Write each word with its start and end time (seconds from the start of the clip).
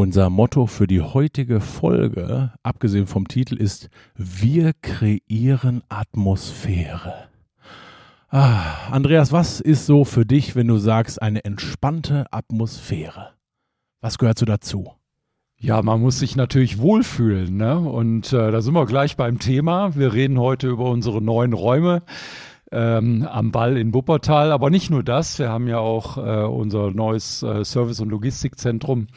Unser 0.00 0.30
Motto 0.30 0.64
für 0.64 0.86
die 0.86 1.02
heutige 1.02 1.60
Folge, 1.60 2.54
abgesehen 2.62 3.06
vom 3.06 3.28
Titel, 3.28 3.54
ist 3.56 3.90
Wir 4.16 4.72
kreieren 4.80 5.82
Atmosphäre. 5.90 7.28
Ah, 8.30 8.88
Andreas, 8.90 9.30
was 9.30 9.60
ist 9.60 9.84
so 9.84 10.06
für 10.06 10.24
dich, 10.24 10.56
wenn 10.56 10.68
du 10.68 10.78
sagst, 10.78 11.20
eine 11.20 11.44
entspannte 11.44 12.24
Atmosphäre? 12.30 13.34
Was 14.00 14.16
gehört 14.16 14.38
so 14.38 14.46
dazu? 14.46 14.90
Ja, 15.58 15.82
man 15.82 16.00
muss 16.00 16.18
sich 16.18 16.34
natürlich 16.34 16.78
wohlfühlen, 16.78 17.58
ne? 17.58 17.78
Und 17.78 18.32
äh, 18.32 18.50
da 18.50 18.62
sind 18.62 18.72
wir 18.72 18.86
gleich 18.86 19.18
beim 19.18 19.38
Thema. 19.38 19.94
Wir 19.96 20.14
reden 20.14 20.40
heute 20.40 20.68
über 20.68 20.86
unsere 20.86 21.20
neuen 21.20 21.52
Räume 21.52 22.04
ähm, 22.72 23.28
am 23.30 23.50
Ball 23.50 23.76
in 23.76 23.92
Wuppertal. 23.92 24.50
Aber 24.52 24.70
nicht 24.70 24.90
nur 24.90 25.02
das, 25.02 25.38
wir 25.38 25.50
haben 25.50 25.68
ja 25.68 25.78
auch 25.78 26.16
äh, 26.16 26.46
unser 26.46 26.90
neues 26.90 27.42
äh, 27.42 27.66
Service- 27.66 28.00
und 28.00 28.08
Logistikzentrum 28.08 29.08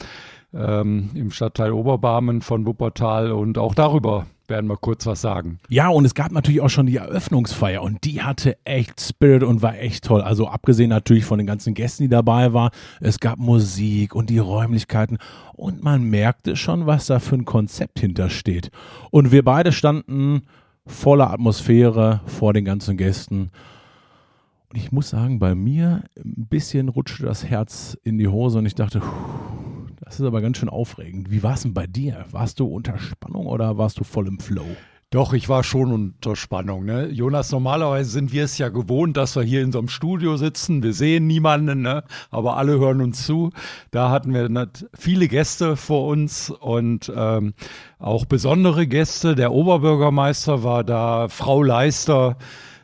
ähm, 0.53 1.09
im 1.13 1.31
Stadtteil 1.31 1.71
Oberbarmen 1.71 2.41
von 2.41 2.65
Wuppertal 2.65 3.31
und 3.31 3.57
auch 3.57 3.75
darüber 3.75 4.25
werden 4.47 4.69
wir 4.69 4.77
kurz 4.77 5.05
was 5.05 5.21
sagen. 5.21 5.59
Ja, 5.69 5.87
und 5.89 6.05
es 6.05 6.15
gab 6.15 6.31
natürlich 6.31 6.61
auch 6.61 6.69
schon 6.69 6.85
die 6.85 6.97
Eröffnungsfeier 6.97 7.81
und 7.81 8.03
die 8.03 8.21
hatte 8.21 8.57
echt 8.65 8.99
Spirit 9.01 9.43
und 9.43 9.61
war 9.61 9.77
echt 9.77 10.03
toll. 10.03 10.21
Also 10.21 10.47
abgesehen 10.47 10.89
natürlich 10.89 11.25
von 11.25 11.37
den 11.37 11.47
ganzen 11.47 11.73
Gästen, 11.73 12.03
die 12.03 12.09
dabei 12.09 12.53
waren, 12.53 12.71
es 12.99 13.19
gab 13.19 13.39
Musik 13.39 14.15
und 14.15 14.29
die 14.29 14.39
Räumlichkeiten 14.39 15.17
und 15.53 15.83
man 15.83 16.03
merkte 16.03 16.55
schon, 16.55 16.85
was 16.85 17.05
da 17.07 17.19
für 17.19 17.35
ein 17.35 17.45
Konzept 17.45 17.99
hintersteht. 17.99 18.69
Und 19.11 19.31
wir 19.31 19.43
beide 19.43 19.71
standen 19.71 20.43
voller 20.85 21.31
Atmosphäre 21.31 22.21
vor 22.25 22.53
den 22.53 22.65
ganzen 22.65 22.97
Gästen. 22.97 23.51
Und 24.69 24.77
ich 24.77 24.91
muss 24.91 25.09
sagen, 25.09 25.39
bei 25.39 25.55
mir 25.55 26.03
ein 26.17 26.47
bisschen 26.49 26.89
rutschte 26.89 27.23
das 27.23 27.45
Herz 27.45 27.97
in 28.03 28.17
die 28.17 28.27
Hose 28.27 28.57
und 28.57 28.65
ich 28.65 28.75
dachte, 28.75 29.01
das 30.05 30.19
ist 30.19 30.25
aber 30.25 30.41
ganz 30.41 30.57
schön 30.57 30.69
aufregend. 30.69 31.31
Wie 31.31 31.43
war 31.43 31.53
es 31.53 31.61
denn 31.61 31.73
bei 31.73 31.87
dir? 31.87 32.25
Warst 32.31 32.59
du 32.59 32.65
unter 32.65 32.97
Spannung 32.97 33.45
oder 33.47 33.77
warst 33.77 33.99
du 33.99 34.03
voll 34.03 34.27
im 34.27 34.39
Flow? 34.39 34.65
Doch, 35.13 35.33
ich 35.33 35.47
war 35.47 35.63
schon 35.63 35.91
unter 35.91 36.35
Spannung. 36.35 36.85
Ne? 36.85 37.07
Jonas, 37.09 37.51
normalerweise 37.51 38.09
sind 38.09 38.33
wir 38.33 38.45
es 38.45 38.57
ja 38.57 38.69
gewohnt, 38.69 39.15
dass 39.15 39.35
wir 39.35 39.43
hier 39.43 39.61
in 39.61 39.71
so 39.71 39.77
einem 39.77 39.87
Studio 39.87 40.37
sitzen. 40.37 40.81
Wir 40.81 40.93
sehen 40.93 41.27
niemanden, 41.27 41.83
ne? 41.83 42.03
aber 42.31 42.57
alle 42.57 42.79
hören 42.79 42.99
uns 42.99 43.23
zu. 43.23 43.51
Da 43.91 44.09
hatten 44.09 44.33
wir 44.33 44.69
viele 44.97 45.27
Gäste 45.27 45.75
vor 45.75 46.07
uns 46.07 46.49
und 46.49 47.13
ähm, 47.15 47.53
auch 47.99 48.25
besondere 48.25 48.87
Gäste. 48.87 49.35
Der 49.35 49.51
Oberbürgermeister 49.51 50.63
war 50.63 50.83
da, 50.83 51.27
Frau 51.29 51.61
Leister, 51.61 52.37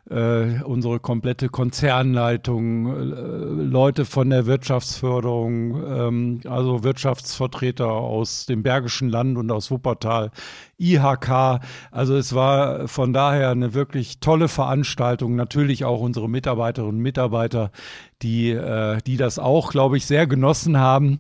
äh, 0.10 0.64
unsere 0.64 1.00
komplette 1.00 1.50
Konzernleitung, 1.50 2.88
äh, 2.88 3.64
Leute 3.64 4.06
von 4.06 4.30
der 4.30 4.48
Wirtschaftsförderung, 4.48 5.84
ähm, 5.86 6.42
also 6.48 6.84
Wirtschaftsvertreter 6.84 7.88
aus 7.88 8.48
dem 8.48 8.64
Bergischen 8.64 9.10
Land 9.10 9.38
und 9.38 9.52
aus 9.52 9.70
Wuppertal, 9.70 10.32
IHK. 10.80 11.60
Also 11.92 12.16
es 12.16 12.34
war 12.34 12.88
von 12.88 13.14
daher 13.14 13.52
eine 13.52 13.76
wirklich 13.76 14.20
tolle 14.20 14.48
Veranstaltung. 14.48 15.36
Natürlich 15.36 15.86
auch 15.86 16.00
unsere 16.00 16.28
Mitarbeiterinnen 16.28 16.96
und 16.96 17.02
Mitarbeiter, 17.02 17.72
die, 18.24 18.50
äh, 18.50 18.98
die 19.06 19.18
das 19.18 19.38
auch, 19.38 19.72
glaube 19.72 19.98
ich, 19.98 20.06
sehr 20.06 20.26
genossen 20.26 20.78
haben, 20.78 21.20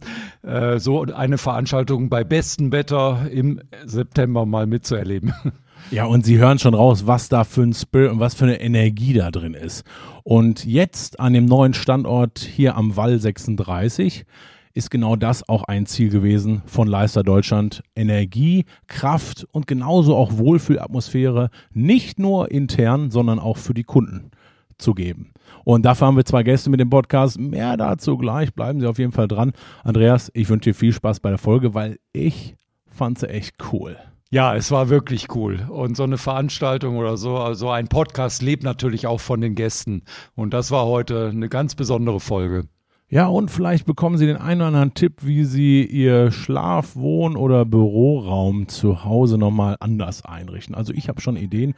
so 0.78 1.04
eine 1.04 1.38
Veranstaltung 1.38 2.10
bei 2.10 2.24
bestem 2.24 2.72
Wetter 2.72 3.28
im 3.32 3.62
September 3.86 4.46
mal 4.46 4.66
mitzuerleben. 4.66 5.34
Ja, 5.92 6.06
und 6.06 6.26
Sie 6.26 6.38
hören 6.38 6.60
schon 6.60 6.74
raus, 6.74 7.08
was 7.08 7.30
da 7.30 7.44
für 7.44 7.64
ein 7.64 7.74
Spirit 7.74 8.12
und 8.12 8.20
was 8.20 8.36
für 8.36 8.46
eine 8.46 8.62
Energie 8.62 9.14
da 9.14 9.32
drin 9.32 9.54
ist. 9.54 9.84
Und 10.24 10.66
jetzt 10.66 11.20
an 11.20 11.34
dem 11.34 11.46
neuen 11.46 11.74
Standort 11.74 12.40
hier 12.40 12.76
am 12.76 12.96
Wall 12.96 13.20
36 13.20 14.26
ist 14.74 14.92
genau 14.92 15.16
das 15.16 15.48
auch 15.50 15.64
ein 15.64 15.86
Ziel 15.86 16.10
gewesen 16.10 16.62
von 16.66 16.88
Leister 16.88 17.24
Deutschland. 17.24 17.82
Energie, 17.96 18.66
Kraft 18.88 19.48
und 19.52 19.68
genauso 19.68 20.16
auch 20.16 20.38
Wohlfühlatmosphäre 20.38 21.50
nicht 21.74 22.20
nur 22.20 22.52
intern, 22.52 23.10
sondern 23.12 23.40
auch 23.40 23.58
für 23.58 23.74
die 23.74 23.84
Kunden 23.84 24.32
zu 24.78 24.94
geben. 24.94 25.34
Und 25.66 25.86
dafür 25.86 26.08
haben 26.08 26.18
wir 26.18 26.26
zwei 26.26 26.44
Gäste 26.44 26.70
mit 26.70 26.80
dem 26.80 26.90
Podcast. 26.90 27.40
Mehr 27.40 27.78
dazu 27.78 28.18
gleich. 28.18 28.54
Bleiben 28.54 28.80
Sie 28.80 28.88
auf 28.88 29.00
jeden 29.00 29.12
Fall 29.12 29.28
dran. 29.28 29.52
Andreas, 29.84 30.32
ich 30.34 30.48
wünsche 30.50 30.70
dir 30.70 30.76
viel 30.76 30.94
Spaß 30.94 31.20
bei 31.20 31.30
der 31.30 31.38
Folge, 31.38 31.74
weil 31.74 32.00
ich 32.14 32.56
fand 32.88 33.20
sie 33.20 33.30
echt 33.30 33.56
cool. 33.72 33.98
Ja, 34.32 34.56
es 34.56 34.70
war 34.70 34.90
wirklich 34.90 35.34
cool. 35.34 35.66
Und 35.70 35.98
so 35.98 36.04
eine 36.04 36.20
Veranstaltung 36.20 36.98
oder 36.98 37.18
so, 37.18 37.38
also 37.38 37.72
ein 37.72 37.88
Podcast 37.88 38.44
lebt 38.44 38.64
natürlich 38.64 39.08
auch 39.08 39.20
von 39.20 39.42
den 39.42 39.56
Gästen. 39.56 40.04
Und 40.36 40.54
das 40.54 40.70
war 40.70 40.86
heute 40.86 41.30
eine 41.34 41.50
ganz 41.50 41.74
besondere 41.74 42.20
Folge. 42.20 42.66
Ja, 43.08 43.26
und 43.26 43.50
vielleicht 43.50 43.88
bekommen 43.88 44.20
Sie 44.20 44.28
den 44.28 44.38
einen 44.38 44.62
oder 44.62 44.68
anderen 44.68 44.94
Tipp, 44.94 45.22
wie 45.22 45.46
Sie 45.46 45.84
Ihr 45.84 46.32
Schlaf-, 46.32 46.96
Wohn- 46.96 47.36
oder 47.36 47.66
Büroraum 47.66 48.68
zu 48.68 49.04
Hause 49.04 49.40
nochmal 49.40 49.78
anders 49.80 50.24
einrichten. 50.24 50.76
Also 50.76 50.94
ich 50.94 51.10
habe 51.10 51.22
schon 51.22 51.36
Ideen 51.36 51.74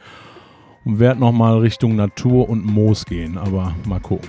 und 0.84 0.98
werde 0.98 1.20
nochmal 1.20 1.56
Richtung 1.56 1.96
Natur 1.96 2.50
und 2.50 2.66
Moos 2.66 3.06
gehen. 3.06 3.38
Aber 3.38 3.74
mal 3.86 4.00
gucken. 4.00 4.28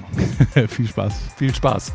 Viel 0.70 0.88
Spaß. 0.88 1.34
Viel 1.36 1.54
Spaß. 1.54 1.92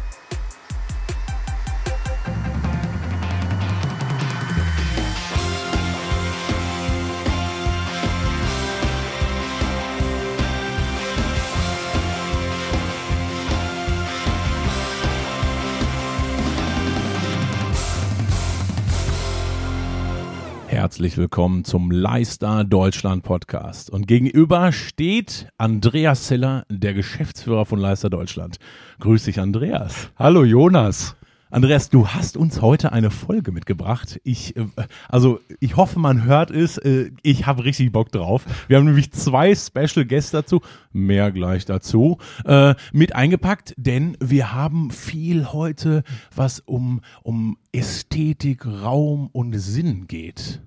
Herzlich 20.88 21.19
willkommen 21.19 21.65
zum 21.65 21.91
Leister 21.91 22.65
Deutschland 22.65 23.22
Podcast. 23.22 23.91
Und 23.91 24.09
gegenüber 24.09 24.72
steht 24.72 25.49
Andreas 25.59 26.28
Zeller, 26.28 26.65
der 26.71 26.94
Geschäftsführer 26.94 27.66
von 27.66 27.78
Leister 27.78 28.09
Deutschland. 28.09 28.56
Grüß 29.00 29.25
dich, 29.25 29.38
Andreas. 29.38 30.09
Hallo, 30.16 30.44
Jonas. 30.44 31.15
Andreas, 31.50 31.91
du 31.91 32.09
hast 32.09 32.38
uns 32.38 32.62
heute 32.62 32.91
eine 32.93 33.10
Folge 33.10 33.53
mitgebracht. 33.53 34.19
Ich, 34.25 34.56
äh, 34.56 34.65
also 35.10 35.41
ich 35.60 35.77
hoffe, 35.77 35.98
man 35.98 36.25
hört 36.25 36.50
es. 36.50 36.78
Äh, 36.78 37.10
ich 37.22 37.47
habe 37.47 37.66
richtig 37.66 37.93
Bock 37.93 38.10
drauf. 38.10 38.47
Wir 38.66 38.78
haben 38.78 38.87
nämlich 38.87 39.12
zwei 39.12 39.54
Special 39.54 40.06
Guests 40.06 40.31
dazu, 40.31 40.62
mehr 40.93 41.31
gleich 41.32 41.66
dazu, 41.66 42.16
äh, 42.47 42.75
mit 42.94 43.15
eingepackt, 43.15 43.75
denn 43.77 44.16
wir 44.21 44.54
haben 44.54 44.91
viel 44.91 45.53
heute, 45.53 46.03
was 46.34 46.60
um, 46.60 47.03
um 47.22 47.59
Ästhetik, 47.72 48.65
Raum 48.65 49.28
und 49.31 49.53
Sinn 49.53 50.06
geht. 50.06 50.62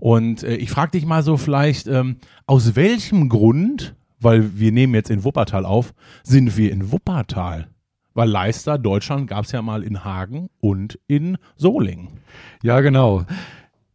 Und 0.00 0.42
äh, 0.42 0.56
ich 0.56 0.70
frage 0.70 0.92
dich 0.92 1.06
mal 1.06 1.22
so 1.22 1.36
vielleicht, 1.36 1.86
ähm, 1.86 2.16
aus 2.46 2.76
welchem 2.76 3.28
Grund, 3.28 3.94
weil 4.20 4.58
wir 4.58 4.72
nehmen 4.72 4.94
jetzt 4.94 5.10
in 5.10 5.24
Wuppertal 5.24 5.64
auf, 5.64 5.94
sind 6.22 6.56
wir 6.56 6.72
in 6.72 6.92
Wuppertal? 6.92 7.68
Weil 8.14 8.28
Leister, 8.28 8.78
Deutschland, 8.78 9.28
gab 9.28 9.44
es 9.44 9.52
ja 9.52 9.62
mal 9.62 9.82
in 9.82 10.04
Hagen 10.04 10.48
und 10.60 10.98
in 11.06 11.38
Solingen. 11.56 12.08
Ja, 12.62 12.80
genau. 12.80 13.24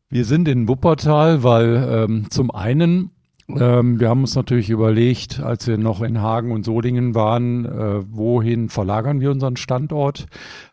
Wir 0.09 0.25
sind 0.25 0.47
in 0.47 0.67
Wuppertal, 0.67 1.43
weil 1.43 1.89
ähm, 1.89 2.27
zum 2.29 2.51
einen 2.51 3.11
ähm, 3.49 3.99
wir 3.99 4.09
haben 4.09 4.21
uns 4.21 4.35
natürlich 4.35 4.69
überlegt, 4.69 5.41
als 5.41 5.67
wir 5.67 5.77
noch 5.77 6.01
in 6.01 6.21
Hagen 6.21 6.51
und 6.51 6.63
Solingen 6.63 7.13
waren, 7.13 7.65
äh, 7.65 8.03
wohin 8.09 8.69
verlagern 8.69 9.19
wir 9.19 9.31
unseren 9.31 9.57
Standort. 9.57 10.27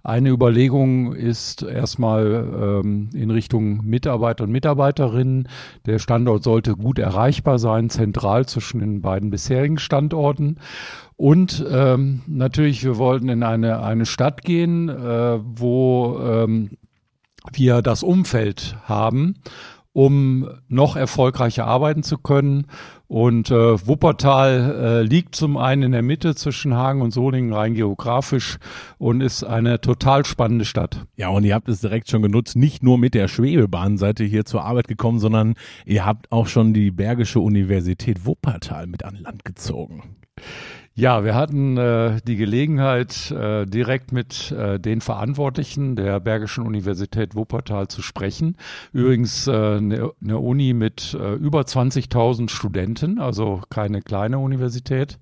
Eine 0.04 0.30
Überlegung 0.30 1.12
ist 1.12 1.62
erstmal 1.62 2.80
ähm, 2.84 3.10
in 3.12 3.30
Richtung 3.30 3.84
Mitarbeiter 3.84 4.44
und 4.44 4.52
Mitarbeiterinnen. 4.52 5.48
Der 5.86 5.98
Standort 5.98 6.44
sollte 6.44 6.76
gut 6.76 7.00
erreichbar 7.00 7.58
sein, 7.58 7.90
zentral 7.90 8.46
zwischen 8.46 8.78
den 8.80 9.00
beiden 9.00 9.30
bisherigen 9.30 9.78
Standorten. 9.78 10.58
Und 11.16 11.64
ähm, 11.70 12.22
natürlich, 12.26 12.84
wir 12.84 12.98
wollten 12.98 13.28
in 13.28 13.42
eine, 13.42 13.82
eine 13.82 14.06
Stadt 14.06 14.42
gehen, 14.42 14.88
äh, 14.88 15.38
wo 15.42 16.20
ähm, 16.22 16.70
wir 17.52 17.82
das 17.82 18.02
Umfeld 18.02 18.76
haben 18.84 19.34
um 19.92 20.48
noch 20.68 20.96
erfolgreicher 20.96 21.66
arbeiten 21.66 22.02
zu 22.02 22.18
können. 22.18 22.66
Und 23.08 23.50
äh, 23.50 23.86
Wuppertal 23.86 24.76
äh, 24.80 25.02
liegt 25.02 25.34
zum 25.34 25.56
einen 25.56 25.82
in 25.82 25.92
der 25.92 26.02
Mitte 26.02 26.36
zwischen 26.36 26.74
Hagen 26.74 27.02
und 27.02 27.10
Solingen 27.10 27.52
rein 27.52 27.74
geografisch 27.74 28.58
und 28.98 29.20
ist 29.20 29.42
eine 29.42 29.80
total 29.80 30.24
spannende 30.24 30.64
Stadt. 30.64 31.06
Ja, 31.16 31.28
und 31.30 31.42
ihr 31.42 31.54
habt 31.56 31.68
es 31.68 31.80
direkt 31.80 32.08
schon 32.08 32.22
genutzt, 32.22 32.54
nicht 32.54 32.84
nur 32.84 32.98
mit 32.98 33.14
der 33.14 33.26
Schwebebahn 33.26 33.98
seid 33.98 34.20
ihr 34.20 34.26
hier 34.26 34.44
zur 34.44 34.64
Arbeit 34.64 34.86
gekommen, 34.86 35.18
sondern 35.18 35.54
ihr 35.86 36.06
habt 36.06 36.30
auch 36.30 36.46
schon 36.46 36.72
die 36.72 36.92
Bergische 36.92 37.40
Universität 37.40 38.26
Wuppertal 38.26 38.86
mit 38.86 39.04
an 39.04 39.16
Land 39.16 39.44
gezogen. 39.44 40.16
Ja, 41.00 41.24
wir 41.24 41.34
hatten 41.34 41.78
äh, 41.78 42.20
die 42.26 42.36
Gelegenheit, 42.36 43.30
äh, 43.30 43.64
direkt 43.64 44.12
mit 44.12 44.50
äh, 44.50 44.78
den 44.78 45.00
Verantwortlichen 45.00 45.96
der 45.96 46.20
Bergischen 46.20 46.66
Universität 46.66 47.34
Wuppertal 47.34 47.88
zu 47.88 48.02
sprechen. 48.02 48.58
Übrigens 48.92 49.46
äh, 49.46 49.50
eine, 49.78 50.10
eine 50.22 50.38
Uni 50.38 50.74
mit 50.74 51.16
äh, 51.18 51.36
über 51.36 51.62
20.000 51.62 52.50
Studenten, 52.50 53.18
also 53.18 53.62
keine 53.70 54.02
kleine 54.02 54.38
Universität 54.38 55.18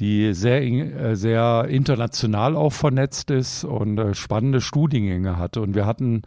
die 0.00 0.32
sehr, 0.32 0.62
äh, 0.62 1.14
sehr 1.14 1.66
international 1.68 2.56
auch 2.56 2.72
vernetzt 2.72 3.30
ist 3.30 3.62
und 3.62 4.16
spannende 4.16 4.62
Studiengänge 4.62 5.38
hatte. 5.38 5.60
Und 5.60 5.74
wir 5.76 5.86
hatten 5.86 6.22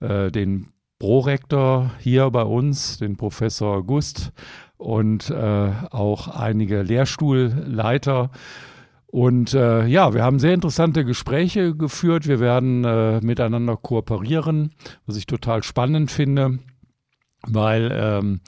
den 0.00 0.68
Prorektor 1.00 1.90
hier 1.98 2.30
bei 2.30 2.42
uns, 2.42 2.98
den 2.98 3.16
Professor 3.16 3.84
Gust 3.84 4.32
und 4.78 5.30
äh, 5.30 5.70
auch 5.90 6.28
einige 6.28 6.82
Lehrstuhlleiter. 6.82 8.30
Und 9.06 9.54
äh, 9.54 9.86
ja, 9.86 10.14
wir 10.14 10.22
haben 10.22 10.38
sehr 10.38 10.54
interessante 10.54 11.04
Gespräche 11.04 11.74
geführt. 11.74 12.26
Wir 12.26 12.40
werden 12.40 12.84
äh, 12.84 13.20
miteinander 13.20 13.76
kooperieren, 13.76 14.72
was 15.06 15.16
ich 15.16 15.26
total 15.26 15.62
spannend 15.62 16.10
finde 16.10 16.58
weil 17.54 17.90
ähm, 17.92 18.40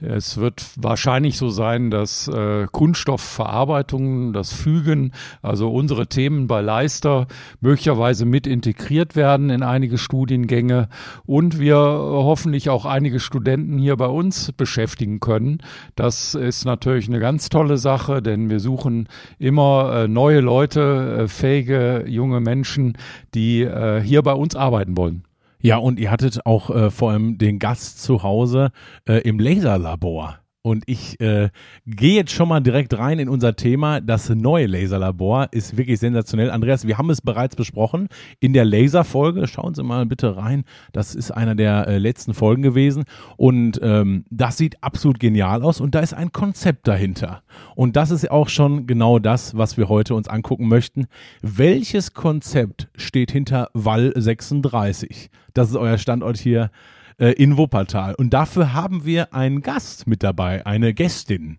es 0.00 0.36
wird 0.36 0.64
wahrscheinlich 0.76 1.38
so 1.38 1.48
sein, 1.48 1.90
dass 1.90 2.28
äh, 2.28 2.66
Kunststoffverarbeitung, 2.70 4.32
das 4.32 4.52
Fügen, 4.52 5.12
also 5.42 5.70
unsere 5.70 6.06
Themen 6.06 6.46
bei 6.46 6.60
Leister 6.60 7.26
möglicherweise 7.60 8.24
mit 8.24 8.46
integriert 8.46 9.16
werden 9.16 9.50
in 9.50 9.62
einige 9.62 9.98
Studiengänge 9.98 10.88
und 11.26 11.58
wir 11.58 11.76
hoffentlich 11.76 12.70
auch 12.70 12.84
einige 12.84 13.20
Studenten 13.20 13.78
hier 13.78 13.96
bei 13.96 14.06
uns 14.06 14.52
beschäftigen 14.52 15.20
können. 15.20 15.58
Das 15.96 16.34
ist 16.34 16.64
natürlich 16.64 17.08
eine 17.08 17.20
ganz 17.20 17.48
tolle 17.48 17.76
Sache, 17.76 18.22
denn 18.22 18.50
wir 18.50 18.60
suchen 18.60 19.08
immer 19.38 20.04
äh, 20.04 20.08
neue 20.08 20.40
Leute, 20.40 21.24
äh, 21.24 21.28
fähige 21.28 22.04
junge 22.06 22.40
Menschen, 22.40 22.96
die 23.34 23.62
äh, 23.62 24.00
hier 24.00 24.22
bei 24.22 24.32
uns 24.32 24.56
arbeiten 24.56 24.96
wollen. 24.96 25.27
Ja, 25.60 25.78
und 25.78 25.98
ihr 25.98 26.10
hattet 26.10 26.46
auch 26.46 26.70
äh, 26.70 26.90
vor 26.90 27.10
allem 27.10 27.38
den 27.38 27.58
Gast 27.58 28.02
zu 28.02 28.22
Hause 28.22 28.70
äh, 29.08 29.20
im 29.22 29.40
Laserlabor. 29.40 30.37
Und 30.62 30.84
ich 30.86 31.20
äh, 31.20 31.50
gehe 31.86 32.16
jetzt 32.16 32.32
schon 32.32 32.48
mal 32.48 32.60
direkt 32.60 32.98
rein 32.98 33.20
in 33.20 33.28
unser 33.28 33.54
Thema. 33.54 34.00
Das 34.00 34.28
neue 34.28 34.66
Laserlabor 34.66 35.48
ist 35.52 35.76
wirklich 35.76 36.00
sensationell. 36.00 36.50
Andreas, 36.50 36.86
wir 36.86 36.98
haben 36.98 37.10
es 37.10 37.20
bereits 37.20 37.54
besprochen 37.54 38.08
in 38.40 38.52
der 38.52 38.64
Laserfolge. 38.64 39.46
Schauen 39.46 39.74
Sie 39.74 39.84
mal 39.84 40.04
bitte 40.04 40.36
rein. 40.36 40.64
Das 40.92 41.14
ist 41.14 41.30
einer 41.30 41.54
der 41.54 41.86
äh, 41.86 41.98
letzten 41.98 42.34
Folgen 42.34 42.62
gewesen. 42.62 43.04
Und 43.36 43.78
ähm, 43.82 44.24
das 44.30 44.56
sieht 44.56 44.82
absolut 44.82 45.20
genial 45.20 45.62
aus. 45.62 45.80
Und 45.80 45.94
da 45.94 46.00
ist 46.00 46.12
ein 46.12 46.32
Konzept 46.32 46.88
dahinter. 46.88 47.42
Und 47.76 47.94
das 47.94 48.10
ist 48.10 48.28
auch 48.30 48.48
schon 48.48 48.88
genau 48.88 49.20
das, 49.20 49.56
was 49.56 49.76
wir 49.76 49.88
heute 49.88 50.16
uns 50.16 50.28
angucken 50.28 50.66
möchten. 50.66 51.06
Welches 51.40 52.14
Konzept 52.14 52.88
steht 52.96 53.30
hinter 53.30 53.70
Wall 53.74 54.12
36? 54.14 55.30
Das 55.54 55.70
ist 55.70 55.76
euer 55.76 55.98
Standort 55.98 56.36
hier 56.36 56.70
äh, 57.18 57.32
in 57.32 57.56
Wuppertal. 57.56 58.14
Und 58.14 58.30
dafür 58.30 58.72
haben 58.72 59.04
wir 59.04 59.34
einen 59.34 59.62
Gast 59.62 60.06
mit 60.06 60.22
dabei, 60.22 60.64
eine 60.66 60.94
Gästin. 60.94 61.58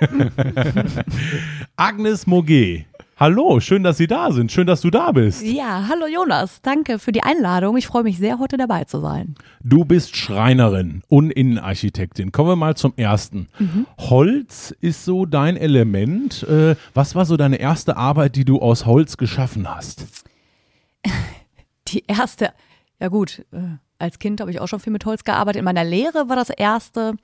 Agnes 1.76 2.26
Moget. 2.26 2.86
Hallo, 3.16 3.60
schön, 3.60 3.84
dass 3.84 3.98
Sie 3.98 4.06
da 4.08 4.32
sind. 4.32 4.50
Schön, 4.50 4.66
dass 4.66 4.80
du 4.80 4.90
da 4.90 5.12
bist. 5.12 5.42
Ja, 5.42 5.86
hallo 5.88 6.06
Jonas. 6.06 6.60
Danke 6.62 6.98
für 6.98 7.12
die 7.12 7.22
Einladung. 7.22 7.76
Ich 7.76 7.86
freue 7.86 8.02
mich 8.02 8.18
sehr, 8.18 8.40
heute 8.40 8.56
dabei 8.56 8.84
zu 8.84 9.00
sein. 9.00 9.36
Du 9.62 9.84
bist 9.84 10.16
Schreinerin 10.16 11.02
und 11.08 11.30
Innenarchitektin. 11.30 12.32
Kommen 12.32 12.48
wir 12.48 12.56
mal 12.56 12.76
zum 12.76 12.94
ersten. 12.96 13.46
Mhm. 13.60 13.86
Holz 13.98 14.74
ist 14.80 15.04
so 15.04 15.24
dein 15.24 15.56
Element. 15.56 16.42
Äh, 16.44 16.74
was 16.94 17.14
war 17.14 17.24
so 17.24 17.36
deine 17.36 17.56
erste 17.56 17.96
Arbeit, 17.96 18.34
die 18.34 18.44
du 18.44 18.60
aus 18.60 18.86
Holz 18.86 19.16
geschaffen 19.16 19.72
hast? 19.72 20.24
Die 21.88 22.04
erste, 22.06 22.52
ja 22.98 23.08
gut, 23.08 23.44
äh, 23.52 23.76
als 24.02 24.18
Kind 24.18 24.40
habe 24.40 24.50
ich 24.50 24.60
auch 24.60 24.66
schon 24.66 24.80
viel 24.80 24.92
mit 24.92 25.06
Holz 25.06 25.24
gearbeitet. 25.24 25.60
In 25.60 25.64
meiner 25.64 25.84
Lehre 25.84 26.28
war 26.28 26.36
das 26.36 26.50
erste, 26.50 27.14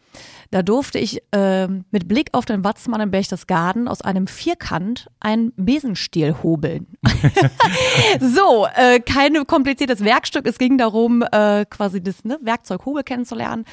da 0.51 0.63
durfte 0.63 0.99
ich 0.99 1.21
äh, 1.33 1.67
mit 1.67 2.09
Blick 2.09 2.31
auf 2.33 2.45
den 2.45 2.65
Watzmann 2.65 3.01
in 3.01 3.11
Berchtesgaden 3.11 3.89
aus 3.89 4.01
einem 4.01 4.27
Vierkant 4.27 5.09
einen 5.21 5.53
Besenstiel 5.57 6.37
hobeln. 6.43 6.87
so, 8.21 8.67
äh, 8.75 9.01
kein 9.01 9.47
kompliziertes 9.47 10.05
Werkstück. 10.05 10.47
Es 10.47 10.59
ging 10.59 10.79
darum, 10.79 11.23
äh, 11.33 11.65
quasi 11.69 12.03
das 12.03 12.25
ne, 12.25 12.39
Werkzeug 12.43 12.87
Hobel 12.87 13.03
kennenzulernen. 13.03 13.65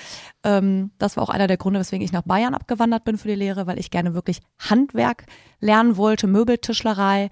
Ähm, 0.43 0.91
das 0.97 1.15
war 1.15 1.23
auch 1.23 1.29
einer 1.29 1.47
der 1.47 1.57
Gründe, 1.57 1.79
weswegen 1.79 2.03
ich 2.03 2.11
nach 2.11 2.23
Bayern 2.23 2.55
abgewandert 2.55 3.03
bin 3.03 3.17
für 3.17 3.27
die 3.27 3.35
Lehre, 3.35 3.67
weil 3.67 3.79
ich 3.79 3.91
gerne 3.91 4.15
wirklich 4.15 4.41
Handwerk 4.59 5.25
lernen 5.59 5.97
wollte, 5.97 6.27
Möbeltischlerei. 6.27 7.29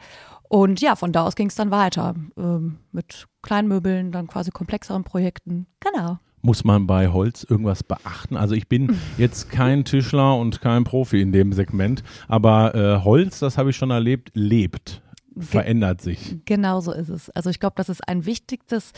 Und 0.50 0.82
ja, 0.82 0.96
von 0.96 1.12
da 1.12 1.26
aus 1.26 1.36
ging 1.36 1.48
es 1.48 1.56
dann 1.56 1.72
weiter 1.72 2.14
ähm, 2.38 2.78
mit 2.92 3.28
Kleinmöbeln, 3.44 4.12
dann 4.12 4.28
quasi 4.28 4.50
komplexeren 4.50 5.04
Projekten. 5.04 5.68
Genau. 5.80 6.18
Muss 6.42 6.64
man 6.64 6.88
bei 6.88 7.08
Holz 7.08 7.46
irgendwas 7.48 7.84
beachten? 7.84 8.36
Also 8.36 8.56
ich 8.56 8.68
bin 8.68 8.98
jetzt 9.18 9.50
kein 9.50 9.86
Tischler 9.86 10.38
und 10.38 10.60
kein 10.60 10.84
Profi 10.84 11.22
in 11.22 11.32
dem 11.32 11.54
Segment, 11.54 12.04
aber 12.28 12.74
äh, 12.74 13.04
Holz, 13.04 13.40
das 13.40 13.58
habe 13.58 13.70
ich 13.70 13.76
schon 13.76 13.92
erlebt, 13.92 14.32
lebt 14.34 15.02
verändert 15.38 16.02
sich. 16.02 16.38
Genau 16.46 16.80
so 16.80 16.92
ist 16.92 17.10
es. 17.10 17.30
Also 17.32 17.50
ich 17.50 17.60
glaube, 17.60 17.74
das 17.78 17.90
ist 17.90 18.08
ein 18.08 18.26
wichtigstes, 18.26 18.92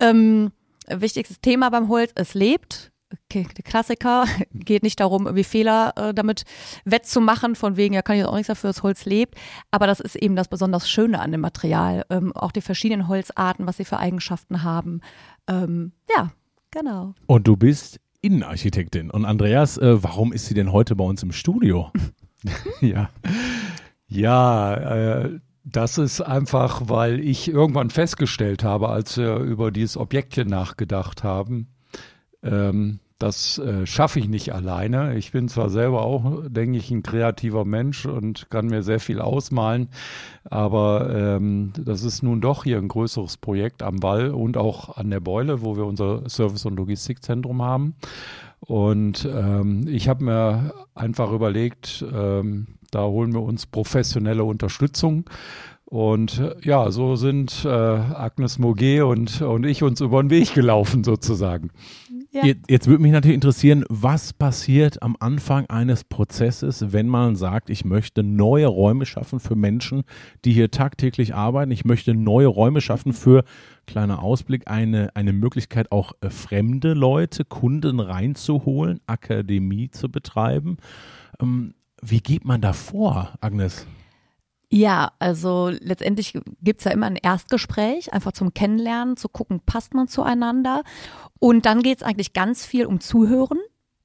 ähm, 0.00 0.52
wichtigstes 0.88 1.40
Thema 1.40 1.70
beim 1.70 1.88
Holz. 1.88 2.12
Es 2.14 2.34
lebt, 2.34 2.91
Klassiker, 3.28 4.24
geht 4.52 4.82
nicht 4.82 5.00
darum, 5.00 5.26
irgendwie 5.26 5.44
Fehler 5.44 5.92
äh, 5.96 6.14
damit 6.14 6.44
wettzumachen, 6.84 7.54
von 7.54 7.76
wegen, 7.76 7.94
ja, 7.94 8.02
kann 8.02 8.16
ich 8.16 8.24
auch 8.24 8.34
nichts 8.34 8.48
dafür, 8.48 8.70
das 8.70 8.82
Holz 8.82 9.04
lebt. 9.04 9.36
Aber 9.70 9.86
das 9.86 10.00
ist 10.00 10.16
eben 10.16 10.36
das 10.36 10.48
besonders 10.48 10.88
Schöne 10.88 11.20
an 11.20 11.32
dem 11.32 11.40
Material. 11.40 12.04
Ähm, 12.10 12.32
auch 12.34 12.52
die 12.52 12.60
verschiedenen 12.60 13.08
Holzarten, 13.08 13.66
was 13.66 13.76
sie 13.76 13.84
für 13.84 13.98
Eigenschaften 13.98 14.62
haben. 14.62 15.00
Ähm, 15.48 15.92
ja, 16.14 16.32
genau. 16.70 17.14
Und 17.26 17.46
du 17.46 17.56
bist 17.56 18.00
Innenarchitektin. 18.20 19.10
Und 19.10 19.24
Andreas, 19.24 19.78
äh, 19.78 20.02
warum 20.02 20.32
ist 20.32 20.46
sie 20.46 20.54
denn 20.54 20.72
heute 20.72 20.96
bei 20.96 21.04
uns 21.04 21.22
im 21.22 21.32
Studio? 21.32 21.90
ja. 22.80 23.10
Ja, 24.06 24.74
äh, 24.74 25.40
das 25.64 25.98
ist 25.98 26.20
einfach, 26.20 26.82
weil 26.86 27.20
ich 27.20 27.48
irgendwann 27.48 27.90
festgestellt 27.90 28.64
habe, 28.64 28.88
als 28.88 29.16
wir 29.16 29.36
über 29.36 29.70
dieses 29.70 29.96
Objektchen 29.96 30.48
nachgedacht 30.48 31.22
haben, 31.24 31.68
ähm, 32.42 32.98
das 33.22 33.58
äh, 33.58 33.86
schaffe 33.86 34.18
ich 34.18 34.28
nicht 34.28 34.52
alleine. 34.52 35.16
Ich 35.16 35.30
bin 35.30 35.46
zwar 35.48 35.70
selber 35.70 36.02
auch, 36.02 36.42
denke 36.48 36.78
ich, 36.78 36.90
ein 36.90 37.04
kreativer 37.04 37.64
Mensch 37.64 38.04
und 38.04 38.50
kann 38.50 38.66
mir 38.66 38.82
sehr 38.82 38.98
viel 38.98 39.20
ausmalen, 39.20 39.88
aber 40.44 41.08
ähm, 41.14 41.72
das 41.78 42.02
ist 42.02 42.24
nun 42.24 42.40
doch 42.40 42.64
hier 42.64 42.78
ein 42.78 42.88
größeres 42.88 43.36
Projekt 43.36 43.84
am 43.84 44.02
Wall 44.02 44.30
und 44.30 44.56
auch 44.56 44.96
an 44.96 45.08
der 45.10 45.20
Beule, 45.20 45.62
wo 45.62 45.76
wir 45.76 45.86
unser 45.86 46.28
Service- 46.28 46.66
und 46.66 46.76
Logistikzentrum 46.76 47.62
haben. 47.62 47.94
Und 48.58 49.28
ähm, 49.32 49.86
ich 49.86 50.08
habe 50.08 50.24
mir 50.24 50.74
einfach 50.94 51.30
überlegt, 51.30 52.04
ähm, 52.12 52.66
da 52.90 53.04
holen 53.04 53.32
wir 53.32 53.42
uns 53.42 53.66
professionelle 53.66 54.42
Unterstützung. 54.42 55.30
Und 55.84 56.38
äh, 56.38 56.54
ja, 56.62 56.90
so 56.90 57.16
sind 57.16 57.64
äh, 57.64 57.68
Agnes 57.68 58.58
Moget 58.58 59.02
und, 59.02 59.42
und 59.42 59.64
ich 59.64 59.82
uns 59.82 60.00
über 60.00 60.22
den 60.22 60.30
Weg 60.30 60.54
gelaufen 60.54 61.04
sozusagen. 61.04 61.70
Ja. 62.32 62.46
Jetzt, 62.46 62.70
jetzt 62.70 62.86
würde 62.86 63.02
mich 63.02 63.12
natürlich 63.12 63.34
interessieren, 63.34 63.84
was 63.90 64.32
passiert 64.32 65.02
am 65.02 65.18
Anfang 65.20 65.66
eines 65.66 66.02
Prozesses, 66.02 66.90
wenn 66.90 67.06
man 67.06 67.36
sagt, 67.36 67.68
ich 67.68 67.84
möchte 67.84 68.22
neue 68.22 68.68
Räume 68.68 69.04
schaffen 69.04 69.38
für 69.38 69.54
Menschen, 69.54 70.04
die 70.46 70.54
hier 70.54 70.70
tagtäglich 70.70 71.34
arbeiten. 71.34 71.70
Ich 71.72 71.84
möchte 71.84 72.14
neue 72.14 72.46
Räume 72.46 72.80
schaffen 72.80 73.12
für, 73.12 73.44
kleiner 73.86 74.22
Ausblick, 74.22 74.62
eine, 74.66 75.14
eine 75.14 75.34
Möglichkeit 75.34 75.92
auch 75.92 76.12
äh, 76.22 76.30
fremde 76.30 76.94
Leute, 76.94 77.44
Kunden 77.44 78.00
reinzuholen, 78.00 79.00
Akademie 79.06 79.90
zu 79.90 80.08
betreiben. 80.10 80.78
Ähm, 81.38 81.74
wie 82.00 82.20
geht 82.20 82.46
man 82.46 82.62
da 82.62 82.72
vor, 82.72 83.34
Agnes? 83.42 83.86
Ja, 84.74 85.12
also 85.18 85.68
letztendlich 85.68 86.32
gibt's 86.62 86.84
ja 86.84 86.92
immer 86.92 87.04
ein 87.04 87.16
Erstgespräch, 87.16 88.14
einfach 88.14 88.32
zum 88.32 88.54
Kennenlernen, 88.54 89.18
zu 89.18 89.28
gucken, 89.28 89.60
passt 89.66 89.92
man 89.92 90.08
zueinander. 90.08 90.82
Und 91.38 91.66
dann 91.66 91.82
geht's 91.82 92.02
eigentlich 92.02 92.32
ganz 92.32 92.64
viel 92.64 92.86
um 92.86 92.98
Zuhören, 92.98 93.58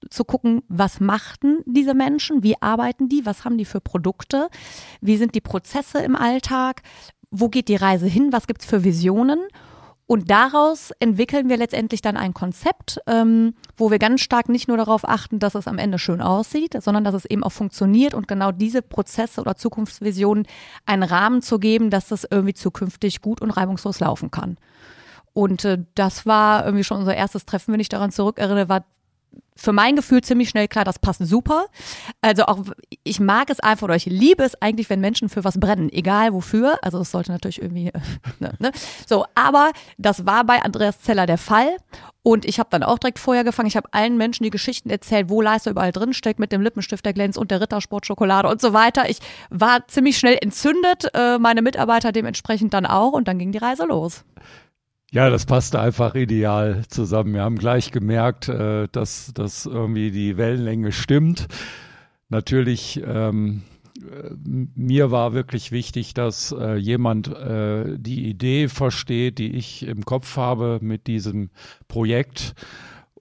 zu 0.10 0.26
gucken, 0.26 0.64
was 0.68 1.00
machten 1.00 1.60
diese 1.66 1.94
Menschen, 1.94 2.44
wie 2.44 2.62
arbeiten 2.62 3.08
die, 3.08 3.26
was 3.26 3.46
haben 3.46 3.58
die 3.58 3.64
für 3.64 3.80
Produkte, 3.80 4.50
wie 5.00 5.16
sind 5.16 5.36
die 5.36 5.42
Prozesse 5.42 6.00
im 6.00 6.18
Alltag, 6.18 6.82
wo 7.32 7.48
geht 7.48 7.70
die 7.70 7.78
Reise 7.78 8.08
hin, 8.08 8.34
was 8.34 8.46
gibt's 8.46 8.66
für 8.66 8.84
Visionen 8.84 9.40
und 10.08 10.32
daraus 10.32 10.92
entwickeln 11.00 11.50
wir 11.50 11.58
letztendlich 11.58 12.02
dann 12.02 12.16
ein 12.16 12.34
Konzept, 12.34 13.00
ähm, 13.08 13.56
wo 13.76 13.92
wir 13.92 14.00
ganz 14.00 14.22
stark 14.22 14.48
nicht 14.48 14.70
nur 14.70 14.78
darauf 14.78 15.08
achten, 15.08 15.38
dass 15.38 15.54
es 15.54 15.68
am 15.68 15.78
Ende 15.78 16.00
schön 16.00 16.22
aussieht, 16.22 16.82
sondern 16.82 17.04
dass 17.04 17.14
es 17.14 17.26
eben 17.26 17.44
auch 17.44 17.52
funktioniert 17.52 18.14
und 18.14 18.26
genau 18.26 18.54
diese 18.54 18.82
Prozesse 18.82 19.42
oder 19.42 19.58
Zukunftsvisionen 19.58 20.48
einen 20.86 21.04
Rahmen 21.04 21.42
zu 21.42 21.60
geben, 21.60 21.90
dass 21.90 22.08
das 22.08 22.26
irgendwie 22.30 22.54
zukünftig 22.54 23.22
gut 23.22 23.42
und 23.42 23.52
reibungslos 23.52 24.00
laufen 24.00 24.32
kann. 24.32 24.58
Und 25.34 25.66
äh, 25.66 25.84
das 25.94 26.26
war 26.26 26.64
irgendwie 26.66 26.86
schon 26.86 27.00
unser 27.00 27.16
erstes 27.16 27.46
Treffen, 27.46 27.74
wenn 27.74 27.82
ich 27.82 27.90
daran 27.90 28.12
zurückerinnere, 28.12 28.70
war 28.70 28.86
für 29.56 29.74
mein 29.74 29.96
Gefühl 29.96 30.22
ziemlich 30.22 30.50
schnell 30.50 30.68
klar, 30.68 30.86
das 30.86 31.00
passt 31.00 31.26
super. 31.26 31.66
Also 32.22 32.46
auch, 32.46 32.60
ich 33.04 33.20
mag 33.20 33.50
es 33.50 33.60
einfach 33.60 33.86
oder 33.86 33.96
ich 33.96 34.06
liebe 34.06 34.44
es 34.44 34.62
eigentlich, 34.62 34.90
wenn 34.90 35.02
Menschen 35.02 35.30
für 35.30 35.44
was 35.44 35.60
brennen, 35.60 35.92
egal 35.92 36.34
wofür. 36.34 36.78
Also 36.82 37.00
es 37.00 37.12
sollte 37.12 37.32
natürlich 37.32 37.62
irgendwie, 37.62 37.92
ne, 38.40 38.54
ne? 38.60 38.72
so, 39.08 39.26
aber 39.36 39.72
das 39.98 40.26
war 40.26 40.44
bei 40.46 40.62
Andreas 40.62 41.02
Zeller 41.02 41.26
der 41.26 41.38
Fall. 41.38 41.78
Und 42.24 42.44
ich 42.44 42.60
habe 42.60 42.70
dann 42.70 42.84
auch 42.84 43.00
direkt 43.00 43.20
vorher 43.20 43.46
gefangen. 43.46 43.68
Ich 43.68 43.78
habe 43.78 43.88
allen 43.94 44.18
Menschen 44.18 44.44
die 44.44 44.50
Geschichten 44.50 44.90
erzählt, 44.90 45.30
wo 45.30 45.42
Leister 45.42 45.72
überall 45.72 45.94
drin 45.94 46.14
steckt 46.14 46.40
mit 46.40 46.52
dem 46.52 46.62
Lippenstift, 46.62 47.06
der 47.06 47.14
glänzt 47.14 47.38
und 47.38 47.52
der 47.52 47.62
Rittersportschokolade 47.62 48.50
und 48.50 48.60
so 48.60 48.74
weiter. 48.74 49.10
Ich 49.10 49.20
war 49.50 49.88
ziemlich 49.88 50.18
schnell 50.18 50.38
entzündet, 50.42 51.10
äh, 51.14 51.40
meine 51.40 51.62
Mitarbeiter 51.62 52.12
dementsprechend 52.12 52.74
dann 52.74 52.86
auch 52.86 53.14
und 53.14 53.30
dann 53.30 53.40
ging 53.40 53.54
die 53.54 53.60
Reise 53.60 53.86
los. 53.86 54.26
Ja, 55.18 55.32
das 55.32 55.48
passte 55.48 55.80
einfach 55.80 56.14
ideal 56.14 56.84
zusammen. 56.90 57.34
Wir 57.34 57.42
haben 57.42 57.58
gleich 57.58 57.90
gemerkt, 57.90 58.50
äh, 58.50 58.88
dass, 58.92 59.32
dass 59.34 59.66
irgendwie 59.66 60.12
die 60.12 60.38
Wellenlänge 60.38 60.92
stimmt. 60.92 61.48
Natürlich, 62.30 63.02
ähm, 63.04 63.64
äh, 63.98 64.30
mir 64.76 65.10
war 65.10 65.34
wirklich 65.34 65.72
wichtig, 65.72 66.14
dass 66.14 66.52
äh, 66.52 66.76
jemand 66.76 67.30
äh, 67.30 67.98
die 67.98 68.30
Idee 68.30 68.68
versteht, 68.68 69.40
die 69.40 69.56
ich 69.56 69.88
im 69.88 70.06
Kopf 70.06 70.38
habe 70.38 70.78
mit 70.84 71.08
diesem 71.08 71.50
Projekt 71.88 72.54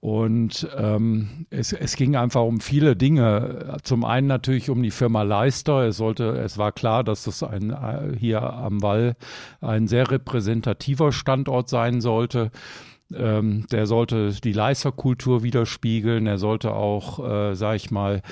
und 0.06 0.68
ähm, 0.78 1.46
es, 1.50 1.72
es 1.72 1.96
ging 1.96 2.14
einfach 2.14 2.42
um 2.42 2.60
viele 2.60 2.94
Dinge. 2.94 3.76
Zum 3.82 4.04
einen 4.04 4.28
natürlich 4.28 4.70
um 4.70 4.80
die 4.80 4.92
Firma 4.92 5.24
Leister. 5.24 5.88
Es 5.88 5.96
sollte, 5.96 6.28
es 6.38 6.58
war 6.58 6.70
klar, 6.70 7.02
dass 7.02 7.26
es 7.26 7.42
ein, 7.42 7.70
äh, 7.70 8.16
hier 8.16 8.40
am 8.40 8.82
Wall 8.82 9.16
ein 9.60 9.88
sehr 9.88 10.08
repräsentativer 10.08 11.10
Standort 11.10 11.68
sein 11.68 12.00
sollte. 12.00 12.52
Ähm, 13.12 13.66
der 13.72 13.88
sollte 13.88 14.30
die 14.30 14.52
Leisterkultur 14.52 15.42
widerspiegeln. 15.42 16.28
Er 16.28 16.38
sollte 16.38 16.72
auch, 16.72 17.18
äh, 17.28 17.56
sag 17.56 17.74
ich 17.74 17.90
mal, 17.90 18.22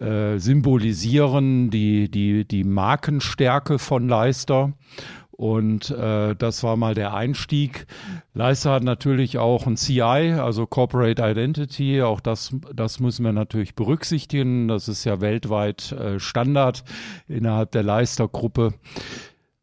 äh, 0.00 0.36
symbolisieren 0.38 1.70
die, 1.70 2.10
die, 2.10 2.44
die 2.46 2.64
Markenstärke 2.64 3.78
von 3.78 4.06
Leister. 4.06 4.74
Und 5.42 5.90
äh, 5.90 6.36
das 6.36 6.62
war 6.62 6.76
mal 6.76 6.94
der 6.94 7.14
Einstieg. 7.14 7.88
Leister 8.32 8.70
hat 8.70 8.84
natürlich 8.84 9.38
auch 9.38 9.66
ein 9.66 9.76
CI, 9.76 10.36
also 10.38 10.66
Corporate 10.66 11.20
Identity. 11.20 12.00
Auch 12.00 12.20
das, 12.20 12.54
das 12.72 13.00
müssen 13.00 13.24
wir 13.24 13.32
natürlich 13.32 13.74
berücksichtigen. 13.74 14.68
Das 14.68 14.86
ist 14.86 15.02
ja 15.02 15.20
weltweit 15.20 15.90
äh, 15.90 16.20
Standard 16.20 16.84
innerhalb 17.26 17.72
der 17.72 17.82
Leister-Gruppe. 17.82 18.74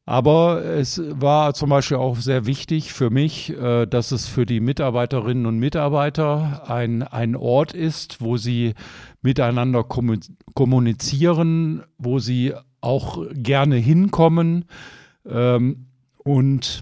Aber 0.05 0.65
es 0.65 1.01
war 1.12 1.53
zum 1.53 1.69
Beispiel 1.69 1.95
auch 1.95 2.17
sehr 2.17 2.45
wichtig 2.45 2.91
für 2.91 3.09
mich, 3.09 3.57
äh, 3.57 3.86
dass 3.86 4.12
es 4.12 4.27
für 4.27 4.45
die 4.45 4.59
Mitarbeiterinnen 4.59 5.45
und 5.45 5.59
Mitarbeiter 5.59 6.69
ein, 6.69 7.03
ein 7.03 7.38
Ort 7.38 7.71
ist, 7.71 8.19
wo 8.19 8.36
sie 8.36 8.74
miteinander 9.21 9.86
kommunizieren, 9.86 11.83
wo 11.98 12.19
sie 12.19 12.53
auch 12.81 13.25
gerne 13.33 13.77
hinkommen 13.77 14.65
ähm, 15.25 15.88
und 16.17 16.81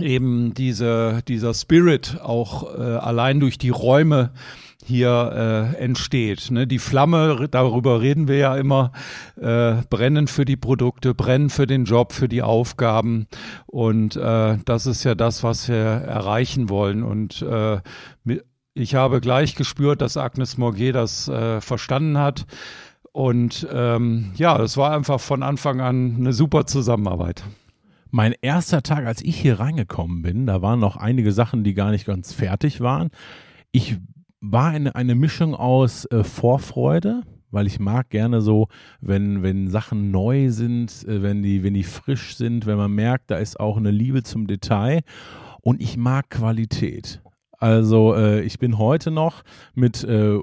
eben 0.00 0.54
diese, 0.54 1.22
dieser 1.26 1.54
Spirit 1.54 2.18
auch 2.22 2.74
äh, 2.74 2.82
allein 2.82 3.40
durch 3.40 3.58
die 3.58 3.70
Räume 3.70 4.32
hier 4.84 5.74
äh, 5.76 5.82
entsteht. 5.82 6.50
Ne? 6.50 6.66
Die 6.66 6.78
Flamme, 6.78 7.48
darüber 7.50 8.00
reden 8.00 8.26
wir 8.26 8.38
ja 8.38 8.56
immer, 8.56 8.92
äh, 9.36 9.82
brennen 9.90 10.28
für 10.28 10.44
die 10.44 10.56
Produkte, 10.56 11.14
brennen 11.14 11.50
für 11.50 11.66
den 11.66 11.84
Job, 11.84 12.12
für 12.12 12.28
die 12.28 12.42
Aufgaben. 12.42 13.26
Und 13.66 14.16
äh, 14.16 14.56
das 14.64 14.86
ist 14.86 15.04
ja 15.04 15.14
das, 15.14 15.42
was 15.42 15.68
wir 15.68 15.76
erreichen 15.76 16.68
wollen. 16.70 17.02
Und 17.02 17.42
äh, 17.42 17.80
ich 18.72 18.94
habe 18.94 19.20
gleich 19.20 19.56
gespürt, 19.56 20.00
dass 20.00 20.16
Agnes 20.16 20.56
Morget 20.56 20.94
das 20.94 21.28
äh, 21.28 21.60
verstanden 21.60 22.18
hat. 22.18 22.46
Und 23.12 23.66
ähm, 23.72 24.32
ja, 24.36 24.60
es 24.60 24.76
war 24.76 24.92
einfach 24.92 25.20
von 25.20 25.42
Anfang 25.42 25.80
an 25.80 26.16
eine 26.18 26.32
super 26.32 26.66
Zusammenarbeit. 26.66 27.42
Mein 28.10 28.34
erster 28.40 28.82
Tag, 28.82 29.06
als 29.06 29.22
ich 29.22 29.36
hier 29.36 29.60
reingekommen 29.60 30.22
bin, 30.22 30.46
da 30.46 30.62
waren 30.62 30.80
noch 30.80 30.96
einige 30.96 31.32
Sachen, 31.32 31.62
die 31.62 31.74
gar 31.74 31.90
nicht 31.90 32.06
ganz 32.06 32.32
fertig 32.32 32.80
waren. 32.80 33.10
Ich 33.70 33.98
war 34.40 34.68
eine, 34.68 34.94
eine 34.94 35.14
Mischung 35.14 35.54
aus 35.54 36.06
äh, 36.06 36.24
Vorfreude, 36.24 37.22
weil 37.50 37.66
ich 37.66 37.80
mag 37.80 38.10
gerne 38.10 38.40
so, 38.40 38.68
wenn, 39.00 39.42
wenn 39.42 39.68
Sachen 39.68 40.10
neu 40.10 40.50
sind, 40.50 41.06
äh, 41.06 41.22
wenn, 41.22 41.42
die, 41.42 41.62
wenn 41.62 41.74
die 41.74 41.84
frisch 41.84 42.36
sind, 42.36 42.66
wenn 42.66 42.76
man 42.76 42.92
merkt, 42.92 43.30
da 43.30 43.36
ist 43.36 43.58
auch 43.60 43.76
eine 43.76 43.90
Liebe 43.90 44.22
zum 44.22 44.46
Detail. 44.46 45.00
Und 45.60 45.82
ich 45.82 45.96
mag 45.96 46.30
Qualität. 46.30 47.20
Also 47.60 48.14
äh, 48.14 48.42
ich 48.42 48.60
bin 48.60 48.78
heute 48.78 49.10
noch 49.10 49.42
mit 49.74 50.04
äh, 50.04 50.38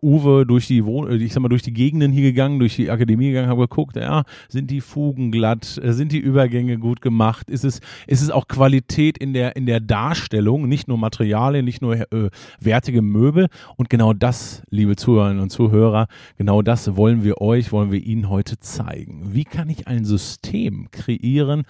Uwe 0.00 0.46
durch 0.46 0.68
die 0.68 0.84
Wohn 0.84 1.10
äh, 1.10 1.16
ich 1.16 1.32
sag 1.32 1.40
mal 1.42 1.48
durch 1.48 1.62
die 1.62 1.72
Gegenden 1.72 2.12
hier 2.12 2.22
gegangen, 2.22 2.60
durch 2.60 2.76
die 2.76 2.88
Akademie 2.88 3.28
gegangen, 3.28 3.48
habe 3.48 3.62
geguckt, 3.62 3.96
ja, 3.96 4.22
sind 4.48 4.70
die 4.70 4.80
Fugen 4.80 5.32
glatt, 5.32 5.80
äh, 5.82 5.92
sind 5.92 6.12
die 6.12 6.20
Übergänge 6.20 6.78
gut 6.78 7.00
gemacht, 7.00 7.50
ist 7.50 7.64
es 7.64 7.80
ist 8.06 8.22
es 8.22 8.30
auch 8.30 8.46
Qualität 8.46 9.18
in 9.18 9.32
der 9.32 9.56
in 9.56 9.66
der 9.66 9.80
Darstellung, 9.80 10.68
nicht 10.68 10.86
nur 10.86 10.98
Materialien, 10.98 11.64
nicht 11.64 11.82
nur 11.82 11.96
äh, 11.96 12.30
wertige 12.60 13.02
Möbel 13.02 13.48
und 13.76 13.90
genau 13.90 14.12
das, 14.12 14.62
liebe 14.70 14.94
Zuhörerinnen 14.94 15.42
und 15.42 15.50
Zuhörer, 15.50 16.06
genau 16.38 16.62
das 16.62 16.96
wollen 16.96 17.24
wir 17.24 17.40
euch, 17.40 17.72
wollen 17.72 17.90
wir 17.90 18.00
Ihnen 18.00 18.28
heute 18.28 18.60
zeigen. 18.60 19.34
Wie 19.34 19.44
kann 19.44 19.68
ich 19.68 19.88
ein 19.88 20.04
System 20.04 20.92
kreieren, 20.92 21.64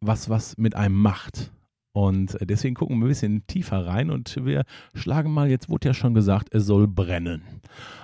was 0.00 0.30
was 0.30 0.56
mit 0.58 0.76
einem 0.76 0.94
macht? 0.94 1.50
Und 1.92 2.36
deswegen 2.40 2.76
gucken 2.76 2.98
wir 2.98 3.06
ein 3.06 3.08
bisschen 3.08 3.46
tiefer 3.48 3.84
rein 3.84 4.10
und 4.10 4.44
wir 4.44 4.64
schlagen 4.94 5.32
mal, 5.32 5.50
jetzt 5.50 5.68
wurde 5.68 5.88
ja 5.88 5.94
schon 5.94 6.14
gesagt, 6.14 6.54
es 6.54 6.64
soll 6.66 6.86
brennen. 6.86 7.42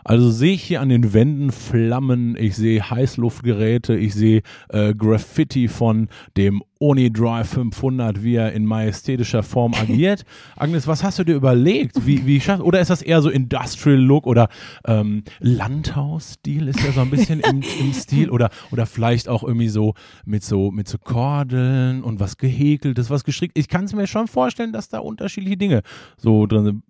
Also 0.02 0.30
sehe 0.30 0.54
ich 0.54 0.62
hier 0.62 0.80
an 0.80 0.88
den 0.88 1.12
Wänden 1.12 1.52
Flammen, 1.52 2.36
ich 2.36 2.56
sehe 2.56 2.90
Heißluftgeräte, 2.90 3.96
ich 3.96 4.14
sehe 4.14 4.42
äh, 4.68 4.94
Graffiti 4.94 5.68
von 5.68 6.08
dem 6.36 6.62
Onidrive 6.78 7.48
500, 7.48 8.22
wie 8.22 8.34
er 8.34 8.52
in 8.52 8.66
majestätischer 8.66 9.42
Form 9.42 9.74
agiert. 9.80 10.24
Agnes, 10.56 10.86
was 10.86 11.02
hast 11.02 11.18
du 11.18 11.24
dir 11.24 11.34
überlegt? 11.34 12.06
Wie, 12.06 12.26
wie 12.26 12.40
schaffst, 12.40 12.62
oder 12.62 12.80
ist 12.80 12.90
das 12.90 13.02
eher 13.02 13.22
so 13.22 13.30
Industrial 13.30 13.98
Look 13.98 14.26
oder 14.26 14.48
ähm, 14.86 15.24
Landhaus-Stil 15.40 16.68
ist 16.68 16.80
ja 16.80 16.92
so 16.92 17.00
ein 17.00 17.10
bisschen 17.10 17.40
im, 17.40 17.62
im 17.80 17.92
Stil 17.92 18.30
oder, 18.30 18.50
oder 18.70 18.86
vielleicht 18.86 19.28
auch 19.28 19.42
irgendwie 19.42 19.68
so 19.68 19.94
mit 20.24 20.44
so 20.44 20.70
mit 20.70 20.88
so 20.88 20.98
Kordeln 20.98 22.02
und 22.02 22.20
was 22.20 22.36
gehäkeltes, 22.36 23.10
was 23.10 23.24
gestrickt. 23.24 23.58
Ich 23.58 23.68
kann 23.68 23.75
es 23.84 23.92
mir 23.92 24.06
schon 24.06 24.28
vorstellen, 24.28 24.72
dass 24.72 24.88
da 24.88 25.00
unterschiedliche 25.00 25.56
Dinge 25.56 25.82
so 26.16 26.46
drin 26.46 26.64
sind. 26.64 26.82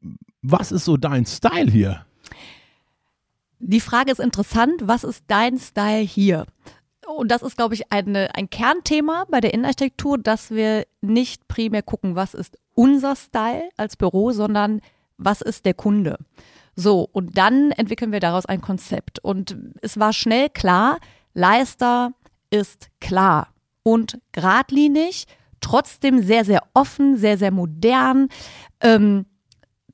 Was 0.42 0.72
ist 0.72 0.84
so 0.84 0.96
dein 0.96 1.26
Style 1.26 1.70
hier? 1.70 2.06
Die 3.58 3.80
Frage 3.80 4.12
ist 4.12 4.20
interessant. 4.20 4.82
Was 4.84 5.04
ist 5.04 5.24
dein 5.26 5.58
Style 5.58 6.02
hier? 6.02 6.46
Und 7.06 7.30
das 7.30 7.42
ist, 7.42 7.56
glaube 7.56 7.74
ich, 7.74 7.92
eine, 7.92 8.34
ein 8.34 8.50
Kernthema 8.50 9.26
bei 9.30 9.40
der 9.40 9.54
Innenarchitektur, 9.54 10.18
dass 10.18 10.50
wir 10.50 10.86
nicht 11.00 11.46
primär 11.48 11.82
gucken, 11.82 12.16
was 12.16 12.34
ist 12.34 12.58
unser 12.74 13.16
Style 13.16 13.68
als 13.76 13.96
Büro, 13.96 14.32
sondern 14.32 14.80
was 15.16 15.40
ist 15.40 15.64
der 15.64 15.74
Kunde. 15.74 16.18
So, 16.74 17.08
und 17.10 17.38
dann 17.38 17.70
entwickeln 17.70 18.12
wir 18.12 18.20
daraus 18.20 18.46
ein 18.46 18.60
Konzept. 18.60 19.18
Und 19.20 19.56
es 19.80 19.98
war 19.98 20.12
schnell 20.12 20.50
klar, 20.50 20.98
Leister 21.32 22.12
ist 22.50 22.90
klar 23.00 23.48
und 23.82 24.18
geradlinig, 24.32 25.26
trotzdem 25.60 26.22
sehr, 26.22 26.44
sehr 26.44 26.62
offen, 26.74 27.16
sehr, 27.16 27.38
sehr 27.38 27.50
modern. 27.50 28.28
Ähm, 28.80 29.26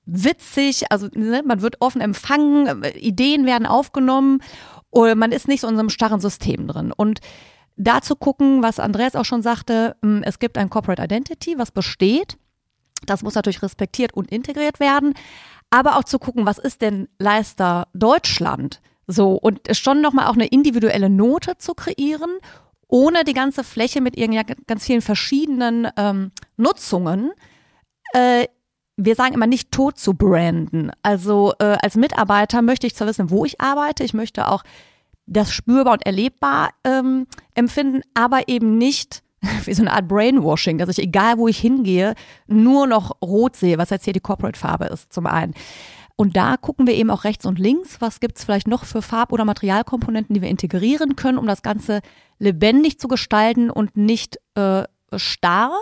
witzig, 0.04 0.90
also 0.90 1.08
ne, 1.14 1.42
man 1.44 1.62
wird 1.62 1.80
offen 1.80 2.00
empfangen, 2.00 2.84
Ideen 2.94 3.46
werden 3.46 3.66
aufgenommen 3.66 4.40
oder 4.90 5.14
man 5.14 5.32
ist 5.32 5.48
nicht 5.48 5.60
so 5.60 5.68
in 5.68 5.74
so 5.74 5.80
einem 5.80 5.90
starren 5.90 6.20
System 6.20 6.66
drin. 6.66 6.92
Und 6.92 7.20
da 7.76 8.02
zu 8.02 8.16
gucken, 8.16 8.62
was 8.62 8.78
Andreas 8.78 9.16
auch 9.16 9.24
schon 9.24 9.42
sagte, 9.42 9.96
hm, 10.02 10.22
es 10.24 10.38
gibt 10.38 10.58
ein 10.58 10.70
Corporate 10.70 11.02
Identity, 11.02 11.58
was 11.58 11.70
besteht. 11.70 12.36
Das 13.06 13.22
muss 13.22 13.34
natürlich 13.34 13.62
respektiert 13.62 14.12
und 14.12 14.30
integriert 14.30 14.80
werden. 14.80 15.14
Aber 15.70 15.96
auch 15.96 16.04
zu 16.04 16.18
gucken, 16.18 16.44
was 16.44 16.58
ist 16.58 16.82
denn 16.82 17.08
Leister 17.18 17.88
Deutschland? 17.94 18.80
So, 19.06 19.34
und 19.34 19.60
schon 19.72 20.00
nochmal 20.00 20.26
auch 20.26 20.34
eine 20.34 20.46
individuelle 20.46 21.10
Note 21.10 21.56
zu 21.58 21.74
kreieren, 21.74 22.30
ohne 22.92 23.24
die 23.24 23.32
ganze 23.32 23.64
Fläche 23.64 24.02
mit 24.02 24.16
ihren 24.16 24.38
ganz 24.66 24.84
vielen 24.84 25.00
verschiedenen 25.00 25.88
ähm, 25.96 26.30
Nutzungen 26.56 27.32
äh, 28.12 28.46
wir 28.96 29.14
sagen 29.14 29.34
immer 29.34 29.46
nicht 29.46 29.72
tot 29.72 29.98
zu 29.98 30.14
branden. 30.14 30.90
Also 31.02 31.54
äh, 31.58 31.76
als 31.82 31.96
Mitarbeiter 31.96 32.62
möchte 32.62 32.86
ich 32.86 32.94
zwar 32.94 33.08
wissen, 33.08 33.30
wo 33.30 33.44
ich 33.44 33.60
arbeite, 33.60 34.04
ich 34.04 34.14
möchte 34.14 34.48
auch 34.48 34.62
das 35.26 35.52
spürbar 35.52 35.94
und 35.94 36.06
erlebbar 36.06 36.70
ähm, 36.84 37.26
empfinden, 37.54 38.02
aber 38.14 38.48
eben 38.48 38.76
nicht 38.76 39.22
wie 39.64 39.72
so 39.72 39.82
eine 39.82 39.92
Art 39.92 40.08
Brainwashing, 40.08 40.78
dass 40.78 40.90
ich 40.90 40.98
egal 40.98 41.38
wo 41.38 41.48
ich 41.48 41.58
hingehe, 41.58 42.14
nur 42.46 42.86
noch 42.86 43.16
rot 43.22 43.56
sehe, 43.56 43.78
was 43.78 43.90
jetzt 43.90 44.04
hier 44.04 44.12
die 44.12 44.20
Corporate-Farbe 44.20 44.84
ist 44.86 45.12
zum 45.12 45.26
einen. 45.26 45.54
Und 46.16 46.36
da 46.36 46.56
gucken 46.56 46.86
wir 46.86 46.94
eben 46.94 47.10
auch 47.10 47.24
rechts 47.24 47.46
und 47.46 47.58
links, 47.58 48.00
was 48.00 48.20
gibt's 48.20 48.44
vielleicht 48.44 48.68
noch 48.68 48.84
für 48.84 49.02
Farb- 49.02 49.32
oder 49.32 49.44
Materialkomponenten, 49.44 50.34
die 50.34 50.42
wir 50.42 50.48
integrieren 50.48 51.16
können, 51.16 51.38
um 51.38 51.46
das 51.46 51.62
Ganze 51.62 52.00
lebendig 52.38 52.98
zu 52.98 53.08
gestalten 53.08 53.70
und 53.70 53.96
nicht 53.96 54.38
äh, 54.54 54.84
starr. 55.16 55.80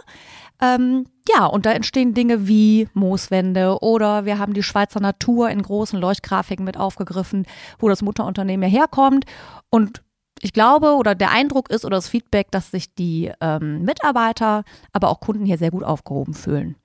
Ähm, 0.60 1.06
ja, 1.28 1.46
und 1.46 1.66
da 1.66 1.72
entstehen 1.72 2.14
Dinge 2.14 2.46
wie 2.46 2.88
Mooswände 2.92 3.78
oder 3.80 4.24
wir 4.24 4.38
haben 4.38 4.52
die 4.52 4.62
Schweizer 4.62 5.00
Natur 5.00 5.48
in 5.50 5.62
großen 5.62 5.98
Leuchtgrafiken 5.98 6.64
mit 6.64 6.76
aufgegriffen, 6.76 7.46
wo 7.78 7.88
das 7.88 8.02
Mutterunternehmen 8.02 8.68
ja 8.70 8.80
herkommt. 8.80 9.24
Und 9.70 10.02
ich 10.42 10.52
glaube 10.52 10.94
oder 10.94 11.14
der 11.14 11.30
Eindruck 11.30 11.70
ist 11.70 11.84
oder 11.84 11.96
das 11.96 12.08
Feedback, 12.08 12.50
dass 12.50 12.70
sich 12.70 12.94
die 12.94 13.32
ähm, 13.40 13.82
Mitarbeiter, 13.82 14.64
aber 14.92 15.08
auch 15.08 15.20
Kunden 15.20 15.46
hier 15.46 15.58
sehr 15.58 15.70
gut 15.70 15.84
aufgehoben 15.84 16.34
fühlen. 16.34 16.76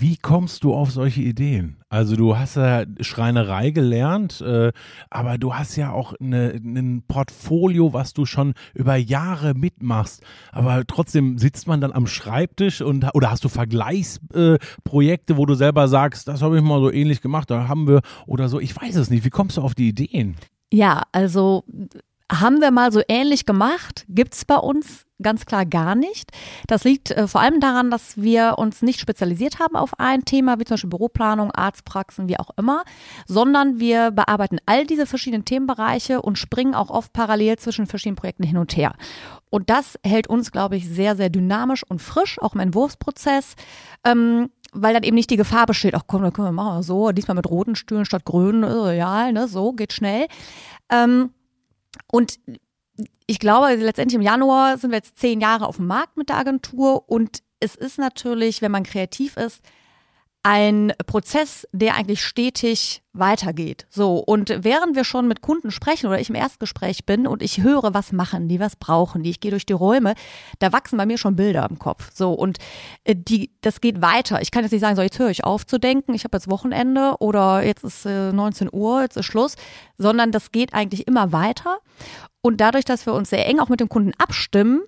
Wie 0.00 0.16
kommst 0.16 0.62
du 0.62 0.74
auf 0.74 0.92
solche 0.92 1.22
Ideen? 1.22 1.78
Also 1.88 2.14
du 2.14 2.38
hast 2.38 2.54
ja 2.54 2.84
Schreinerei 3.00 3.70
gelernt, 3.70 4.40
äh, 4.40 4.70
aber 5.10 5.38
du 5.38 5.54
hast 5.54 5.74
ja 5.74 5.90
auch 5.90 6.14
ein 6.20 7.02
Portfolio, 7.08 7.92
was 7.92 8.12
du 8.12 8.24
schon 8.24 8.54
über 8.74 8.94
Jahre 8.94 9.54
mitmachst. 9.54 10.22
Aber 10.52 10.84
trotzdem 10.86 11.38
sitzt 11.38 11.66
man 11.66 11.80
dann 11.80 11.90
am 11.90 12.06
Schreibtisch 12.06 12.80
und 12.80 13.08
oder 13.12 13.32
hast 13.32 13.42
du 13.42 13.48
Vergleichsprojekte, 13.48 15.32
äh, 15.32 15.36
wo 15.36 15.46
du 15.46 15.54
selber 15.54 15.88
sagst, 15.88 16.28
das 16.28 16.42
habe 16.42 16.58
ich 16.58 16.62
mal 16.62 16.80
so 16.80 16.92
ähnlich 16.92 17.20
gemacht, 17.20 17.50
da 17.50 17.66
haben 17.66 17.88
wir 17.88 18.02
oder 18.26 18.48
so. 18.48 18.60
Ich 18.60 18.80
weiß 18.80 18.94
es 18.94 19.10
nicht. 19.10 19.24
Wie 19.24 19.30
kommst 19.30 19.56
du 19.56 19.62
auf 19.62 19.74
die 19.74 19.88
Ideen? 19.88 20.36
Ja, 20.72 21.02
also 21.10 21.64
haben 22.30 22.60
wir 22.60 22.70
mal 22.70 22.92
so 22.92 23.00
ähnlich 23.08 23.46
gemacht, 23.46 24.04
gibt 24.08 24.34
es 24.34 24.44
bei 24.44 24.56
uns 24.56 25.07
ganz 25.22 25.46
klar 25.46 25.66
gar 25.66 25.94
nicht. 25.94 26.30
Das 26.66 26.84
liegt 26.84 27.10
äh, 27.10 27.26
vor 27.26 27.40
allem 27.40 27.60
daran, 27.60 27.90
dass 27.90 28.16
wir 28.16 28.54
uns 28.58 28.82
nicht 28.82 29.00
spezialisiert 29.00 29.58
haben 29.58 29.76
auf 29.76 29.98
ein 29.98 30.24
Thema, 30.24 30.58
wie 30.58 30.64
zum 30.64 30.74
Beispiel 30.74 30.90
Büroplanung, 30.90 31.50
Arztpraxen, 31.50 32.28
wie 32.28 32.38
auch 32.38 32.50
immer, 32.56 32.84
sondern 33.26 33.80
wir 33.80 34.10
bearbeiten 34.10 34.58
all 34.66 34.86
diese 34.86 35.06
verschiedenen 35.06 35.44
Themenbereiche 35.44 36.22
und 36.22 36.38
springen 36.38 36.74
auch 36.74 36.90
oft 36.90 37.12
parallel 37.12 37.58
zwischen 37.58 37.86
verschiedenen 37.86 38.16
Projekten 38.16 38.44
hin 38.44 38.58
und 38.58 38.76
her. 38.76 38.94
Und 39.50 39.70
das 39.70 39.98
hält 40.04 40.26
uns, 40.26 40.52
glaube 40.52 40.76
ich, 40.76 40.88
sehr, 40.88 41.16
sehr 41.16 41.30
dynamisch 41.30 41.82
und 41.88 42.00
frisch, 42.00 42.38
auch 42.40 42.54
im 42.54 42.60
Entwurfsprozess. 42.60 43.54
Ähm, 44.04 44.50
weil 44.72 44.92
dann 44.92 45.02
eben 45.02 45.14
nicht 45.14 45.30
die 45.30 45.38
Gefahr 45.38 45.64
besteht, 45.64 45.94
ach 45.94 46.02
komm, 46.06 46.22
dann 46.22 46.32
können 46.32 46.48
wir 46.48 46.52
machen 46.52 46.82
so, 46.82 47.10
diesmal 47.12 47.34
mit 47.34 47.48
roten 47.48 47.74
Stühlen 47.74 48.04
statt 48.04 48.26
grünen, 48.26 48.62
ja, 48.94 49.32
ne, 49.32 49.48
so, 49.48 49.72
geht 49.72 49.94
schnell. 49.94 50.26
Ähm, 50.90 51.30
und 52.10 52.38
ich 53.30 53.38
glaube, 53.38 53.74
letztendlich 53.74 54.16
im 54.16 54.22
Januar 54.22 54.78
sind 54.78 54.90
wir 54.90 54.96
jetzt 54.96 55.18
zehn 55.18 55.40
Jahre 55.40 55.66
auf 55.66 55.76
dem 55.76 55.86
Markt 55.86 56.16
mit 56.16 56.30
der 56.30 56.38
Agentur 56.38 57.08
und 57.08 57.42
es 57.60 57.76
ist 57.76 57.98
natürlich, 57.98 58.62
wenn 58.62 58.72
man 58.72 58.84
kreativ 58.84 59.36
ist, 59.36 59.62
ein 60.42 60.92
Prozess, 61.06 61.66
der 61.72 61.96
eigentlich 61.96 62.22
stetig 62.22 63.02
weitergeht. 63.12 63.86
So, 63.90 64.18
und 64.18 64.64
während 64.64 64.94
wir 64.94 65.04
schon 65.04 65.26
mit 65.26 65.42
Kunden 65.42 65.70
sprechen 65.70 66.06
oder 66.06 66.20
ich 66.20 66.30
im 66.30 66.36
Erstgespräch 66.36 67.04
bin 67.04 67.26
und 67.26 67.42
ich 67.42 67.62
höre, 67.62 67.92
was 67.92 68.12
machen 68.12 68.48
die, 68.48 68.60
was 68.60 68.76
brauchen 68.76 69.22
die, 69.22 69.30
ich 69.30 69.40
gehe 69.40 69.50
durch 69.50 69.66
die 69.66 69.72
Räume, 69.72 70.14
da 70.60 70.72
wachsen 70.72 70.96
bei 70.96 71.06
mir 71.06 71.18
schon 71.18 71.34
Bilder 71.36 71.66
im 71.68 71.78
Kopf. 71.78 72.10
So, 72.14 72.32
und 72.32 72.58
äh, 73.04 73.16
die, 73.16 73.50
das 73.60 73.80
geht 73.80 74.00
weiter. 74.00 74.40
Ich 74.40 74.50
kann 74.50 74.62
jetzt 74.62 74.72
nicht 74.72 74.80
sagen, 74.80 74.96
so, 74.96 75.02
jetzt 75.02 75.18
höre 75.18 75.30
ich 75.30 75.44
auf 75.44 75.66
zu 75.66 75.78
denken, 75.78 76.14
ich 76.14 76.24
habe 76.24 76.36
jetzt 76.36 76.50
Wochenende 76.50 77.16
oder 77.18 77.62
jetzt 77.64 77.82
ist 77.82 78.06
äh, 78.06 78.32
19 78.32 78.68
Uhr, 78.72 79.02
jetzt 79.02 79.16
ist 79.16 79.26
Schluss, 79.26 79.56
sondern 79.98 80.30
das 80.30 80.52
geht 80.52 80.72
eigentlich 80.72 81.08
immer 81.08 81.32
weiter. 81.32 81.78
Und 82.40 82.60
dadurch, 82.60 82.84
dass 82.84 83.06
wir 83.06 83.12
uns 83.12 83.30
sehr 83.30 83.46
eng 83.46 83.58
auch 83.58 83.68
mit 83.68 83.80
dem 83.80 83.88
Kunden 83.88 84.12
abstimmen, 84.18 84.82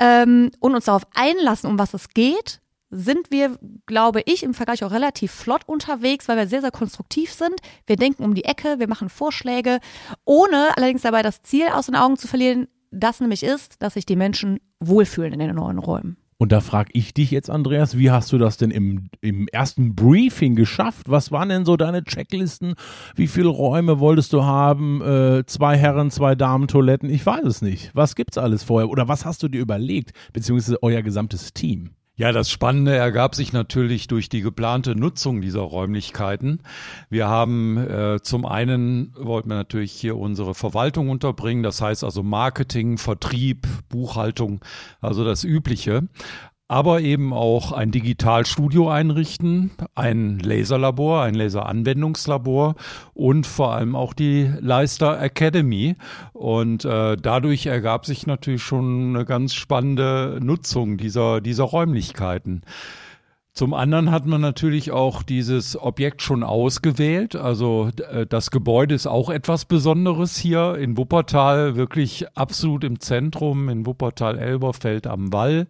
ähm, 0.00 0.50
und 0.60 0.74
uns 0.74 0.86
darauf 0.86 1.06
einlassen, 1.14 1.70
um 1.70 1.78
was 1.78 1.94
es 1.94 2.08
geht, 2.08 2.60
sind 2.90 3.30
wir, 3.30 3.58
glaube 3.86 4.22
ich, 4.26 4.42
im 4.42 4.54
Vergleich 4.54 4.84
auch 4.84 4.90
relativ 4.90 5.30
flott 5.30 5.62
unterwegs, 5.66 6.28
weil 6.28 6.36
wir 6.36 6.46
sehr, 6.46 6.60
sehr 6.60 6.70
konstruktiv 6.70 7.32
sind. 7.32 7.54
Wir 7.86 7.96
denken 7.96 8.24
um 8.24 8.34
die 8.34 8.44
Ecke, 8.44 8.78
wir 8.78 8.88
machen 8.88 9.08
Vorschläge, 9.08 9.78
ohne 10.24 10.76
allerdings 10.76 11.02
dabei 11.02 11.22
das 11.22 11.42
Ziel 11.42 11.68
aus 11.68 11.86
den 11.86 11.96
Augen 11.96 12.16
zu 12.16 12.28
verlieren, 12.28 12.68
das 12.90 13.20
nämlich 13.20 13.42
ist, 13.42 13.82
dass 13.82 13.94
sich 13.94 14.06
die 14.06 14.16
Menschen 14.16 14.58
wohlfühlen 14.80 15.32
in 15.32 15.38
den 15.38 15.54
neuen 15.54 15.78
Räumen. 15.78 16.16
Und 16.40 16.52
da 16.52 16.62
frage 16.62 16.88
ich 16.94 17.12
dich 17.12 17.30
jetzt, 17.30 17.50
Andreas, 17.50 17.98
wie 17.98 18.10
hast 18.10 18.32
du 18.32 18.38
das 18.38 18.56
denn 18.56 18.70
im, 18.70 19.10
im 19.20 19.46
ersten 19.48 19.94
Briefing 19.94 20.54
geschafft? 20.54 21.06
Was 21.06 21.30
waren 21.30 21.50
denn 21.50 21.66
so 21.66 21.76
deine 21.76 22.02
Checklisten? 22.02 22.76
Wie 23.14 23.26
viele 23.26 23.48
Räume 23.48 24.00
wolltest 24.00 24.32
du 24.32 24.42
haben? 24.42 25.02
Äh, 25.02 25.44
zwei 25.44 25.76
Herren, 25.76 26.10
zwei 26.10 26.34
Damen, 26.34 26.66
Toiletten? 26.66 27.10
Ich 27.10 27.26
weiß 27.26 27.44
es 27.44 27.60
nicht. 27.60 27.90
Was 27.92 28.14
gibt's 28.14 28.38
alles 28.38 28.62
vorher? 28.62 28.88
Oder 28.88 29.06
was 29.06 29.26
hast 29.26 29.42
du 29.42 29.48
dir 29.48 29.60
überlegt? 29.60 30.12
Beziehungsweise 30.32 30.82
euer 30.82 31.02
gesamtes 31.02 31.52
Team? 31.52 31.90
Ja, 32.16 32.32
das 32.32 32.50
Spannende 32.50 32.94
ergab 32.94 33.34
sich 33.34 33.54
natürlich 33.54 34.06
durch 34.06 34.28
die 34.28 34.42
geplante 34.42 34.94
Nutzung 34.94 35.40
dieser 35.40 35.60
Räumlichkeiten. 35.60 36.60
Wir 37.08 37.28
haben 37.28 37.78
äh, 37.78 38.20
zum 38.22 38.44
einen 38.44 39.14
wollten 39.16 39.48
wir 39.48 39.54
natürlich 39.54 39.92
hier 39.92 40.18
unsere 40.18 40.54
Verwaltung 40.54 41.08
unterbringen, 41.08 41.62
das 41.62 41.80
heißt 41.80 42.04
also 42.04 42.22
Marketing, 42.22 42.98
Vertrieb, 42.98 43.66
Buchhaltung, 43.88 44.62
also 45.00 45.24
das 45.24 45.44
Übliche 45.44 46.08
aber 46.70 47.00
eben 47.00 47.32
auch 47.32 47.72
ein 47.72 47.90
Digitalstudio 47.90 48.88
einrichten, 48.88 49.72
ein 49.96 50.38
Laserlabor, 50.38 51.24
ein 51.24 51.34
Laseranwendungslabor 51.34 52.76
und 53.12 53.44
vor 53.44 53.74
allem 53.74 53.96
auch 53.96 54.14
die 54.14 54.48
Leister 54.60 55.20
Academy. 55.20 55.96
Und 56.32 56.84
äh, 56.84 57.16
dadurch 57.16 57.66
ergab 57.66 58.06
sich 58.06 58.24
natürlich 58.28 58.62
schon 58.62 59.16
eine 59.16 59.24
ganz 59.24 59.54
spannende 59.54 60.38
Nutzung 60.40 60.96
dieser, 60.96 61.40
dieser 61.40 61.64
Räumlichkeiten. 61.64 62.62
Zum 63.52 63.74
anderen 63.74 64.12
hat 64.12 64.26
man 64.26 64.40
natürlich 64.40 64.92
auch 64.92 65.24
dieses 65.24 65.76
Objekt 65.76 66.22
schon 66.22 66.44
ausgewählt. 66.44 67.34
Also 67.34 67.90
äh, 68.12 68.26
das 68.26 68.52
Gebäude 68.52 68.94
ist 68.94 69.08
auch 69.08 69.28
etwas 69.28 69.64
Besonderes 69.64 70.36
hier 70.36 70.76
in 70.76 70.96
Wuppertal, 70.96 71.74
wirklich 71.74 72.26
absolut 72.36 72.84
im 72.84 73.00
Zentrum, 73.00 73.68
in 73.68 73.86
Wuppertal-Elberfeld 73.86 75.08
am 75.08 75.32
Wall. 75.32 75.66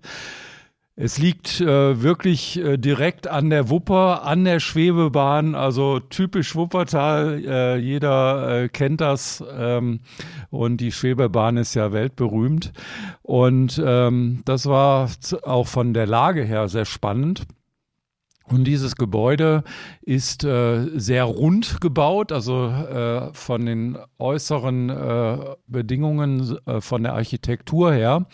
Es 1.02 1.16
liegt 1.16 1.62
äh, 1.62 2.02
wirklich 2.02 2.58
äh, 2.58 2.76
direkt 2.76 3.26
an 3.26 3.48
der 3.48 3.70
Wupper, 3.70 4.22
an 4.24 4.44
der 4.44 4.60
Schwebebahn, 4.60 5.54
also 5.54 5.98
typisch 5.98 6.54
Wuppertal. 6.54 7.42
Äh, 7.42 7.76
jeder 7.78 8.64
äh, 8.64 8.68
kennt 8.68 9.00
das 9.00 9.42
ähm, 9.50 10.00
und 10.50 10.76
die 10.76 10.92
Schwebebahn 10.92 11.56
ist 11.56 11.72
ja 11.72 11.92
weltberühmt. 11.92 12.74
Und 13.22 13.82
ähm, 13.82 14.42
das 14.44 14.66
war 14.66 15.08
auch 15.44 15.66
von 15.66 15.94
der 15.94 16.06
Lage 16.06 16.44
her 16.44 16.68
sehr 16.68 16.84
spannend. 16.84 17.46
Und 18.50 18.64
dieses 18.64 18.96
Gebäude 18.96 19.62
ist 20.02 20.42
äh, 20.44 20.86
sehr 20.98 21.24
rund 21.24 21.80
gebaut, 21.80 22.32
also 22.32 22.66
äh, 22.66 23.32
von 23.32 23.64
den 23.64 23.96
äußeren 24.18 24.90
äh, 24.90 25.38
Bedingungen, 25.68 26.58
äh, 26.66 26.80
von 26.80 27.04
der 27.04 27.14
Architektur 27.14 27.92
her. 27.92 28.26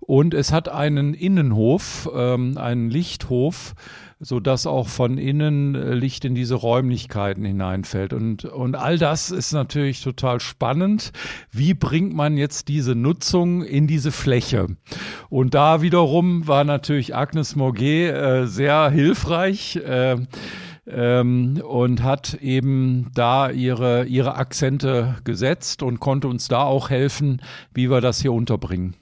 Und 0.00 0.34
es 0.34 0.52
hat 0.52 0.68
einen 0.68 1.14
Innenhof, 1.14 2.10
ähm, 2.14 2.58
einen 2.58 2.90
Lichthof, 2.90 3.74
so 4.24 4.40
dass 4.40 4.66
auch 4.66 4.88
von 4.88 5.18
innen 5.18 5.74
äh, 5.74 5.94
Licht 5.94 6.24
in 6.24 6.34
diese 6.34 6.54
Räumlichkeiten 6.54 7.44
hineinfällt. 7.44 8.12
Und, 8.12 8.44
und 8.46 8.74
all 8.74 8.98
das 8.98 9.30
ist 9.30 9.52
natürlich 9.52 10.02
total 10.02 10.40
spannend. 10.40 11.12
Wie 11.52 11.74
bringt 11.74 12.14
man 12.14 12.36
jetzt 12.36 12.68
diese 12.68 12.94
Nutzung 12.94 13.62
in 13.62 13.86
diese 13.86 14.12
Fläche? 14.12 14.66
Und 15.28 15.54
da 15.54 15.82
wiederum 15.82 16.48
war 16.48 16.64
natürlich 16.64 17.14
Agnes 17.14 17.54
Morget 17.54 18.14
äh, 18.14 18.46
sehr 18.46 18.90
hilfreich. 18.90 19.76
Äh, 19.76 20.16
ähm, 20.86 21.62
und 21.66 22.02
hat 22.02 22.34
eben 22.34 23.10
da 23.14 23.48
ihre, 23.48 24.04
ihre 24.04 24.34
Akzente 24.34 25.16
gesetzt 25.24 25.82
und 25.82 25.98
konnte 25.98 26.28
uns 26.28 26.48
da 26.48 26.62
auch 26.62 26.90
helfen, 26.90 27.40
wie 27.72 27.90
wir 27.90 28.02
das 28.02 28.20
hier 28.20 28.34
unterbringen. 28.34 28.94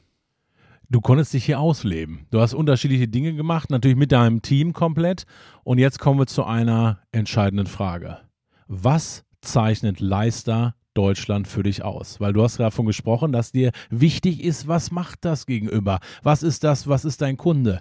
Du 0.92 1.00
konntest 1.00 1.32
dich 1.32 1.46
hier 1.46 1.58
ausleben. 1.58 2.26
Du 2.30 2.42
hast 2.42 2.52
unterschiedliche 2.52 3.08
Dinge 3.08 3.32
gemacht, 3.32 3.70
natürlich 3.70 3.96
mit 3.96 4.12
deinem 4.12 4.42
Team 4.42 4.74
komplett. 4.74 5.24
Und 5.64 5.78
jetzt 5.78 5.98
kommen 5.98 6.18
wir 6.18 6.26
zu 6.26 6.44
einer 6.44 6.98
entscheidenden 7.12 7.66
Frage. 7.66 8.18
Was 8.66 9.24
zeichnet 9.40 10.00
Leister 10.00 10.74
Deutschland 10.92 11.48
für 11.48 11.62
dich 11.62 11.82
aus? 11.82 12.20
Weil 12.20 12.34
du 12.34 12.42
hast 12.42 12.60
davon 12.60 12.84
gesprochen, 12.84 13.32
dass 13.32 13.52
dir 13.52 13.72
wichtig 13.88 14.44
ist, 14.44 14.68
was 14.68 14.90
macht 14.90 15.24
das 15.24 15.46
gegenüber? 15.46 15.98
Was 16.22 16.42
ist 16.42 16.62
das? 16.62 16.86
Was 16.86 17.06
ist 17.06 17.22
dein 17.22 17.38
Kunde? 17.38 17.80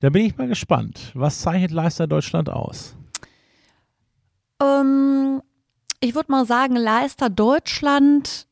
Da 0.00 0.08
bin 0.08 0.24
ich 0.24 0.38
mal 0.38 0.48
gespannt. 0.48 1.12
Was 1.12 1.42
zeichnet 1.42 1.72
Leister 1.72 2.06
Deutschland 2.06 2.48
aus? 2.48 2.96
Ähm, 4.62 5.42
ich 6.00 6.14
würde 6.14 6.32
mal 6.32 6.46
sagen, 6.46 6.76
Leister 6.76 7.28
Deutschland 7.28 8.48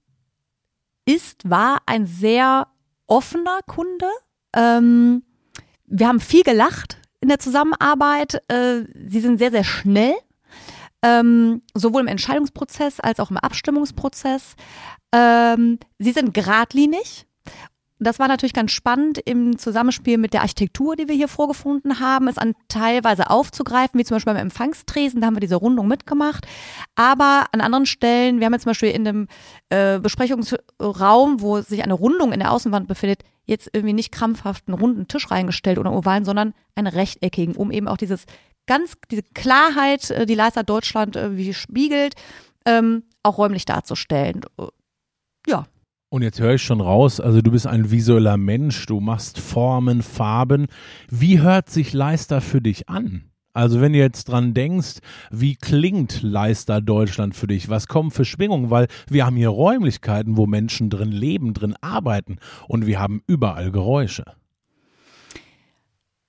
ist, 1.06 1.48
war 1.48 1.78
ein 1.86 2.04
sehr 2.04 2.66
offener 3.06 3.60
Kunde. 3.66 4.06
Ähm, 4.54 5.22
wir 5.86 6.08
haben 6.08 6.20
viel 6.20 6.42
gelacht 6.42 6.98
in 7.20 7.28
der 7.28 7.38
Zusammenarbeit. 7.38 8.42
Äh, 8.48 8.84
sie 9.06 9.20
sind 9.20 9.38
sehr, 9.38 9.50
sehr 9.50 9.64
schnell, 9.64 10.14
ähm, 11.02 11.62
sowohl 11.74 12.02
im 12.02 12.08
Entscheidungsprozess 12.08 13.00
als 13.00 13.20
auch 13.20 13.30
im 13.30 13.36
Abstimmungsprozess. 13.36 14.54
Ähm, 15.12 15.78
sie 15.98 16.12
sind 16.12 16.34
geradlinig. 16.34 17.26
Das 18.04 18.18
war 18.18 18.28
natürlich 18.28 18.52
ganz 18.52 18.72
spannend 18.72 19.18
im 19.18 19.58
Zusammenspiel 19.58 20.18
mit 20.18 20.32
der 20.32 20.42
Architektur, 20.42 20.96
die 20.96 21.08
wir 21.08 21.14
hier 21.14 21.28
vorgefunden 21.28 22.00
haben, 22.00 22.28
es 22.28 22.38
an 22.38 22.54
teilweise 22.68 23.30
aufzugreifen, 23.30 23.98
wie 23.98 24.04
zum 24.04 24.16
Beispiel 24.16 24.32
beim 24.32 24.42
Empfangstresen, 24.42 25.20
da 25.20 25.26
haben 25.26 25.36
wir 25.36 25.40
diese 25.40 25.56
Rundung 25.56 25.88
mitgemacht. 25.88 26.46
Aber 26.94 27.46
an 27.52 27.60
anderen 27.60 27.86
Stellen, 27.86 28.38
wir 28.38 28.46
haben 28.46 28.52
jetzt 28.52 28.62
zum 28.62 28.70
Beispiel 28.70 28.90
in 28.90 29.06
einem 29.06 29.28
äh, 29.70 29.98
Besprechungsraum, 29.98 31.40
wo 31.40 31.60
sich 31.60 31.82
eine 31.82 31.94
Rundung 31.94 32.32
in 32.32 32.40
der 32.40 32.52
Außenwand 32.52 32.88
befindet, 32.88 33.22
jetzt 33.46 33.70
irgendwie 33.72 33.92
nicht 33.92 34.12
krampfhaft 34.12 34.68
einen 34.68 34.78
runden 34.78 35.08
Tisch 35.08 35.30
reingestellt 35.30 35.78
oder 35.78 35.92
ovalen, 35.92 36.24
sondern 36.24 36.54
einen 36.74 36.86
rechteckigen, 36.86 37.56
um 37.56 37.70
eben 37.70 37.88
auch 37.88 37.96
dieses 37.96 38.24
ganz, 38.66 38.94
diese 39.10 39.22
Klarheit, 39.22 40.10
äh, 40.10 40.26
die 40.26 40.34
Leister 40.34 40.62
Deutschland 40.62 41.16
irgendwie 41.16 41.54
spiegelt, 41.54 42.14
ähm, 42.64 43.04
auch 43.22 43.38
räumlich 43.38 43.64
darzustellen. 43.64 44.42
Ja. 45.46 45.66
Und 46.14 46.22
jetzt 46.22 46.38
höre 46.38 46.54
ich 46.54 46.62
schon 46.62 46.80
raus, 46.80 47.18
also 47.18 47.42
du 47.42 47.50
bist 47.50 47.66
ein 47.66 47.90
visueller 47.90 48.36
Mensch, 48.36 48.86
du 48.86 49.00
machst 49.00 49.40
Formen, 49.40 50.00
Farben. 50.00 50.68
Wie 51.10 51.40
hört 51.40 51.68
sich 51.68 51.92
Leister 51.92 52.40
für 52.40 52.60
dich 52.60 52.88
an? 52.88 53.32
Also 53.52 53.80
wenn 53.80 53.94
du 53.94 53.98
jetzt 53.98 54.28
dran 54.28 54.54
denkst, 54.54 55.00
wie 55.32 55.56
klingt 55.56 56.22
Leister 56.22 56.80
Deutschland 56.80 57.34
für 57.34 57.48
dich? 57.48 57.68
Was 57.68 57.88
kommen 57.88 58.12
für 58.12 58.24
Schwingungen? 58.24 58.70
Weil 58.70 58.86
wir 59.08 59.26
haben 59.26 59.34
hier 59.34 59.48
Räumlichkeiten, 59.48 60.36
wo 60.36 60.46
Menschen 60.46 60.88
drin 60.88 61.10
leben, 61.10 61.52
drin 61.52 61.74
arbeiten 61.80 62.36
und 62.68 62.86
wir 62.86 63.00
haben 63.00 63.20
überall 63.26 63.72
Geräusche. 63.72 64.22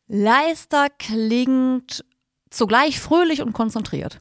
Leister 0.08 0.88
klingt 0.98 2.04
zugleich 2.50 3.00
fröhlich 3.00 3.44
und 3.44 3.54
konzentriert. 3.54 4.20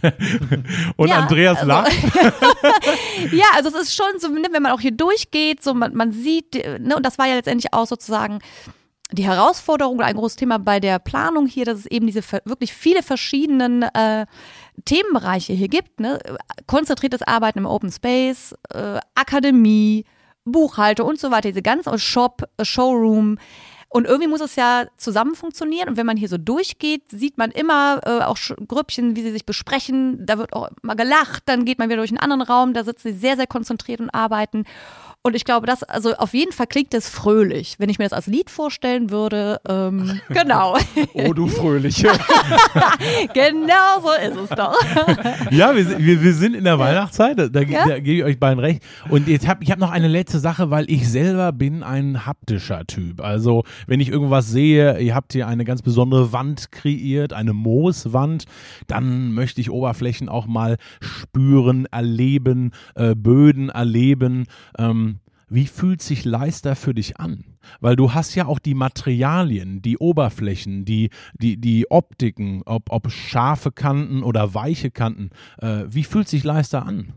und 0.96 1.08
ja, 1.08 1.18
Andreas 1.20 1.58
also, 1.58 1.68
lacht. 1.68 1.92
ja, 3.32 3.46
also 3.54 3.68
es 3.70 3.88
ist 3.88 3.96
schon 3.96 4.18
so, 4.18 4.28
ne, 4.28 4.48
wenn 4.50 4.62
man 4.62 4.72
auch 4.72 4.80
hier 4.80 4.92
durchgeht, 4.92 5.62
so 5.62 5.74
man, 5.74 5.94
man 5.94 6.12
sieht, 6.12 6.54
ne, 6.54 6.96
und 6.96 7.04
das 7.04 7.18
war 7.18 7.26
ja 7.26 7.34
letztendlich 7.34 7.72
auch 7.72 7.86
sozusagen 7.86 8.40
die 9.12 9.26
Herausforderung 9.26 9.96
oder 9.96 10.06
ein 10.06 10.16
großes 10.16 10.36
Thema 10.36 10.58
bei 10.58 10.80
der 10.80 10.98
Planung 10.98 11.46
hier, 11.46 11.64
dass 11.64 11.80
es 11.80 11.86
eben 11.86 12.06
diese 12.06 12.22
wirklich 12.44 12.72
viele 12.72 13.02
verschiedenen 13.02 13.82
äh, 13.82 14.26
Themenbereiche 14.84 15.52
hier 15.52 15.68
gibt. 15.68 16.00
Ne? 16.00 16.18
Konzentriertes 16.66 17.22
Arbeiten 17.22 17.58
im 17.58 17.66
Open 17.66 17.92
Space, 17.92 18.54
äh, 18.72 19.00
Akademie, 19.14 20.06
Buchhaltung 20.44 21.08
und 21.08 21.20
so 21.20 21.30
weiter, 21.30 21.48
diese 21.50 21.62
ganze 21.62 21.98
Shop, 21.98 22.42
Showroom. 22.60 23.38
Und 23.92 24.06
irgendwie 24.06 24.28
muss 24.28 24.40
es 24.40 24.56
ja 24.56 24.86
zusammen 24.96 25.34
funktionieren. 25.34 25.90
Und 25.90 25.96
wenn 25.98 26.06
man 26.06 26.16
hier 26.16 26.28
so 26.28 26.38
durchgeht, 26.38 27.02
sieht 27.10 27.36
man 27.36 27.50
immer 27.50 28.00
äh, 28.06 28.24
auch 28.24 28.38
Grüppchen, 28.66 29.16
wie 29.16 29.22
sie 29.22 29.32
sich 29.32 29.44
besprechen. 29.44 30.24
Da 30.24 30.38
wird 30.38 30.54
auch 30.54 30.70
mal 30.80 30.94
gelacht. 30.94 31.42
Dann 31.44 31.66
geht 31.66 31.78
man 31.78 31.90
wieder 31.90 31.98
durch 31.98 32.10
einen 32.10 32.18
anderen 32.18 32.40
Raum. 32.40 32.72
Da 32.72 32.84
sitzen 32.84 33.12
sie 33.12 33.18
sehr, 33.18 33.36
sehr 33.36 33.46
konzentriert 33.46 34.00
und 34.00 34.08
arbeiten. 34.08 34.64
Und 35.24 35.36
ich 35.36 35.44
glaube, 35.44 35.68
das, 35.68 35.84
also 35.84 36.14
auf 36.14 36.34
jeden 36.34 36.50
Fall 36.50 36.66
klingt 36.66 36.92
es 36.94 37.08
fröhlich. 37.08 37.76
Wenn 37.78 37.88
ich 37.88 38.00
mir 38.00 38.06
das 38.06 38.12
als 38.12 38.26
Lied 38.26 38.50
vorstellen 38.50 39.10
würde, 39.10 39.60
ähm, 39.68 40.20
genau. 40.28 40.76
oh, 41.14 41.32
du 41.32 41.46
Fröhliche. 41.46 42.08
genau 43.32 44.00
so 44.02 44.10
ist 44.20 44.36
es 44.36 44.56
doch. 44.56 44.76
ja, 45.52 45.76
wir, 45.76 45.98
wir, 45.98 46.22
wir 46.22 46.34
sind 46.34 46.56
in 46.56 46.64
der 46.64 46.80
Weihnachtszeit, 46.80 47.38
da, 47.38 47.60
ja? 47.60 47.86
da 47.86 48.00
gebe 48.00 48.18
ich 48.18 48.24
euch 48.24 48.40
beiden 48.40 48.58
recht. 48.58 48.82
Und 49.10 49.28
jetzt 49.28 49.46
hab, 49.46 49.62
ich 49.62 49.70
habe 49.70 49.80
noch 49.80 49.92
eine 49.92 50.08
letzte 50.08 50.40
Sache, 50.40 50.70
weil 50.70 50.90
ich 50.90 51.08
selber 51.08 51.52
bin 51.52 51.84
ein 51.84 52.26
haptischer 52.26 52.84
Typ. 52.84 53.20
Also, 53.20 53.62
wenn 53.86 54.00
ich 54.00 54.08
irgendwas 54.08 54.48
sehe, 54.48 54.98
ihr 55.00 55.14
habt 55.14 55.32
hier 55.32 55.46
eine 55.46 55.64
ganz 55.64 55.82
besondere 55.82 56.32
Wand 56.32 56.72
kreiert, 56.72 57.32
eine 57.32 57.52
Mooswand, 57.52 58.44
dann 58.86 59.32
möchte 59.32 59.60
ich 59.60 59.70
Oberflächen 59.70 60.28
auch 60.28 60.46
mal 60.46 60.76
spüren, 61.00 61.86
erleben, 61.86 62.72
äh, 62.94 63.14
Böden 63.14 63.68
erleben. 63.68 64.46
Ähm, 64.78 65.18
wie 65.48 65.66
fühlt 65.66 66.00
sich 66.00 66.24
Leister 66.24 66.74
für 66.74 66.94
dich 66.94 67.18
an? 67.18 67.44
Weil 67.80 67.94
du 67.94 68.14
hast 68.14 68.34
ja 68.34 68.46
auch 68.46 68.58
die 68.58 68.74
Materialien, 68.74 69.82
die 69.82 69.98
Oberflächen, 69.98 70.86
die, 70.86 71.10
die, 71.34 71.58
die 71.58 71.90
Optiken, 71.90 72.62
ob, 72.64 72.90
ob 72.90 73.10
scharfe 73.10 73.70
Kanten 73.70 74.22
oder 74.22 74.54
weiche 74.54 74.90
Kanten. 74.90 75.28
Äh, 75.58 75.84
wie 75.88 76.04
fühlt 76.04 76.28
sich 76.28 76.42
Leister 76.42 76.86
an? 76.86 77.12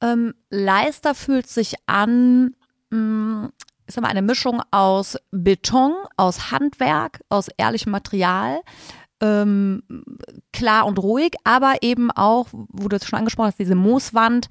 Ähm, 0.00 0.32
Leister 0.48 1.14
fühlt 1.14 1.46
sich 1.46 1.74
an, 1.84 2.54
mh, 2.90 3.50
mm, 3.86 3.88
ist 3.88 3.98
immer 3.98 4.08
eine 4.08 4.22
Mischung 4.22 4.62
aus 4.70 5.16
Beton, 5.30 5.94
aus 6.16 6.50
Handwerk, 6.50 7.20
aus 7.28 7.48
ehrlichem 7.56 7.92
Material. 7.92 8.60
Ähm, 9.22 9.82
klar 10.52 10.84
und 10.84 10.98
ruhig, 10.98 11.32
aber 11.44 11.76
eben 11.80 12.10
auch, 12.10 12.48
wo 12.52 12.88
du 12.88 12.96
es 12.96 13.06
schon 13.06 13.18
angesprochen 13.18 13.46
hast, 13.46 13.58
diese 13.58 13.74
Mooswand, 13.74 14.50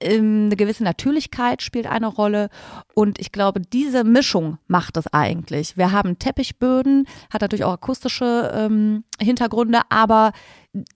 ähm, 0.00 0.46
eine 0.46 0.56
gewisse 0.56 0.84
Natürlichkeit 0.84 1.62
spielt 1.62 1.86
eine 1.86 2.06
Rolle 2.06 2.48
und 2.94 3.18
ich 3.18 3.32
glaube, 3.32 3.60
diese 3.60 4.04
Mischung 4.04 4.58
macht 4.66 4.96
es 4.96 5.06
eigentlich. 5.12 5.76
Wir 5.76 5.92
haben 5.92 6.18
Teppichböden, 6.18 7.06
hat 7.30 7.42
natürlich 7.42 7.64
auch 7.64 7.74
akustische 7.74 8.52
ähm, 8.54 9.04
Hintergründe, 9.20 9.80
aber 9.88 10.32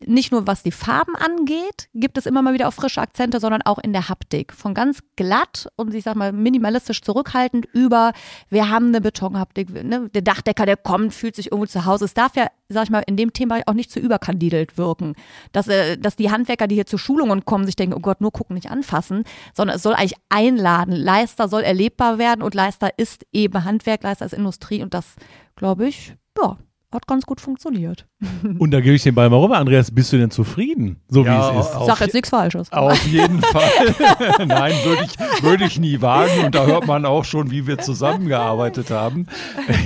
nicht 0.05 0.33
nur 0.33 0.47
was 0.47 0.63
die 0.63 0.73
Farben 0.73 1.17
angeht, 1.17 1.89
gibt 1.95 2.19
es 2.19 2.27
immer 2.27 2.43
mal 2.43 2.55
wieder 2.55 2.69
auch 2.69 2.73
frische 2.73 3.01
Akzente, 3.01 3.41
sondern 3.41 3.63
auch 3.63 3.79
in 3.79 3.93
der 3.93 4.09
Haptik. 4.09 4.53
Von 4.53 4.75
ganz 4.75 5.01
glatt 5.17 5.69
und 5.77 5.95
ich 5.95 6.05
sag 6.05 6.17
mal 6.17 6.33
minimalistisch 6.33 7.03
zurückhaltend 7.03 7.67
über, 7.73 8.13
wir 8.49 8.69
haben 8.69 8.89
eine 8.89 9.01
Betonhaptik, 9.01 9.71
ne? 9.85 10.09
der 10.11 10.23
Dachdecker, 10.23 10.67
der 10.67 10.77
kommt, 10.77 11.15
fühlt 11.15 11.37
sich 11.37 11.53
irgendwo 11.53 11.67
zu 11.67 11.85
Hause. 11.85 12.05
Es 12.05 12.15
darf 12.15 12.37
ja, 12.37 12.49
sag 12.69 12.85
ich 12.85 12.91
mal, 12.91 13.03
in 13.07 13.17
dem 13.17 13.33
Thema 13.33 13.61
auch 13.67 13.75
nicht 13.75 13.91
zu 13.91 14.01
überkandidelt 14.01 14.79
wirken. 14.79 15.15
Dass, 15.53 15.69
äh, 15.69 15.97
dass 15.97 16.17
die 16.17 16.31
Handwerker, 16.31 16.67
die 16.67 16.75
hier 16.75 16.87
zu 16.87 16.99
Schulungen 16.99 17.45
kommen, 17.45 17.67
sich 17.67 17.77
denken, 17.77 17.95
oh 17.95 18.01
Gott, 18.01 18.21
nur 18.21 18.33
gucken, 18.33 18.55
nicht 18.55 18.71
anfassen, 18.71 19.25
sondern 19.55 19.77
es 19.77 19.83
soll 19.83 19.95
eigentlich 19.95 20.19
einladen. 20.29 20.93
Leister 20.93 21.49
soll 21.49 21.63
erlebbar 21.63 22.19
werden 22.19 22.43
und 22.43 22.55
Leister 22.55 22.91
ist 22.99 23.27
eben 23.33 23.65
Handwerk, 23.65 24.03
Leister 24.03 24.27
ist 24.27 24.35
Industrie 24.35 24.83
und 24.83 24.95
das, 24.95 25.17
glaube 25.57 25.87
ich, 25.87 26.15
ja, 26.41 26.57
hat 26.93 27.07
ganz 27.07 27.25
gut 27.25 27.41
funktioniert. 27.41 28.07
Und 28.59 28.73
da 28.73 28.81
gebe 28.81 28.97
ich 28.97 29.05
den 29.05 29.15
Ball 29.15 29.31
mal 29.31 29.39
rüber. 29.39 29.59
Andreas, 29.59 29.93
bist 29.93 30.13
du 30.13 30.19
denn 30.19 30.33
zufrieden, 30.33 31.01
so 31.09 31.25
ja, 31.25 31.55
wie 31.55 31.59
es 31.61 31.67
ist? 31.67 31.77
Ich 31.79 31.87
sag 31.87 32.01
jetzt 32.01 32.15
nichts 32.15 32.31
Falsches. 32.31 32.73
Auf 32.73 33.07
jeden 33.07 33.41
Fall. 33.43 33.95
Nein, 34.47 34.75
würde 34.85 35.05
ich, 35.05 35.43
würde 35.43 35.65
ich 35.65 35.79
nie 35.79 36.01
wagen. 36.01 36.47
Und 36.47 36.55
da 36.55 36.67
hört 36.67 36.89
man 36.89 37.07
auch 37.07 37.25
schon, 37.25 37.53
wie 37.53 37.67
wir 37.69 37.79
zusammengearbeitet 37.79 38.91
haben. 38.91 39.27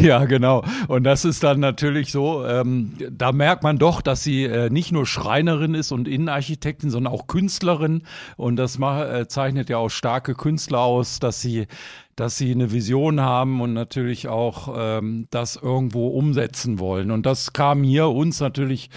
Ja, 0.00 0.24
genau. 0.24 0.64
Und 0.88 1.04
das 1.04 1.24
ist 1.24 1.44
dann 1.44 1.60
natürlich 1.60 2.10
so, 2.10 2.44
ähm, 2.44 2.94
da 3.10 3.32
merkt 3.32 3.62
man 3.62 3.78
doch, 3.78 4.00
dass 4.02 4.22
sie 4.22 4.44
äh, 4.44 4.70
nicht 4.70 4.92
nur 4.92 5.06
Schreinerin 5.06 5.74
ist 5.74 5.92
und 5.92 6.08
Innenarchitektin, 6.08 6.90
sondern 6.90 7.12
auch 7.12 7.26
Künstlerin. 7.26 8.02
Und 8.36 8.56
das 8.56 8.78
macht, 8.78 9.08
äh, 9.08 9.28
zeichnet 9.28 9.68
ja 9.70 9.78
auch 9.78 9.90
starke 9.90 10.34
Künstler 10.34 10.80
aus, 10.80 11.20
dass 11.20 11.40
sie 11.40 11.66
dass 12.16 12.36
sie 12.36 12.52
eine 12.52 12.72
Vision 12.72 13.20
haben 13.20 13.60
und 13.60 13.72
natürlich 13.72 14.28
auch 14.28 14.74
ähm, 14.76 15.26
das 15.30 15.56
irgendwo 15.56 16.08
umsetzen 16.08 16.78
wollen. 16.78 17.10
Und 17.10 17.26
das 17.26 17.52
kam 17.52 17.82
hier 17.82 18.08
uns 18.08 18.40
natürlich 18.40 18.90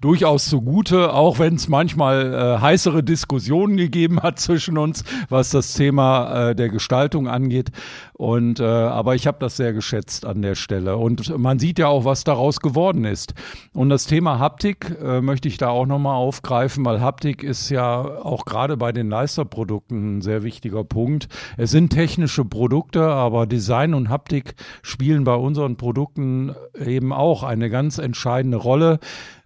durchaus 0.00 0.46
zugute, 0.46 1.12
auch 1.12 1.38
wenn 1.38 1.54
es 1.54 1.68
manchmal 1.68 2.32
äh, 2.32 2.60
heißere 2.60 3.02
Diskussionen 3.02 3.76
gegeben 3.76 4.22
hat 4.22 4.38
zwischen 4.38 4.78
uns, 4.78 5.04
was 5.28 5.50
das 5.50 5.74
Thema 5.74 6.50
äh, 6.50 6.54
der 6.54 6.68
Gestaltung 6.70 7.28
angeht. 7.28 7.70
Und 8.14 8.60
äh, 8.60 8.64
aber 8.64 9.14
ich 9.14 9.26
habe 9.26 9.38
das 9.40 9.56
sehr 9.56 9.72
geschätzt 9.72 10.26
an 10.26 10.42
der 10.42 10.54
Stelle. 10.54 10.96
Und 10.96 11.38
man 11.38 11.58
sieht 11.58 11.78
ja 11.78 11.88
auch, 11.88 12.04
was 12.04 12.24
daraus 12.24 12.60
geworden 12.60 13.04
ist. 13.04 13.34
Und 13.72 13.88
das 13.88 14.06
Thema 14.06 14.38
Haptik 14.38 14.96
äh, 15.02 15.20
möchte 15.20 15.48
ich 15.48 15.56
da 15.56 15.68
auch 15.68 15.86
nochmal 15.86 16.16
aufgreifen, 16.16 16.84
weil 16.84 17.00
Haptik 17.00 17.42
ist 17.42 17.70
ja 17.70 18.00
auch 18.00 18.44
gerade 18.44 18.76
bei 18.76 18.92
den 18.92 19.08
Leisterprodukten 19.08 20.18
ein 20.18 20.20
sehr 20.22 20.42
wichtiger 20.42 20.84
Punkt. 20.84 21.28
Es 21.56 21.70
sind 21.70 21.90
technische 21.90 22.44
Produkte, 22.44 23.04
aber 23.04 23.46
Design 23.46 23.94
und 23.94 24.08
Haptik 24.08 24.54
spielen 24.82 25.24
bei 25.24 25.34
unseren 25.34 25.76
Produkten 25.76 26.54
eben 26.78 27.12
auch 27.12 27.42
eine 27.42 27.70
ganz 27.70 27.98
entscheidende 27.98 28.58
Rolle. 28.58 28.98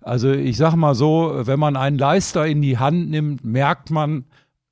Also 0.05 0.31
ich 0.33 0.59
sag 0.59 0.77
mal 0.77 0.95
so, 0.95 1.33
wenn 1.35 1.59
man 1.59 1.77
einen 1.77 1.99
Leister 1.99 2.47
in 2.47 2.61
die 2.61 2.79
Hand 2.79 3.11
nimmt, 3.11 3.45
merkt 3.45 3.91
man, 3.91 4.25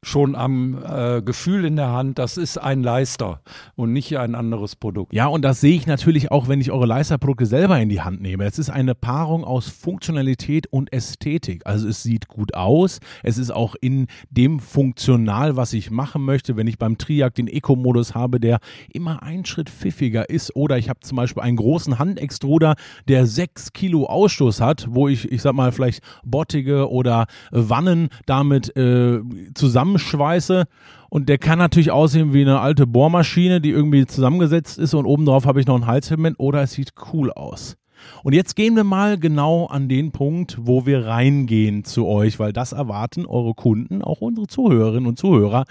schon 0.05 0.35
am 0.35 0.83
äh, 0.85 1.23
Gefühl 1.23 1.65
in 1.65 1.77
der 1.77 1.93
Hand, 1.93 2.19
das 2.19 2.37
ist 2.37 2.59
ein 2.59 2.83
Leister 2.83 3.41
und 3.77 3.93
nicht 3.93 4.19
ein 4.19 4.35
anderes 4.35 4.75
Produkt. 4.75 5.15
Ja, 5.15 5.29
und 5.29 5.43
das 5.43 5.61
sehe 5.61 5.77
ich 5.77 5.87
natürlich 5.87 6.33
auch, 6.33 6.49
wenn 6.49 6.61
ich 6.61 6.73
eure 6.73 6.87
Leisterprodukte 6.87 7.47
selber 7.47 7.79
in 7.79 7.89
die 7.89 8.01
Hand 8.01 8.21
nehme. 8.21 8.45
Es 8.45 8.59
ist 8.59 8.69
eine 8.69 8.97
Paarung 8.97 9.45
aus 9.45 9.69
Funktionalität 9.69 10.67
und 10.67 10.93
Ästhetik. 10.93 11.63
Also 11.67 11.87
es 11.87 12.03
sieht 12.03 12.27
gut 12.27 12.55
aus, 12.55 12.99
es 13.23 13.39
ist 13.39 13.53
auch 13.53 13.77
in 13.81 14.09
dem 14.29 14.59
funktional, 14.59 15.57
was 15.57 15.73
ich 15.73 15.93
machen 15.93 16.25
möchte. 16.25 16.57
Wenn 16.57 16.67
ich 16.67 16.79
beim 16.79 16.99
Triac 16.99 17.37
den 17.37 17.47
Eco-Modus 17.47 18.15
habe, 18.15 18.41
der 18.41 18.59
immer 18.93 19.23
einen 19.23 19.45
Schritt 19.45 19.71
pfiffiger 19.71 20.29
ist 20.29 20.57
oder 20.57 20.79
ich 20.79 20.89
habe 20.89 21.01
zum 21.01 21.17
Beispiel 21.17 21.45
einen 21.45 21.57
großen 21.57 22.01
Handextruder, 22.01 22.75
der 23.07 23.27
sechs 23.27 23.73
Kilo 23.73 24.07
Ausstoß 24.07 24.61
hat, 24.61 24.87
wo 24.91 25.07
ich, 25.07 25.31
ich 25.31 25.43
sag 25.43 25.55
mal, 25.55 25.71
vielleicht 25.71 26.03
Bottige 26.25 26.91
oder 26.91 27.27
Wannen 27.53 28.09
damit 28.27 28.77
äh, 28.77 29.21
zusammen 29.55 29.92
zusammenschweiße 29.93 30.65
und 31.11 31.29
der 31.29 31.39
kann 31.39 31.59
natürlich 31.59 31.91
aussehen 31.91 32.33
wie 32.33 32.43
eine 32.43 32.61
alte 32.61 32.87
Bohrmaschine, 32.87 33.61
die 33.61 33.71
irgendwie 33.71 34.07
zusammengesetzt 34.07 34.79
ist 34.79 34.95
und 34.95 35.07
obendrauf 35.07 35.47
habe 35.47 35.61
ich 35.61 35.67
noch 35.67 35.77
ein 35.77 35.87
Halselement 35.87 36.39
oder 36.39 36.63
es 36.63 36.73
sieht 36.73 36.93
cool 37.13 37.33
aus. 37.33 37.77
Und 38.25 38.33
jetzt 38.33 38.57
gehen 38.57 38.75
wir 38.75 38.85
mal 38.85 39.17
genau 39.19 39.67
an 39.67 39.89
den 39.89 40.11
Punkt, 40.11 40.59
wo 40.61 40.87
wir 40.87 41.07
reingehen 41.07 41.85
zu 41.85 42.07
euch, 42.07 42.41
weil 42.41 42.53
das 42.53 42.73
erwarten 42.73 43.27
eure 43.27 43.55
Kunden, 43.55 44.03
auch 44.03 44.21
unsere 44.21 44.49
Zuhörerinnen 44.49 45.07
und 45.07 45.19
Zuhörer. 45.19 45.65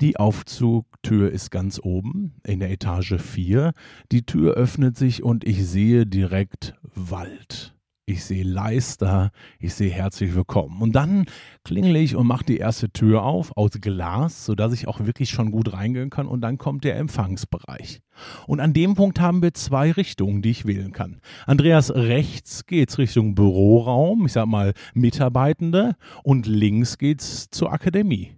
Die 0.00 0.16
Aufzugtür 0.16 1.30
ist 1.30 1.50
ganz 1.50 1.78
oben 1.82 2.36
in 2.46 2.60
der 2.60 2.70
Etage 2.70 3.16
4. 3.18 3.72
Die 4.10 4.24
Tür 4.24 4.54
öffnet 4.54 4.96
sich 4.96 5.22
und 5.22 5.44
ich 5.46 5.66
sehe 5.66 6.06
direkt 6.06 6.74
Wald. 6.94 7.74
Ich 8.04 8.24
sehe 8.24 8.42
Leister, 8.42 9.30
ich 9.60 9.74
sehe 9.74 9.90
herzlich 9.90 10.34
willkommen. 10.34 10.82
Und 10.82 10.90
dann 10.90 11.26
klingele 11.62 12.00
ich 12.00 12.16
und 12.16 12.26
mache 12.26 12.44
die 12.44 12.56
erste 12.56 12.90
Tür 12.90 13.22
auf 13.22 13.56
aus 13.56 13.70
Glas, 13.80 14.44
sodass 14.44 14.72
ich 14.72 14.88
auch 14.88 14.98
wirklich 15.06 15.30
schon 15.30 15.52
gut 15.52 15.72
reingehen 15.72 16.10
kann. 16.10 16.26
Und 16.26 16.40
dann 16.40 16.58
kommt 16.58 16.82
der 16.82 16.96
Empfangsbereich. 16.96 18.00
Und 18.48 18.58
an 18.58 18.72
dem 18.72 18.96
Punkt 18.96 19.20
haben 19.20 19.40
wir 19.40 19.54
zwei 19.54 19.92
Richtungen, 19.92 20.42
die 20.42 20.50
ich 20.50 20.66
wählen 20.66 20.90
kann. 20.90 21.20
Andreas, 21.46 21.94
rechts 21.94 22.66
geht's 22.66 22.98
Richtung 22.98 23.36
Büroraum, 23.36 24.26
ich 24.26 24.32
sag 24.32 24.46
mal 24.46 24.74
Mitarbeitende, 24.94 25.94
und 26.24 26.48
links 26.48 26.98
geht's 26.98 27.50
zur 27.50 27.72
Akademie. 27.72 28.32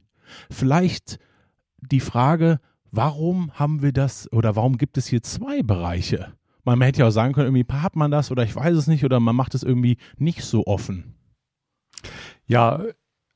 Vielleicht 0.50 1.18
die 1.81 2.00
Frage, 2.00 2.61
warum 2.90 3.50
haben 3.55 3.81
wir 3.81 3.92
das 3.92 4.31
oder 4.31 4.57
warum 4.57 4.77
gibt 4.77 4.98
es 4.98 5.07
hier 5.07 5.22
zwei 5.22 5.62
Bereiche? 5.62 6.35
Man 6.64 6.81
hätte 6.81 7.00
ja 7.00 7.09
auch 7.09 7.12
sagen 7.12 7.35
können, 7.35 7.55
irgendwie 7.55 7.72
hat 7.72 7.94
man 7.94 8.11
das 8.11 8.31
oder 8.31 8.42
ich 8.42 8.57
weiß 8.57 8.77
es 8.77 8.87
nicht 8.87 9.05
oder 9.05 9.20
man 9.20 9.37
macht 9.37 9.55
es 9.55 9.62
irgendwie 9.62 9.98
nicht 10.16 10.44
so 10.44 10.66
offen. 10.66 11.14
Ja, 12.46 12.83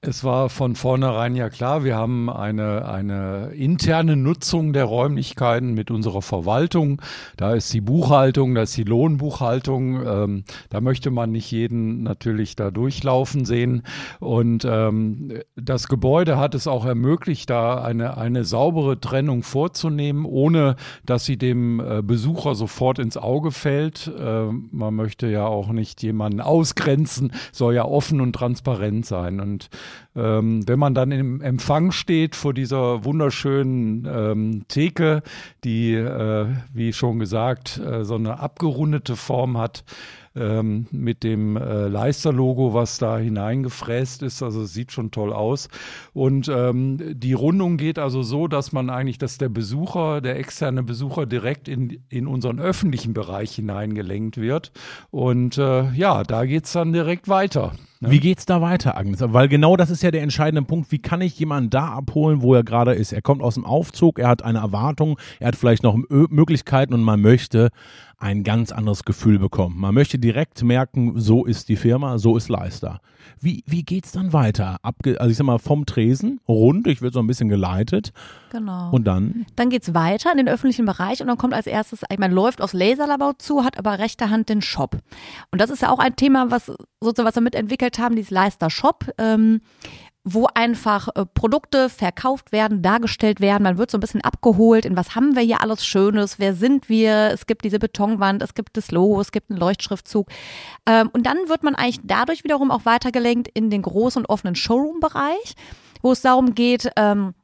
es 0.00 0.22
war 0.22 0.48
von 0.48 0.76
vornherein 0.76 1.34
ja 1.34 1.50
klar, 1.50 1.82
wir 1.82 1.96
haben 1.96 2.30
eine, 2.30 2.86
eine 2.86 3.48
interne 3.48 4.14
Nutzung 4.14 4.72
der 4.72 4.84
Räumlichkeiten 4.84 5.74
mit 5.74 5.90
unserer 5.90 6.22
Verwaltung. 6.22 7.02
Da 7.36 7.54
ist 7.54 7.72
die 7.74 7.80
Buchhaltung, 7.80 8.54
da 8.54 8.62
ist 8.62 8.76
die 8.76 8.84
Lohnbuchhaltung. 8.84 10.06
Ähm, 10.06 10.44
da 10.70 10.80
möchte 10.80 11.10
man 11.10 11.32
nicht 11.32 11.50
jeden 11.50 12.04
natürlich 12.04 12.54
da 12.54 12.70
durchlaufen 12.70 13.44
sehen. 13.44 13.82
Und 14.20 14.64
ähm, 14.64 15.40
das 15.56 15.88
Gebäude 15.88 16.38
hat 16.38 16.54
es 16.54 16.68
auch 16.68 16.84
ermöglicht, 16.84 17.50
da 17.50 17.82
eine, 17.82 18.16
eine 18.16 18.44
saubere 18.44 19.00
Trennung 19.00 19.42
vorzunehmen, 19.42 20.24
ohne 20.24 20.76
dass 21.06 21.24
sie 21.24 21.38
dem 21.38 21.80
äh, 21.80 22.02
Besucher 22.02 22.54
sofort 22.54 23.00
ins 23.00 23.16
Auge 23.16 23.50
fällt. 23.50 24.06
Äh, 24.16 24.44
man 24.70 24.94
möchte 24.94 25.26
ja 25.26 25.44
auch 25.44 25.72
nicht 25.72 26.04
jemanden 26.04 26.40
ausgrenzen, 26.40 27.32
soll 27.50 27.74
ja 27.74 27.84
offen 27.84 28.20
und 28.20 28.34
transparent 28.34 29.04
sein. 29.04 29.40
Und 29.40 29.70
ähm, 30.16 30.66
wenn 30.66 30.78
man 30.78 30.94
dann 30.94 31.12
im 31.12 31.40
Empfang 31.40 31.92
steht 31.92 32.36
vor 32.36 32.54
dieser 32.54 33.04
wunderschönen 33.04 34.06
ähm, 34.10 34.64
Theke, 34.68 35.22
die, 35.64 35.94
äh, 35.94 36.46
wie 36.72 36.92
schon 36.92 37.18
gesagt, 37.18 37.78
äh, 37.78 38.04
so 38.04 38.14
eine 38.14 38.40
abgerundete 38.40 39.16
Form 39.16 39.58
hat, 39.58 39.84
ähm, 40.38 40.86
mit 40.90 41.24
dem 41.24 41.56
äh, 41.56 41.88
Leister-Logo, 41.88 42.74
was 42.74 42.98
da 42.98 43.18
hineingefräst 43.18 44.22
ist. 44.22 44.42
Also 44.42 44.64
sieht 44.64 44.92
schon 44.92 45.10
toll 45.10 45.32
aus. 45.32 45.68
Und 46.12 46.48
ähm, 46.48 47.18
die 47.18 47.32
Rundung 47.32 47.76
geht 47.76 47.98
also 47.98 48.22
so, 48.22 48.46
dass 48.48 48.72
man 48.72 48.90
eigentlich, 48.90 49.18
dass 49.18 49.38
der 49.38 49.48
Besucher, 49.48 50.20
der 50.20 50.38
externe 50.38 50.82
Besucher 50.82 51.26
direkt 51.26 51.68
in, 51.68 52.04
in 52.08 52.26
unseren 52.26 52.60
öffentlichen 52.60 53.14
Bereich 53.14 53.54
hineingelenkt 53.54 54.36
wird. 54.36 54.72
Und 55.10 55.58
äh, 55.58 55.90
ja, 55.92 56.22
da 56.22 56.44
geht 56.44 56.66
es 56.66 56.72
dann 56.72 56.92
direkt 56.92 57.28
weiter. 57.28 57.72
Ne? 58.00 58.12
Wie 58.12 58.20
geht's 58.20 58.46
da 58.46 58.60
weiter, 58.60 58.96
Agnes? 58.96 59.20
Weil 59.20 59.48
genau 59.48 59.76
das 59.76 59.90
ist 59.90 60.02
ja 60.02 60.10
der 60.10 60.22
entscheidende 60.22 60.62
Punkt. 60.62 60.92
Wie 60.92 61.00
kann 61.00 61.20
ich 61.20 61.38
jemanden 61.38 61.70
da 61.70 61.88
abholen, 61.88 62.42
wo 62.42 62.54
er 62.54 62.62
gerade 62.62 62.94
ist? 62.94 63.12
Er 63.12 63.22
kommt 63.22 63.42
aus 63.42 63.54
dem 63.54 63.64
Aufzug, 63.64 64.18
er 64.18 64.28
hat 64.28 64.44
eine 64.44 64.58
Erwartung, 64.58 65.18
er 65.40 65.48
hat 65.48 65.56
vielleicht 65.56 65.82
noch 65.82 65.98
Möglichkeiten 66.08 66.94
und 66.94 67.02
man 67.02 67.20
möchte 67.20 67.70
ein 68.18 68.42
ganz 68.44 68.72
anderes 68.72 69.04
Gefühl 69.04 69.38
bekommen. 69.38 69.78
Man 69.78 69.94
möchte 69.94 70.18
direkt 70.18 70.62
merken, 70.62 71.18
so 71.20 71.44
ist 71.44 71.68
die 71.68 71.76
Firma, 71.76 72.18
so 72.18 72.36
ist 72.36 72.48
Leister. 72.48 73.00
Wie, 73.40 73.62
wie 73.66 73.84
geht's 73.84 74.12
dann 74.12 74.32
weiter? 74.32 74.78
Abge 74.82 75.20
also 75.20 75.30
ich 75.30 75.36
sag 75.36 75.44
mal 75.44 75.58
vom 75.58 75.86
Tresen 75.86 76.40
rund, 76.48 76.86
ich 76.86 77.02
werde 77.02 77.14
so 77.14 77.20
ein 77.20 77.26
bisschen 77.26 77.48
geleitet. 77.48 78.12
Genau. 78.50 78.90
Und 78.90 79.04
dann? 79.04 79.46
Dann 79.56 79.70
geht's 79.70 79.94
weiter 79.94 80.30
in 80.30 80.38
den 80.38 80.48
öffentlichen 80.48 80.86
Bereich 80.86 81.20
und 81.20 81.28
dann 81.28 81.38
kommt 81.38 81.54
als 81.54 81.66
erstes, 81.66 82.02
man 82.18 82.32
läuft 82.32 82.60
aufs 82.60 82.72
Laserlabor 82.72 83.38
zu, 83.38 83.64
hat 83.64 83.78
aber 83.78 83.98
rechter 83.98 84.30
Hand 84.30 84.48
den 84.48 84.62
Shop. 84.62 84.96
Und 85.50 85.60
das 85.60 85.70
ist 85.70 85.82
ja 85.82 85.90
auch 85.90 85.98
ein 85.98 86.16
Thema, 86.16 86.50
was 86.50 86.66
sozusagen 87.00 87.28
was 87.28 87.34
wir 87.34 87.42
mitentwickelt 87.42 87.98
haben, 87.98 88.16
dieses 88.16 88.30
Leister 88.30 88.70
Shop. 88.70 89.06
Ähm, 89.18 89.60
wo 90.34 90.46
einfach 90.52 91.08
äh, 91.14 91.24
Produkte 91.24 91.88
verkauft 91.88 92.52
werden, 92.52 92.82
dargestellt 92.82 93.40
werden. 93.40 93.62
Man 93.62 93.78
wird 93.78 93.90
so 93.90 93.96
ein 93.96 94.00
bisschen 94.00 94.20
abgeholt 94.20 94.84
in 94.84 94.96
was 94.96 95.14
haben 95.14 95.34
wir 95.34 95.42
hier 95.42 95.62
alles 95.62 95.84
Schönes, 95.84 96.38
wer 96.38 96.54
sind 96.54 96.88
wir? 96.88 97.30
Es 97.32 97.46
gibt 97.46 97.64
diese 97.64 97.78
Betonwand, 97.78 98.42
es 98.42 98.54
gibt 98.54 98.76
das 98.76 98.90
Logo, 98.90 99.20
es 99.20 99.32
gibt 99.32 99.50
einen 99.50 99.58
Leuchtschriftzug. 99.60 100.28
Ähm, 100.86 101.08
und 101.12 101.24
dann 101.26 101.36
wird 101.48 101.62
man 101.62 101.74
eigentlich 101.74 102.00
dadurch 102.02 102.44
wiederum 102.44 102.70
auch 102.70 102.84
weitergelenkt 102.84 103.48
in 103.48 103.70
den 103.70 103.82
großen 103.82 104.22
und 104.22 104.28
offenen 104.28 104.54
Showroom-Bereich, 104.54 105.54
wo 106.02 106.12
es 106.12 106.20
darum 106.20 106.54
geht, 106.54 106.90
ähm, 106.96 107.34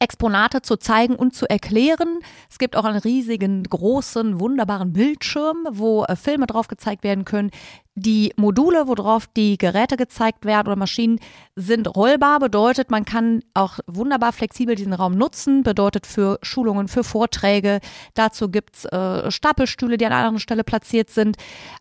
Exponate 0.00 0.62
zu 0.62 0.76
zeigen 0.76 1.16
und 1.16 1.34
zu 1.34 1.48
erklären. 1.48 2.20
Es 2.48 2.58
gibt 2.58 2.76
auch 2.76 2.84
einen 2.84 2.98
riesigen, 2.98 3.64
großen, 3.64 4.38
wunderbaren 4.40 4.92
Bildschirm, 4.92 5.66
wo 5.70 6.04
äh, 6.04 6.14
Filme 6.14 6.46
drauf 6.46 6.68
gezeigt 6.68 7.02
werden 7.02 7.24
können. 7.24 7.50
Die 7.94 8.32
Module, 8.36 8.86
worauf 8.86 9.26
die 9.26 9.58
Geräte 9.58 9.96
gezeigt 9.96 10.44
werden 10.44 10.68
oder 10.68 10.76
Maschinen, 10.76 11.18
sind 11.56 11.96
rollbar, 11.96 12.38
bedeutet, 12.38 12.92
man 12.92 13.04
kann 13.04 13.42
auch 13.54 13.80
wunderbar 13.88 14.32
flexibel 14.32 14.76
diesen 14.76 14.92
Raum 14.92 15.14
nutzen, 15.14 15.64
bedeutet 15.64 16.06
für 16.06 16.38
Schulungen, 16.42 16.86
für 16.86 17.02
Vorträge. 17.02 17.80
Dazu 18.14 18.50
gibt's 18.50 18.84
äh, 18.84 19.30
Stapelstühle, 19.30 19.96
die 19.96 20.06
an 20.06 20.12
einer 20.12 20.20
anderen 20.20 20.38
Stelle 20.40 20.62
platziert 20.62 21.10
sind. 21.10 21.36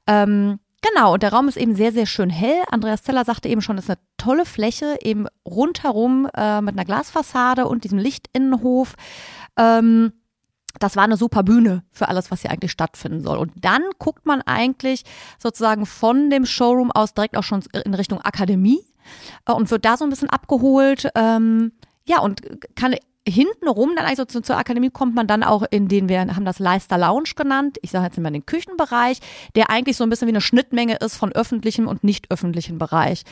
Ähm, 0.08 0.60
Genau, 0.82 1.14
und 1.14 1.24
der 1.24 1.34
Raum 1.34 1.48
ist 1.48 1.58
eben 1.58 1.76
sehr, 1.76 1.92
sehr 1.92 2.06
schön 2.06 2.30
hell. 2.30 2.64
Andreas 2.70 3.04
Zeller 3.04 3.26
sagte 3.26 3.50
eben 3.50 3.62
schon, 3.62 3.78
es 3.78 3.86
ist 3.86 3.90
eine 3.90 4.00
tolle 4.18 4.46
Fläche, 4.46 4.98
eben 5.02 5.26
rundherum 5.46 6.30
äh, 6.36 6.62
mit 6.62 6.76
einer 6.76 6.86
Glasfassade 6.86 7.68
und 7.68 7.84
diesem 7.84 7.98
Lichtinnenhof. 7.98 8.94
Ähm, 9.58 10.14
das 10.80 10.96
war 10.96 11.04
eine 11.04 11.18
super 11.18 11.42
Bühne 11.42 11.84
für 11.92 12.08
alles, 12.08 12.30
was 12.30 12.42
hier 12.42 12.52
eigentlich 12.52 12.72
stattfinden 12.72 13.22
soll. 13.22 13.38
Und 13.40 13.54
dann 13.56 13.82
guckt 13.98 14.28
man 14.28 14.44
eigentlich 14.44 15.04
sozusagen 15.40 15.88
von 15.88 16.30
dem 16.30 16.46
Showroom 16.46 16.92
aus 16.92 17.16
direkt 17.16 17.38
auch 17.38 17.44
schon 17.44 17.64
in 17.84 17.96
Richtung 17.96 18.22
Akademie 18.22 18.82
äh, 19.48 19.54
und 19.54 19.72
wird 19.72 19.86
da 19.86 19.98
so 19.98 20.06
ein 20.06 20.12
bisschen 20.12 20.30
abgeholt. 20.30 21.10
Ähm, 21.16 21.72
ja, 22.06 22.20
und 22.20 22.42
kann 22.76 22.96
hintenrum 23.28 23.92
dann 23.96 24.06
also 24.06 24.26
zu, 24.26 24.42
zur 24.42 24.58
Akademie 24.58 24.90
kommt 24.90 25.16
man 25.16 25.28
dann 25.28 25.44
auch 25.44 25.64
in 25.70 25.88
den, 25.88 26.10
wir 26.10 26.20
haben 26.22 26.46
das 26.46 26.60
Leister 26.60 26.98
Lounge 26.98 27.32
genannt, 27.36 27.78
ich 27.82 27.92
sage 27.92 28.06
jetzt 28.06 28.18
immer 28.18 28.32
den 28.32 28.46
Küchenbereich, 28.46 29.20
der 29.56 29.70
eigentlich 29.70 29.98
so 29.98 30.04
ein 30.04 30.10
bisschen 30.10 30.28
wie 30.28 30.32
eine 30.32 30.42
Schnittmenge 30.42 30.96
ist 30.96 31.18
von 31.18 31.32
öffentlichem 31.32 31.88
und 31.88 32.04
nicht 32.04 32.32
öffentlichem 32.32 32.78
Bereich. 32.78 33.24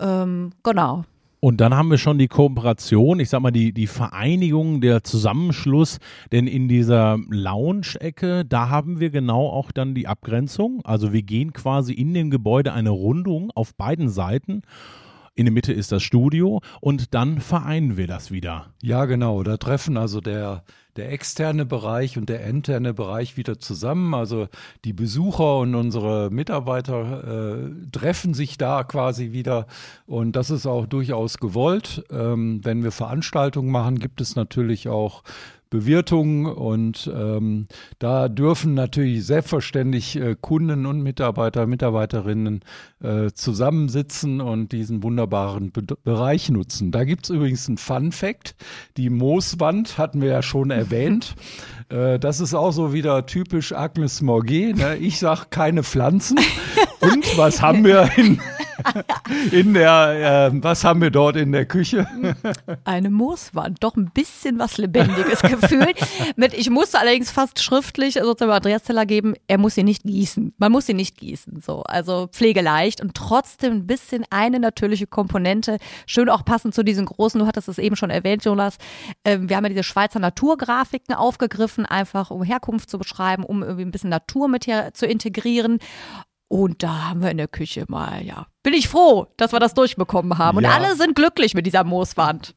Ähm, 0.00 0.52
genau. 0.62 1.04
Und 1.38 1.60
dann 1.60 1.74
haben 1.74 1.90
wir 1.90 1.98
schon 1.98 2.18
die 2.18 2.28
Kooperation, 2.28 3.20
ich 3.20 3.28
sag 3.28 3.40
mal, 3.40 3.50
die, 3.50 3.72
die 3.72 3.86
Vereinigung, 3.86 4.80
der 4.80 5.04
Zusammenschluss, 5.04 5.98
denn 6.32 6.46
in 6.46 6.66
dieser 6.66 7.18
Lounge-Ecke, 7.28 8.44
da 8.44 8.68
haben 8.68 9.00
wir 9.00 9.10
genau 9.10 9.48
auch 9.50 9.70
dann 9.70 9.94
die 9.94 10.08
Abgrenzung. 10.08 10.80
Also 10.84 11.12
wir 11.12 11.22
gehen 11.22 11.52
quasi 11.52 11.92
in 11.92 12.14
dem 12.14 12.30
Gebäude 12.30 12.72
eine 12.72 12.90
Rundung 12.90 13.52
auf 13.54 13.74
beiden 13.74 14.08
Seiten 14.08 14.62
in 15.36 15.44
der 15.44 15.52
Mitte 15.52 15.72
ist 15.72 15.92
das 15.92 16.02
Studio 16.02 16.62
und 16.80 17.14
dann 17.14 17.40
vereinen 17.40 17.98
wir 17.98 18.06
das 18.06 18.30
wieder. 18.30 18.72
Ja, 18.82 19.04
genau. 19.04 19.42
Da 19.42 19.58
treffen 19.58 19.98
also 19.98 20.22
der, 20.22 20.64
der 20.96 21.12
externe 21.12 21.66
Bereich 21.66 22.16
und 22.16 22.30
der 22.30 22.44
interne 22.46 22.94
Bereich 22.94 23.36
wieder 23.36 23.58
zusammen. 23.58 24.14
Also 24.14 24.48
die 24.86 24.94
Besucher 24.94 25.58
und 25.58 25.74
unsere 25.74 26.30
Mitarbeiter 26.30 27.58
äh, 27.58 27.70
treffen 27.92 28.32
sich 28.32 28.56
da 28.56 28.82
quasi 28.82 29.32
wieder. 29.32 29.66
Und 30.06 30.36
das 30.36 30.48
ist 30.48 30.66
auch 30.66 30.86
durchaus 30.86 31.36
gewollt. 31.36 32.02
Ähm, 32.10 32.60
wenn 32.64 32.82
wir 32.82 32.90
Veranstaltungen 32.90 33.70
machen, 33.70 33.98
gibt 33.98 34.22
es 34.22 34.36
natürlich 34.36 34.88
auch 34.88 35.22
Bewirtung 35.70 36.46
und 36.46 37.10
ähm, 37.12 37.66
da 37.98 38.28
dürfen 38.28 38.74
natürlich 38.74 39.26
selbstverständlich 39.26 40.16
äh, 40.16 40.36
Kunden 40.40 40.86
und 40.86 41.02
Mitarbeiter, 41.02 41.66
Mitarbeiterinnen 41.66 42.60
äh, 43.02 43.30
zusammensitzen 43.32 44.40
und 44.40 44.72
diesen 44.72 45.02
wunderbaren 45.02 45.72
Be 45.72 45.82
Bereich 46.04 46.50
nutzen. 46.50 46.92
Da 46.92 47.04
gibt 47.04 47.24
es 47.24 47.30
übrigens 47.30 47.68
einen 47.68 47.78
Fun 47.78 48.12
Fact. 48.12 48.54
Die 48.96 49.10
Mooswand 49.10 49.98
hatten 49.98 50.20
wir 50.20 50.28
ja 50.28 50.42
schon 50.42 50.70
erwähnt. 50.70 51.34
Äh, 51.88 52.18
das 52.18 52.40
ist 52.40 52.52
auch 52.52 52.72
so 52.72 52.92
wieder 52.92 53.26
typisch 53.26 53.72
Agnes 53.72 54.20
Morget. 54.20 54.76
Ne? 54.76 54.96
Ich 54.96 55.20
sag 55.20 55.50
keine 55.52 55.84
Pflanzen. 55.84 56.36
Und 57.12 57.38
was 57.38 57.62
haben 57.62 57.84
wir 57.84 58.10
in 58.16 58.40
in 59.50 59.74
der, 59.74 60.50
äh, 60.52 60.62
was 60.62 60.84
haben 60.84 61.00
wir 61.00 61.10
dort 61.10 61.36
in 61.36 61.52
der 61.52 61.66
Küche? 61.66 62.06
Eine 62.84 63.10
Mooswand, 63.10 63.82
doch 63.82 63.96
ein 63.96 64.10
bisschen 64.12 64.58
was 64.58 64.78
Lebendiges 64.78 65.42
gefühlt. 65.42 65.96
Mit, 66.36 66.54
ich 66.54 66.70
musste 66.70 66.98
allerdings 66.98 67.30
fast 67.30 67.62
schriftlich 67.62 68.14
sozusagen 68.14 68.52
Andreas 68.52 68.84
Zeller 68.84 69.06
geben, 69.06 69.34
er 69.46 69.58
muss 69.58 69.74
sie 69.74 69.82
nicht 69.82 70.02
gießen. 70.04 70.54
Man 70.58 70.72
muss 70.72 70.86
sie 70.86 70.94
nicht 70.94 71.16
gießen, 71.16 71.60
so. 71.60 71.82
Also 71.82 72.28
pflegeleicht 72.30 73.00
und 73.00 73.14
trotzdem 73.14 73.72
ein 73.72 73.86
bisschen 73.86 74.24
eine 74.30 74.60
natürliche 74.60 75.06
Komponente. 75.06 75.78
Schön 76.06 76.28
auch 76.28 76.44
passend 76.44 76.74
zu 76.74 76.82
diesen 76.82 77.06
großen, 77.06 77.40
du 77.40 77.46
hattest 77.46 77.68
es 77.68 77.78
eben 77.78 77.96
schon 77.96 78.10
erwähnt, 78.10 78.44
Jonas. 78.44 78.76
Ähm, 79.24 79.48
wir 79.48 79.56
haben 79.56 79.64
ja 79.64 79.70
diese 79.70 79.84
Schweizer 79.84 80.18
Naturgrafiken 80.18 81.14
aufgegriffen, 81.14 81.86
einfach 81.86 82.30
um 82.30 82.42
Herkunft 82.42 82.90
zu 82.90 82.98
beschreiben, 82.98 83.44
um 83.44 83.62
irgendwie 83.62 83.84
ein 83.84 83.90
bisschen 83.90 84.10
Natur 84.10 84.48
mit 84.48 84.64
hier 84.64 84.90
zu 84.92 85.06
integrieren. 85.06 85.78
Und 86.48 86.82
da 86.82 87.08
haben 87.08 87.22
wir 87.22 87.30
in 87.30 87.38
der 87.38 87.48
Küche 87.48 87.84
mal, 87.88 88.24
ja, 88.24 88.46
bin 88.62 88.72
ich 88.72 88.88
froh, 88.88 89.26
dass 89.36 89.52
wir 89.52 89.60
das 89.60 89.74
durchbekommen 89.74 90.38
haben. 90.38 90.58
Und 90.58 90.64
ja. 90.64 90.70
alle 90.70 90.94
sind 90.94 91.16
glücklich 91.16 91.54
mit 91.54 91.66
dieser 91.66 91.84
Mooswand. 91.84 92.54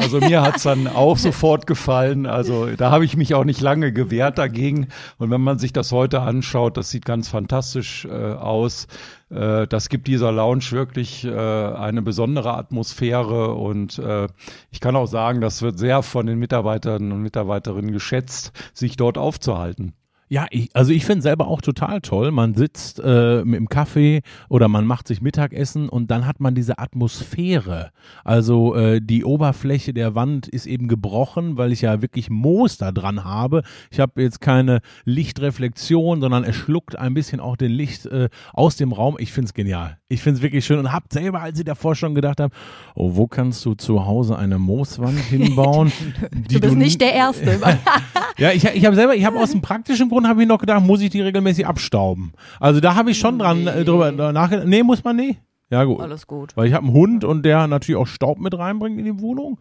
Also 0.00 0.20
mir 0.20 0.42
hat's 0.42 0.62
dann 0.62 0.86
auch 0.86 1.18
sofort 1.18 1.66
gefallen. 1.66 2.26
Also 2.26 2.66
da 2.76 2.92
habe 2.92 3.04
ich 3.04 3.16
mich 3.16 3.34
auch 3.34 3.44
nicht 3.44 3.60
lange 3.60 3.92
gewehrt 3.92 4.38
dagegen. 4.38 4.88
Und 5.18 5.30
wenn 5.30 5.40
man 5.40 5.58
sich 5.58 5.72
das 5.72 5.90
heute 5.90 6.20
anschaut, 6.20 6.76
das 6.76 6.90
sieht 6.90 7.04
ganz 7.04 7.28
fantastisch 7.28 8.04
äh, 8.04 8.32
aus. 8.32 8.86
Äh, 9.28 9.66
das 9.66 9.88
gibt 9.88 10.06
dieser 10.06 10.30
Lounge 10.30 10.70
wirklich 10.70 11.24
äh, 11.24 11.30
eine 11.32 12.02
besondere 12.02 12.54
Atmosphäre 12.54 13.54
und 13.54 13.98
äh, 13.98 14.28
ich 14.70 14.80
kann 14.80 14.94
auch 14.94 15.06
sagen, 15.06 15.40
das 15.40 15.62
wird 15.62 15.80
sehr 15.80 16.02
von 16.02 16.26
den 16.26 16.38
Mitarbeitern 16.38 17.10
und 17.10 17.22
Mitarbeiterinnen 17.22 17.90
geschätzt, 17.90 18.52
sich 18.72 18.96
dort 18.96 19.18
aufzuhalten. 19.18 19.94
Ja, 20.30 20.46
ich, 20.50 20.68
also 20.74 20.92
ich 20.92 21.06
finde 21.06 21.22
selber 21.22 21.48
auch 21.48 21.62
total 21.62 22.02
toll. 22.02 22.30
Man 22.32 22.54
sitzt 22.54 23.00
äh, 23.00 23.42
dem 23.42 23.68
Kaffee 23.68 24.20
oder 24.50 24.68
man 24.68 24.86
macht 24.86 25.08
sich 25.08 25.22
Mittagessen 25.22 25.88
und 25.88 26.10
dann 26.10 26.26
hat 26.26 26.38
man 26.38 26.54
diese 26.54 26.78
Atmosphäre. 26.78 27.92
Also 28.24 28.74
äh, 28.74 29.00
die 29.00 29.24
Oberfläche 29.24 29.94
der 29.94 30.14
Wand 30.14 30.46
ist 30.46 30.66
eben 30.66 30.86
gebrochen, 30.86 31.56
weil 31.56 31.72
ich 31.72 31.80
ja 31.80 32.02
wirklich 32.02 32.28
Moos 32.28 32.76
da 32.76 32.92
dran 32.92 33.24
habe. 33.24 33.62
Ich 33.90 34.00
habe 34.00 34.20
jetzt 34.20 34.40
keine 34.42 34.80
Lichtreflexion, 35.04 36.20
sondern 36.20 36.44
es 36.44 36.56
schluckt 36.56 36.96
ein 36.98 37.14
bisschen 37.14 37.40
auch 37.40 37.56
den 37.56 37.72
Licht 37.72 38.04
äh, 38.06 38.28
aus 38.52 38.76
dem 38.76 38.92
Raum. 38.92 39.16
Ich 39.18 39.32
finde 39.32 39.46
es 39.46 39.54
genial. 39.54 39.97
Ich 40.10 40.22
finde 40.22 40.38
es 40.38 40.42
wirklich 40.42 40.64
schön 40.64 40.78
und 40.78 40.90
habe 40.90 41.04
selber, 41.12 41.42
als 41.42 41.58
ich 41.58 41.66
davor 41.66 41.94
schon 41.94 42.14
gedacht 42.14 42.40
habe, 42.40 42.54
oh, 42.94 43.10
wo 43.14 43.26
kannst 43.26 43.62
du 43.66 43.74
zu 43.74 44.06
Hause 44.06 44.38
eine 44.38 44.58
Mooswand 44.58 45.18
hinbauen? 45.28 45.92
du 46.32 46.60
bist 46.60 46.76
nicht 46.76 47.00
der 47.02 47.12
Erste. 47.12 47.60
ja, 48.38 48.52
ich, 48.52 48.64
ich 48.64 48.86
habe 48.86 48.96
selber, 48.96 49.14
ich 49.14 49.26
habe 49.26 49.38
aus 49.38 49.50
dem 49.50 49.60
praktischen 49.60 50.08
Grund 50.08 50.26
habe 50.26 50.40
ich 50.40 50.48
noch 50.48 50.60
gedacht, 50.60 50.82
muss 50.82 51.02
ich 51.02 51.10
die 51.10 51.20
regelmäßig 51.20 51.66
abstauben? 51.66 52.32
Also 52.58 52.80
da 52.80 52.94
habe 52.94 53.10
ich 53.10 53.18
schon 53.18 53.38
dran 53.38 53.66
äh, 53.66 53.84
drüber 53.84 54.10
nachgedacht. 54.32 54.66
Nee, 54.66 54.82
muss 54.82 55.04
man 55.04 55.16
nicht. 55.16 55.40
Ja 55.70 55.84
gut. 55.84 56.00
Alles 56.00 56.26
gut. 56.26 56.56
Weil 56.56 56.68
ich 56.68 56.72
habe 56.72 56.86
einen 56.86 56.94
Hund 56.94 57.24
und 57.24 57.42
der 57.42 57.66
natürlich 57.66 58.00
auch 58.00 58.06
Staub 58.06 58.38
mit 58.38 58.56
reinbringt 58.56 58.98
in 58.98 59.04
die 59.04 59.20
Wohnung. 59.20 59.60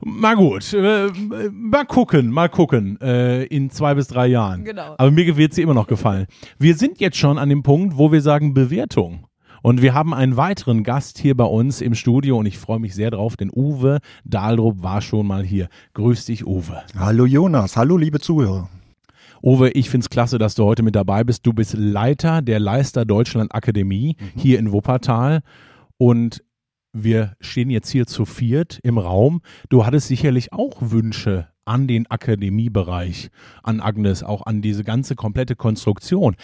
Mal 0.00 0.36
gut, 0.36 0.72
äh, 0.72 1.08
mal 1.52 1.84
gucken, 1.84 2.30
mal 2.30 2.48
gucken 2.48 2.98
äh, 3.02 3.44
in 3.44 3.68
zwei 3.68 3.94
bis 3.94 4.08
drei 4.08 4.26
Jahren. 4.28 4.64
Genau. 4.64 4.94
Aber 4.96 5.10
mir 5.10 5.36
wird 5.36 5.52
sie 5.52 5.60
immer 5.60 5.74
noch 5.74 5.86
gefallen. 5.86 6.26
Wir 6.58 6.76
sind 6.76 6.98
jetzt 6.98 7.18
schon 7.18 7.36
an 7.36 7.50
dem 7.50 7.62
Punkt, 7.62 7.98
wo 7.98 8.10
wir 8.10 8.22
sagen 8.22 8.54
Bewertung. 8.54 9.26
Und 9.62 9.80
wir 9.80 9.94
haben 9.94 10.12
einen 10.12 10.36
weiteren 10.36 10.82
Gast 10.82 11.18
hier 11.18 11.36
bei 11.36 11.44
uns 11.44 11.80
im 11.80 11.94
Studio 11.94 12.36
und 12.36 12.46
ich 12.46 12.58
freue 12.58 12.80
mich 12.80 12.96
sehr 12.96 13.12
drauf, 13.12 13.36
denn 13.36 13.50
Uwe 13.54 14.00
Dahldrup 14.24 14.82
war 14.82 15.00
schon 15.00 15.26
mal 15.26 15.44
hier. 15.44 15.68
Grüß 15.94 16.24
dich, 16.24 16.44
Uwe. 16.44 16.82
Hallo 16.98 17.26
Jonas, 17.26 17.76
hallo 17.76 17.96
liebe 17.96 18.18
Zuhörer. 18.18 18.68
Uwe, 19.40 19.70
ich 19.70 19.88
find's 19.88 20.10
klasse, 20.10 20.38
dass 20.38 20.56
du 20.56 20.64
heute 20.64 20.82
mit 20.82 20.96
dabei 20.96 21.22
bist. 21.22 21.46
Du 21.46 21.52
bist 21.52 21.74
Leiter 21.74 22.42
der 22.42 22.58
Leister 22.58 23.04
Deutschland 23.04 23.54
Akademie 23.54 24.16
mhm. 24.18 24.40
hier 24.40 24.58
in 24.58 24.72
Wuppertal 24.72 25.42
und 25.96 26.42
wir 26.92 27.36
stehen 27.40 27.70
jetzt 27.70 27.90
hier 27.90 28.06
zu 28.06 28.24
viert 28.24 28.80
im 28.82 28.98
Raum. 28.98 29.42
Du 29.68 29.86
hattest 29.86 30.08
sicherlich 30.08 30.52
auch 30.52 30.76
Wünsche 30.80 31.51
an 31.64 31.86
den 31.86 32.10
Akademiebereich, 32.10 33.30
an 33.62 33.80
Agnes, 33.80 34.22
auch 34.22 34.46
an 34.46 34.62
diese 34.62 34.84
ganze 34.84 35.14
komplette 35.14 35.56
Konstruktion. 35.56 36.36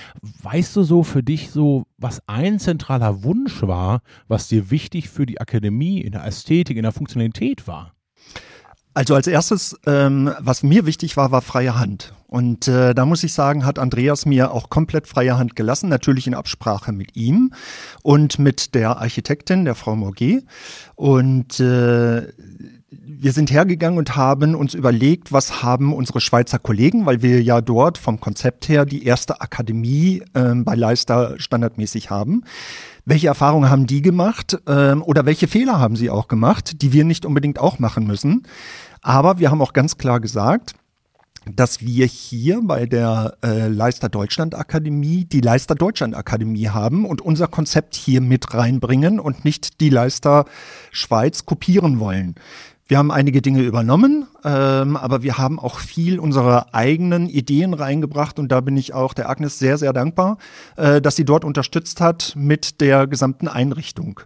Weißt 0.43 0.75
du 0.77 0.83
so 0.83 1.03
für 1.03 1.23
dich 1.23 1.51
so, 1.51 1.85
was 1.97 2.23
ein 2.27 2.59
zentraler 2.59 3.23
Wunsch 3.23 3.63
war, 3.63 4.03
was 4.29 4.49
dir 4.49 4.71
wichtig 4.71 5.09
für 5.09 5.27
die 5.27 5.41
Akademie 5.41 6.01
in 6.01 6.13
der 6.13 6.25
Ästhetik, 6.25 6.77
in 6.77 6.83
der 6.85 6.93
Funktionalität 6.93 7.67
war? 7.67 7.95
Also 8.95 9.15
als 9.15 9.29
erstes, 9.29 9.77
ähm, 9.87 10.35
was 10.41 10.65
mir 10.65 10.85
wichtig 10.85 11.17
war, 11.17 11.31
war 11.31 11.41
freie 11.41 11.79
Hand. 11.79 12.15
Und 12.27 12.67
äh, 12.67 12.95
da 12.95 13.07
muss 13.07 13.23
ich 13.23 13.33
sagen, 13.33 13.65
hat 13.65 13.79
Andreas 13.79 14.27
mir 14.27 14.53
auch 14.53 14.71
komplett 14.71 15.07
freie 15.07 15.39
Hand 15.39 15.55
gelassen, 15.55 15.89
natürlich 15.89 16.27
in 16.27 16.35
Absprache 16.35 16.91
mit 16.91 17.15
ihm 17.15 17.53
und 18.03 18.41
mit 18.41 18.75
der 18.75 18.99
Architektin, 18.99 19.65
der 19.65 19.77
Frau 19.77 19.95
Morget. 19.95 20.45
Und 20.97 21.61
äh, 21.61 22.27
wir 22.91 23.33
sind 23.33 23.51
hergegangen 23.51 23.99
und 23.99 24.17
haben 24.17 24.55
uns 24.55 24.73
überlegt, 24.73 25.31
was 25.31 25.63
haben 25.63 25.93
unsere 25.93 26.21
Schweizer 26.21 26.59
Kollegen, 26.59 27.05
weil 27.05 27.21
wir 27.21 27.43
ja 27.43 27.61
dort 27.61 27.99
vom 27.99 28.19
Konzept 28.19 28.69
her 28.69 28.87
die 28.87 29.05
erste 29.05 29.43
Akademie 29.43 30.23
äh, 30.33 30.55
bei 30.55 30.75
Leister 30.75 31.35
standardmäßig 31.39 32.09
haben. 32.09 32.45
Welche 33.05 33.27
Erfahrungen 33.27 33.69
haben 33.69 33.87
die 33.87 34.01
gemacht 34.01 34.59
ähm, 34.67 35.03
oder 35.03 35.27
welche 35.27 35.49
Fehler 35.49 35.79
haben 35.79 35.97
sie 35.97 36.09
auch 36.09 36.29
gemacht, 36.29 36.81
die 36.81 36.93
wir 36.93 37.05
nicht 37.05 37.27
unbedingt 37.27 37.59
auch 37.59 37.79
machen 37.79 38.07
müssen? 38.07 38.47
Aber 39.03 39.39
wir 39.39 39.51
haben 39.51 39.61
auch 39.61 39.75
ganz 39.75 39.99
klar 39.99 40.21
gesagt, 40.21 40.75
dass 41.55 41.81
wir 41.83 42.07
hier 42.07 42.61
bei 42.63 42.87
der 42.87 43.37
äh, 43.43 43.69
Leister 43.69 44.09
Deutschland 44.09 44.55
Akademie 44.55 45.25
die 45.25 45.41
Leister 45.41 45.75
Deutschland 45.75 46.17
Akademie 46.17 46.69
haben 46.69 47.05
und 47.05 47.21
unser 47.21 47.49
Konzept 47.49 47.95
hier 47.95 48.21
mit 48.21 48.55
reinbringen 48.55 49.21
und 49.21 49.45
nicht 49.45 49.81
die 49.81 49.91
Leister 49.91 50.47
Schweiz 50.91 51.45
kopieren 51.47 52.01
wollen. 52.01 52.35
Wir 52.89 52.97
haben 52.97 53.11
einige 53.11 53.43
Dinge 53.43 53.61
übernommen, 53.65 54.27
ähm, 54.45 54.97
aber 54.97 55.23
wir 55.23 55.37
haben 55.37 55.59
auch 55.59 55.79
viel 55.79 56.19
unserer 56.19 56.75
eigenen 56.75 57.29
Ideen 57.29 57.75
reingebracht 57.75 58.39
und 58.39 58.51
da 58.51 58.63
bin 58.63 58.79
ich 58.79 58.95
auch 58.95 59.13
der 59.13 59.29
Agnes 59.29 59.59
sehr, 59.59 59.77
sehr 59.77 59.93
dankbar, 59.93 60.39
äh, 60.77 61.03
dass 61.03 61.15
sie 61.15 61.27
dort 61.27 61.45
unterstützt 61.45 62.01
hat 62.01 62.33
mit 62.35 62.81
der 62.81 63.07
gesamten 63.07 63.47
Einrichtung. 63.47 64.21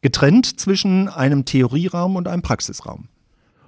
Getrennt 0.00 0.58
zwischen 0.58 1.08
einem 1.08 1.44
Theorieraum 1.44 2.16
und 2.16 2.26
einem 2.26 2.42
Praxisraum. 2.42 3.06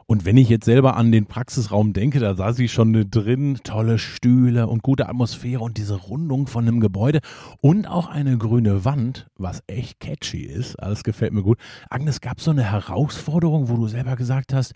Und 0.06 0.24
wenn 0.24 0.36
ich 0.36 0.48
jetzt 0.48 0.64
selber 0.66 0.96
an 0.96 1.12
den 1.12 1.26
Praxisraum 1.26 1.92
denke, 1.92 2.20
da 2.20 2.34
saß 2.34 2.58
ich 2.58 2.72
schon 2.72 3.10
drin, 3.10 3.58
tolle 3.64 3.98
Stühle 3.98 4.66
und 4.66 4.82
gute 4.82 5.08
Atmosphäre 5.08 5.62
und 5.62 5.78
diese 5.78 5.94
Rundung 5.94 6.46
von 6.46 6.66
einem 6.66 6.80
Gebäude 6.80 7.20
und 7.60 7.86
auch 7.86 8.08
eine 8.08 8.36
grüne 8.36 8.84
Wand, 8.84 9.26
was 9.36 9.62
echt 9.66 10.00
catchy 10.00 10.42
ist. 10.42 10.76
Alles 10.76 11.04
gefällt 11.04 11.32
mir 11.32 11.42
gut. 11.42 11.58
Agnes, 11.88 12.20
gab 12.20 12.38
es 12.38 12.44
so 12.44 12.50
eine 12.50 12.70
Herausforderung, 12.70 13.68
wo 13.68 13.76
du 13.76 13.88
selber 13.88 14.16
gesagt 14.16 14.52
hast, 14.52 14.74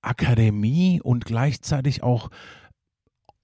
Akademie 0.00 1.00
und 1.02 1.24
gleichzeitig 1.24 2.02
auch 2.02 2.30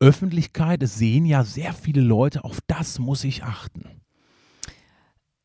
Öffentlichkeit, 0.00 0.82
es 0.82 0.96
sehen 0.96 1.26
ja 1.26 1.44
sehr 1.44 1.72
viele 1.72 2.00
Leute, 2.00 2.44
auf 2.44 2.58
das 2.66 2.98
muss 2.98 3.22
ich 3.22 3.44
achten. 3.44 4.01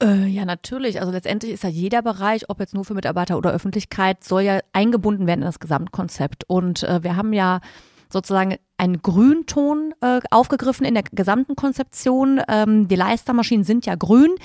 Äh, 0.01 0.27
ja, 0.27 0.45
natürlich. 0.45 0.99
Also 0.99 1.11
letztendlich 1.11 1.53
ist 1.53 1.63
ja 1.63 1.69
jeder 1.69 2.01
Bereich, 2.01 2.49
ob 2.49 2.59
jetzt 2.59 2.75
nur 2.75 2.85
für 2.85 2.93
Mitarbeiter 2.93 3.37
oder 3.37 3.51
Öffentlichkeit, 3.51 4.23
soll 4.23 4.43
ja 4.43 4.59
eingebunden 4.71 5.25
werden 5.25 5.41
in 5.41 5.47
das 5.47 5.59
Gesamtkonzept. 5.59 6.43
Und 6.47 6.83
äh, 6.83 7.03
wir 7.03 7.15
haben 7.15 7.33
ja 7.33 7.61
sozusagen 8.11 8.57
einen 8.77 9.01
Grünton 9.01 9.93
äh, 10.01 10.19
aufgegriffen 10.29 10.85
in 10.85 10.93
der 10.93 11.03
gesamten 11.03 11.55
Konzeption. 11.55 12.41
Ähm, 12.47 12.87
die 12.87 12.95
Leistermaschinen 12.95 13.63
sind 13.63 13.85
ja 13.85 13.95
grün. 13.95 14.35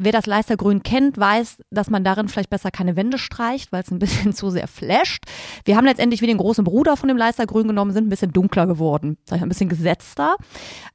Wer 0.00 0.12
das 0.12 0.26
Leistergrün 0.26 0.84
kennt, 0.84 1.18
weiß, 1.18 1.64
dass 1.70 1.90
man 1.90 2.04
darin 2.04 2.28
vielleicht 2.28 2.50
besser 2.50 2.70
keine 2.70 2.94
Wände 2.94 3.18
streicht, 3.18 3.72
weil 3.72 3.82
es 3.82 3.90
ein 3.90 3.98
bisschen 3.98 4.32
zu 4.34 4.48
sehr 4.48 4.68
flasht. 4.68 5.24
Wir 5.64 5.76
haben 5.76 5.86
letztendlich 5.86 6.22
wie 6.22 6.28
den 6.28 6.38
großen 6.38 6.62
Bruder 6.62 6.96
von 6.96 7.08
dem 7.08 7.16
Leistergrün 7.16 7.66
genommen, 7.66 7.90
sind 7.90 8.06
ein 8.06 8.08
bisschen 8.08 8.32
dunkler 8.32 8.68
geworden, 8.68 9.18
ein 9.28 9.48
bisschen 9.48 9.68
gesetzter. 9.68 10.36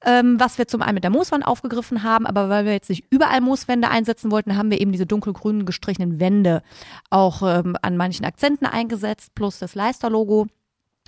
Ähm, 0.06 0.40
was 0.40 0.58
wir 0.58 0.70
zum 0.70 0.82
einen 0.82 0.96
mit 0.96 1.04
der 1.04 1.12
Mooswand 1.12 1.46
aufgegriffen 1.46 2.04
haben, 2.04 2.26
aber 2.26 2.48
weil 2.48 2.64
wir 2.64 2.72
jetzt 2.72 2.90
nicht 2.90 3.04
überall 3.10 3.42
Mooswände 3.42 3.90
einsetzen 3.90 4.32
wollten, 4.32 4.56
haben 4.56 4.72
wir 4.72 4.80
eben 4.80 4.94
diese 4.94 5.06
dunkelgrünen 5.06 5.66
gestrichenen 5.66 6.22
Wände 6.22 6.64
auch 7.10 7.42
ähm, 7.42 7.76
an 7.82 7.98
manchen 7.98 8.26
Akzenten 8.26 8.66
eingesetzt, 8.66 9.36
plus 9.36 9.60
das 9.60 9.76
Leister-Logo. 9.76 10.48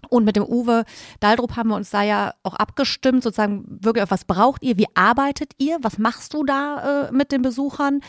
Und 0.10 0.26
mit 0.26 0.36
dem 0.36 0.44
Uwe 0.44 0.86
Daldrup 1.20 1.56
haben 1.56 1.70
wir 1.70 1.76
uns 1.76 1.90
da 1.90 2.04
ja 2.04 2.34
auch 2.44 2.54
abgestimmt, 2.54 3.24
sozusagen 3.24 3.66
wirklich 3.68 4.04
auf 4.04 4.12
was 4.12 4.26
braucht 4.26 4.64
ihr, 4.64 4.78
wie 4.78 4.88
arbeitet 4.94 5.54
ihr, 5.58 5.78
was 5.82 5.98
machst 5.98 6.34
du 6.34 6.44
da 6.44 7.08
äh, 7.08 7.12
mit 7.12 7.32
den 7.32 7.42
Besuchern? 7.42 8.02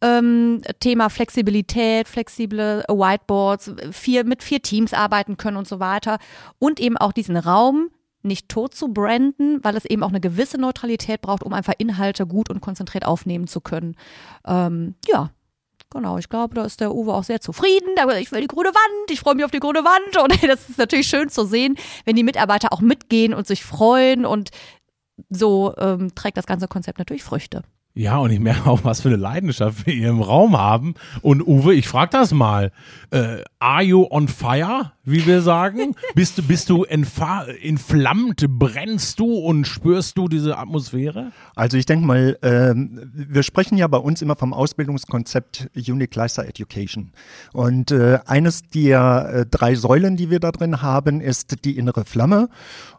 Ähm, 0.00 0.62
Thema 0.80 1.10
Flexibilität, 1.10 2.08
flexible 2.08 2.84
Whiteboards, 2.88 3.72
vier, 3.92 4.24
mit 4.24 4.42
vier 4.42 4.62
Teams 4.62 4.92
arbeiten 4.92 5.36
können 5.36 5.56
und 5.56 5.68
so 5.68 5.80
weiter. 5.80 6.18
Und 6.58 6.80
eben 6.80 6.96
auch 6.96 7.12
diesen 7.12 7.36
Raum 7.36 7.90
nicht 8.22 8.48
tot 8.48 8.74
zu 8.74 8.88
branden, 8.88 9.62
weil 9.62 9.76
es 9.76 9.84
eben 9.84 10.02
auch 10.02 10.08
eine 10.08 10.20
gewisse 10.20 10.58
Neutralität 10.58 11.20
braucht, 11.20 11.42
um 11.42 11.52
einfach 11.52 11.74
Inhalte 11.76 12.26
gut 12.26 12.48
und 12.48 12.60
konzentriert 12.60 13.04
aufnehmen 13.04 13.46
zu 13.46 13.60
können. 13.60 13.96
Ähm, 14.46 14.94
ja, 15.06 15.30
Genau, 15.94 16.18
ich 16.18 16.28
glaube, 16.28 16.56
da 16.56 16.64
ist 16.64 16.80
der 16.80 16.92
Uwe 16.92 17.14
auch 17.14 17.22
sehr 17.22 17.40
zufrieden. 17.40 17.90
Ich 18.18 18.32
will 18.32 18.40
die 18.40 18.48
grüne 18.48 18.70
Wand, 18.70 19.10
ich 19.10 19.20
freue 19.20 19.36
mich 19.36 19.44
auf 19.44 19.52
die 19.52 19.60
grüne 19.60 19.84
Wand. 19.84 20.16
Und 20.16 20.42
das 20.48 20.68
ist 20.68 20.78
natürlich 20.78 21.06
schön 21.06 21.28
zu 21.28 21.46
sehen, 21.46 21.76
wenn 22.04 22.16
die 22.16 22.24
Mitarbeiter 22.24 22.72
auch 22.72 22.80
mitgehen 22.80 23.32
und 23.32 23.46
sich 23.46 23.64
freuen. 23.64 24.26
Und 24.26 24.50
so 25.30 25.72
ähm, 25.78 26.12
trägt 26.16 26.36
das 26.36 26.46
ganze 26.46 26.66
Konzept 26.66 26.98
natürlich 26.98 27.22
Früchte. 27.22 27.62
Ja, 27.96 28.16
und 28.18 28.32
ich 28.32 28.40
merke 28.40 28.68
auch, 28.68 28.82
was 28.82 29.02
für 29.02 29.08
eine 29.08 29.16
Leidenschaft 29.16 29.86
wir 29.86 29.94
hier 29.94 30.08
im 30.08 30.20
Raum 30.20 30.58
haben. 30.58 30.94
Und 31.22 31.46
Uwe, 31.46 31.74
ich 31.74 31.86
frage 31.86 32.10
das 32.10 32.32
mal. 32.32 32.72
Äh, 33.12 33.42
are 33.60 33.84
you 33.84 34.04
on 34.10 34.26
fire, 34.26 34.90
wie 35.04 35.24
wir 35.26 35.42
sagen? 35.42 35.94
bist 36.16 36.36
du, 36.36 36.42
bist 36.42 36.70
du 36.70 36.82
entflammt? 36.82 38.44
Brennst 38.48 39.20
du 39.20 39.36
und 39.36 39.68
spürst 39.68 40.18
du 40.18 40.26
diese 40.26 40.58
Atmosphäre? 40.58 41.30
Also 41.54 41.76
ich 41.76 41.86
denke 41.86 42.04
mal, 42.04 42.36
ähm, 42.42 43.12
wir 43.14 43.44
sprechen 43.44 43.78
ja 43.78 43.86
bei 43.86 43.98
uns 43.98 44.22
immer 44.22 44.34
vom 44.34 44.54
Ausbildungskonzept 44.54 45.70
Unique 45.76 46.16
Lifestyle 46.16 46.48
Education. 46.48 47.12
Und 47.52 47.92
äh, 47.92 48.18
eines 48.26 48.68
der 48.70 49.30
äh, 49.32 49.46
drei 49.48 49.76
Säulen, 49.76 50.16
die 50.16 50.30
wir 50.30 50.40
da 50.40 50.50
drin 50.50 50.82
haben, 50.82 51.20
ist 51.20 51.64
die 51.64 51.78
innere 51.78 52.04
Flamme. 52.04 52.48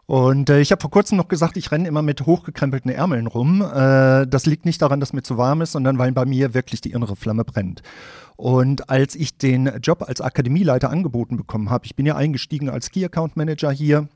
Und 0.06 0.50
äh, 0.50 0.60
ich 0.60 0.70
habe 0.70 0.80
vor 0.80 0.90
kurzem 0.90 1.18
noch 1.18 1.26
gesagt, 1.26 1.56
ich 1.56 1.72
renne 1.72 1.88
immer 1.88 2.02
mit 2.02 2.26
hochgekrempelten 2.26 2.92
Ärmeln 2.92 3.26
rum. 3.26 3.60
Äh, 3.60 4.26
das 4.26 4.46
liegt 4.46 4.64
nicht 4.64 4.80
daran, 4.80 5.00
dass 5.00 5.12
mir 5.12 5.22
zu 5.22 5.36
warm 5.36 5.62
ist, 5.62 5.72
sondern 5.72 5.98
weil 5.98 6.12
bei 6.12 6.24
mir 6.24 6.54
wirklich 6.54 6.80
die 6.80 6.92
innere 6.92 7.16
Flamme 7.16 7.44
brennt. 7.44 7.82
Und 8.36 8.88
als 8.88 9.16
ich 9.16 9.36
den 9.36 9.80
Job 9.82 10.04
als 10.06 10.20
Akademieleiter 10.20 10.90
angeboten 10.90 11.36
bekommen 11.36 11.70
habe, 11.70 11.86
ich 11.86 11.96
bin 11.96 12.06
ja 12.06 12.14
eingestiegen 12.14 12.70
als 12.70 12.90
Key 12.90 13.04
Account 13.04 13.36
Manager 13.36 13.72
hier, 13.72 14.08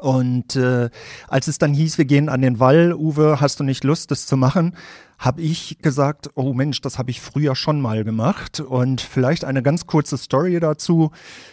und 0.00 0.56
äh, 0.56 0.90
als 1.28 1.48
es 1.48 1.58
dann 1.58 1.74
hieß, 1.74 1.98
wir 1.98 2.04
gehen 2.04 2.28
an 2.28 2.42
den 2.42 2.60
Wall, 2.60 2.94
Uwe, 2.94 3.40
hast 3.40 3.58
du 3.60 3.64
nicht 3.64 3.84
Lust, 3.84 4.10
das 4.10 4.26
zu 4.26 4.36
machen? 4.36 4.74
Habe 5.18 5.40
ich 5.40 5.78
gesagt, 5.82 6.30
oh 6.34 6.52
Mensch, 6.52 6.80
das 6.80 6.96
habe 6.96 7.10
ich 7.10 7.20
früher 7.20 7.56
schon 7.56 7.80
mal 7.80 8.04
gemacht. 8.04 8.60
Und 8.60 9.00
vielleicht 9.00 9.44
eine 9.44 9.62
ganz 9.62 9.86
kurze 9.86 10.16
Story 10.16 10.60
dazu. 10.60 11.10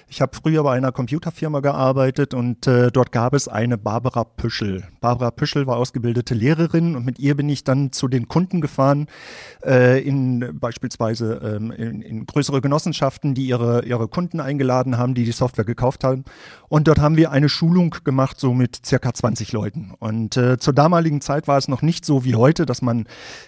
Ich 0.07 0.21
habe 0.21 0.37
früher 0.39 0.61
bei 0.61 0.77
einer 0.77 0.91
Computerfirma 0.91 1.61
gearbeitet 1.61 2.35
und 2.35 2.67
äh, 2.67 2.91
dort 2.91 3.11
gab 3.11 3.33
es 3.33 3.47
eine 3.47 3.79
Barbara 3.79 4.23
Püschel. 4.23 4.83
Barbara 5.01 5.31
Püschel 5.31 5.65
war 5.65 5.77
ausgebildete 5.77 6.35
Lehrerin 6.35 6.95
und 6.95 7.05
mit 7.05 7.17
ihr 7.17 7.35
bin 7.35 7.49
ich 7.49 7.63
dann 7.63 7.91
zu 7.91 8.07
den 8.07 8.27
Kunden 8.27 8.61
gefahren, 8.61 9.07
äh, 9.65 9.99
in 9.99 10.59
beispielsweise 10.59 11.41
ähm, 11.43 11.71
in, 11.71 12.03
in 12.03 12.25
größere 12.27 12.61
Genossenschaften, 12.61 13.33
die 13.33 13.47
ihre, 13.47 13.83
ihre 13.83 14.07
Kunden 14.07 14.39
eingeladen 14.39 14.99
haben, 14.99 15.15
die 15.15 15.25
die 15.25 15.31
Software 15.31 15.65
gekauft 15.65 16.03
haben. 16.03 16.23
Und 16.69 16.87
dort 16.87 16.99
haben 16.99 17.17
wir 17.17 17.31
eine 17.31 17.49
Schulung 17.49 17.95
gemacht, 18.03 18.39
so 18.39 18.53
mit 18.53 18.85
circa 18.85 19.11
20 19.11 19.51
Leuten. 19.53 19.93
Und 19.97 20.37
äh, 20.37 20.59
zur 20.59 20.73
damaligen 20.73 21.21
Zeit 21.21 21.47
war 21.47 21.57
es 21.57 21.67
noch 21.67 21.81
nicht 21.81 22.05
so 22.05 22.23
wie 22.25 22.35
heute, 22.35 22.67
dass 22.67 22.83
man 22.83 23.07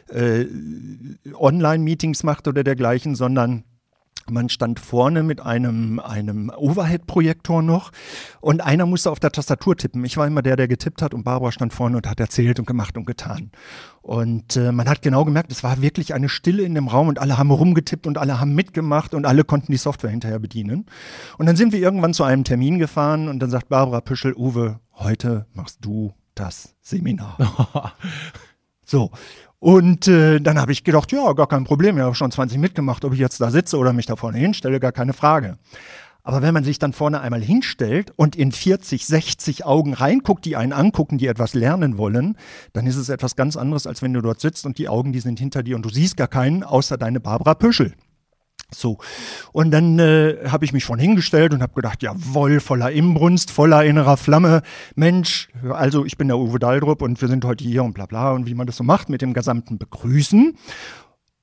äh, 0.10 0.46
Online-Meetings 1.34 2.24
macht 2.24 2.48
oder 2.48 2.64
dergleichen, 2.64 3.16
sondern 3.16 3.64
man 4.30 4.50
stand 4.50 4.80
vorne 4.80 5.24
mit 5.24 5.40
einem, 5.42 6.00
einem 6.00 6.52
Overhead-Projektor 6.56 7.62
noch 7.62 7.92
und 8.42 8.62
einer 8.62 8.86
musste 8.86 9.10
auf 9.12 9.20
der 9.20 9.32
Tastatur 9.32 9.78
tippen. 9.78 10.04
Ich 10.04 10.18
war 10.18 10.28
immer 10.28 10.42
der, 10.42 10.56
der 10.56 10.68
getippt 10.68 11.02
hat 11.02 11.14
und 11.14 11.24
Barbara 11.24 11.52
stand 11.52 11.74
vorne 11.74 11.98
und 11.98 12.08
hat 12.08 12.20
erzählt 12.20 12.60
und 12.60 12.66
gemacht 12.66 12.98
und 12.98 13.06
getan. 13.06 13.52
Und 14.02 14.58
äh, 14.58 14.72
man 14.72 14.90
hat 14.90 15.02
genau 15.02 15.26
gemerkt, 15.26 15.52
es 15.52 15.64
war 15.64 15.82
wirklich 15.82 16.14
eine 16.14 16.30
Stille 16.30 16.64
in 16.64 16.76
dem 16.76 16.88
Raum 16.88 17.08
und 17.08 17.20
alle 17.20 17.38
haben 17.38 17.52
rumgetippt 17.52 18.08
und 18.08 18.18
alle 18.18 18.40
haben 18.40 18.54
mitgemacht 18.54 19.14
und 19.14 19.26
alle 19.26 19.44
konnten 19.44 19.72
die 19.72 19.78
Software 19.78 20.12
hinterher 20.12 20.40
bedienen. 20.40 20.86
Und 21.38 21.46
dann 21.46 21.56
sind 21.56 21.72
wir 21.72 21.80
irgendwann 21.80 22.14
zu 22.14 22.24
einem 22.24 22.44
Termin 22.44 22.80
gefahren 22.80 23.30
und 23.30 23.40
dann 23.40 23.50
sagt 23.50 23.70
Barbara 23.70 24.02
Püschel, 24.02 24.34
Uwe, 24.36 24.80
heute 24.94 25.46
machst 25.54 25.80
du 25.82 26.14
das 26.36 26.76
Seminar. 26.82 27.38
so, 28.86 29.12
und 29.60 30.08
äh, 30.08 30.40
dann 30.40 30.60
habe 30.60 30.72
ich 30.72 30.84
gedacht, 30.84 31.12
ja, 31.12 31.34
gar 31.34 31.48
kein 31.48 31.64
Problem, 31.64 31.98
ich 31.98 32.04
habe 32.04 32.16
schon 32.16 32.32
20 32.32 32.60
mitgemacht, 32.60 33.04
ob 33.06 33.14
ich 33.14 33.20
jetzt 33.20 33.42
da 33.42 33.50
sitze 33.50 33.78
oder 33.78 33.94
mich 33.94 34.06
da 34.06 34.16
vorne 34.16 34.38
hinstelle, 34.38 34.80
gar 34.80 34.92
keine 34.92 35.14
Frage. 35.14 35.58
Aber 36.24 36.42
wenn 36.42 36.54
man 36.54 36.66
sich 36.66 36.78
dann 36.78 36.92
vorne 36.92 37.22
einmal 37.22 37.42
hinstellt 37.42 38.12
und 38.18 38.36
in 38.36 38.52
40, 38.52 39.06
60 39.06 39.66
Augen 39.66 39.94
reinguckt, 39.94 40.44
die 40.44 40.58
einen 40.58 40.74
angucken, 40.74 41.18
die 41.18 41.28
etwas 41.28 41.54
lernen 41.54 41.98
wollen, 41.98 42.38
dann 42.74 42.86
ist 42.86 42.98
es 42.98 43.08
etwas 43.08 43.38
ganz 43.38 43.56
anderes, 43.56 43.88
als 43.88 44.02
wenn 44.02 44.12
du 44.12 44.22
dort 44.22 44.42
sitzt 44.42 44.66
und 44.66 44.78
die 44.78 44.90
Augen, 44.90 45.14
die 45.14 45.22
sind 45.22 45.40
hinter 45.40 45.64
dir 45.64 45.78
und 45.78 45.86
du 45.86 45.90
siehst 45.90 46.18
gar 46.18 46.28
keinen, 46.28 46.64
außer 46.64 46.98
deine 46.98 47.22
Barbara 47.22 47.54
Püschel. 47.54 47.94
So. 48.74 48.98
Und 49.54 49.72
dann 49.72 49.98
äh, 49.98 50.50
habe 50.50 50.66
ich 50.66 50.74
mich 50.74 50.84
schon 50.84 51.00
hingestellt 51.00 51.54
und 51.54 51.62
habe 51.62 51.74
gedacht, 51.74 52.04
jawohl, 52.04 52.60
voller 52.60 52.92
Imbrunst, 52.92 53.50
voller 53.50 53.86
innerer 53.86 54.18
Flamme. 54.18 54.62
Mensch, 54.96 55.48
also 55.70 56.04
ich 56.04 56.18
bin 56.18 56.28
der 56.28 56.38
Uwe 56.38 56.60
Daldrup 56.60 57.02
und 57.02 57.22
wir 57.22 57.30
sind 57.30 57.46
heute 57.46 57.64
hier 57.64 57.84
und 57.84 57.94
bla 57.94 58.06
bla 58.06 58.32
und 58.32 58.46
wie 58.46 58.56
man 58.56 58.68
das 58.68 58.76
so 58.76 58.84
macht 58.84 59.08
mit 59.08 59.22
dem 59.22 59.34
gesamten 59.34 59.78
Begrüßen. 59.78 60.58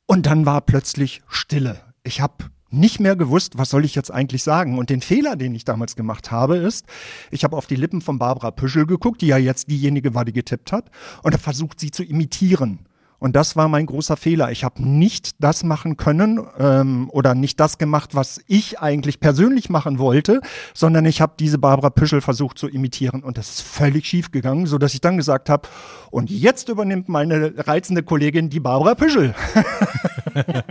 Und 0.07 0.27
dann 0.27 0.45
war 0.45 0.61
plötzlich 0.61 1.22
Stille. 1.27 1.81
Ich 2.03 2.20
habe 2.20 2.45
nicht 2.70 3.01
mehr 3.01 3.16
gewusst, 3.16 3.57
was 3.57 3.70
soll 3.70 3.87
ich 3.87 3.95
jetzt 3.95 4.11
eigentlich 4.11 4.43
sagen. 4.43 4.79
Und 4.79 4.91
den 4.91 5.01
Fehler, 5.01 5.37
den 5.37 5.55
ich 5.55 5.64
damals 5.64 5.97
gemacht 5.97 6.31
habe, 6.31 6.57
ist, 6.57 6.85
ich 7.31 7.45
habe 7.45 7.57
auf 7.57 7.66
die 7.66 7.77
Lippen 7.77 8.03
von 8.03 8.18
Barbara 8.18 8.51
Püschel 8.51 8.85
geguckt, 8.85 9.22
die 9.22 9.29
ja 9.29 9.39
jetzt 9.39 9.70
diejenige 9.70 10.14
war, 10.14 10.27
die 10.27 10.33
getippt 10.33 10.72
hat, 10.72 10.91
und 11.22 11.33
habe 11.33 11.43
versucht, 11.43 11.81
sie 11.81 11.91
zu 11.91 12.05
imitieren. 12.05 12.81
Und 13.25 13.35
das 13.37 13.57
war 13.57 13.68
mein 13.68 13.87
großer 13.87 14.18
Fehler. 14.18 14.51
Ich 14.51 14.64
habe 14.64 14.87
nicht 14.87 15.31
das 15.43 15.64
machen 15.64 15.97
können 15.97 16.47
ähm, 16.59 17.09
oder 17.09 17.35
nicht 17.35 17.59
das 17.59 17.79
gemacht, 17.79 18.14
was 18.14 18.39
ich 18.49 18.81
eigentlich 18.81 19.18
persönlich 19.18 19.70
machen 19.70 19.99
wollte, 19.99 20.43
sondern 20.75 21.07
ich 21.07 21.22
habe 21.22 21.33
diese 21.39 21.57
Barbara 21.57 21.89
Püschel 21.89 22.20
versucht 22.20 22.59
zu 22.59 22.68
imitieren 22.68 23.22
und 23.22 23.39
das 23.39 23.49
ist 23.49 23.62
völlig 23.62 24.05
schief 24.05 24.31
gegangen, 24.31 24.66
so 24.66 24.77
dass 24.77 24.93
ich 24.93 25.01
dann 25.01 25.16
gesagt 25.16 25.49
habe, 25.49 25.66
und 26.11 26.29
jetzt 26.29 26.68
übernimmt 26.68 27.09
meine 27.09 27.66
reizende 27.66 28.03
Kollegin 28.03 28.51
die 28.51 28.61
Barbara 28.61 28.95
Püschel. 28.95 29.35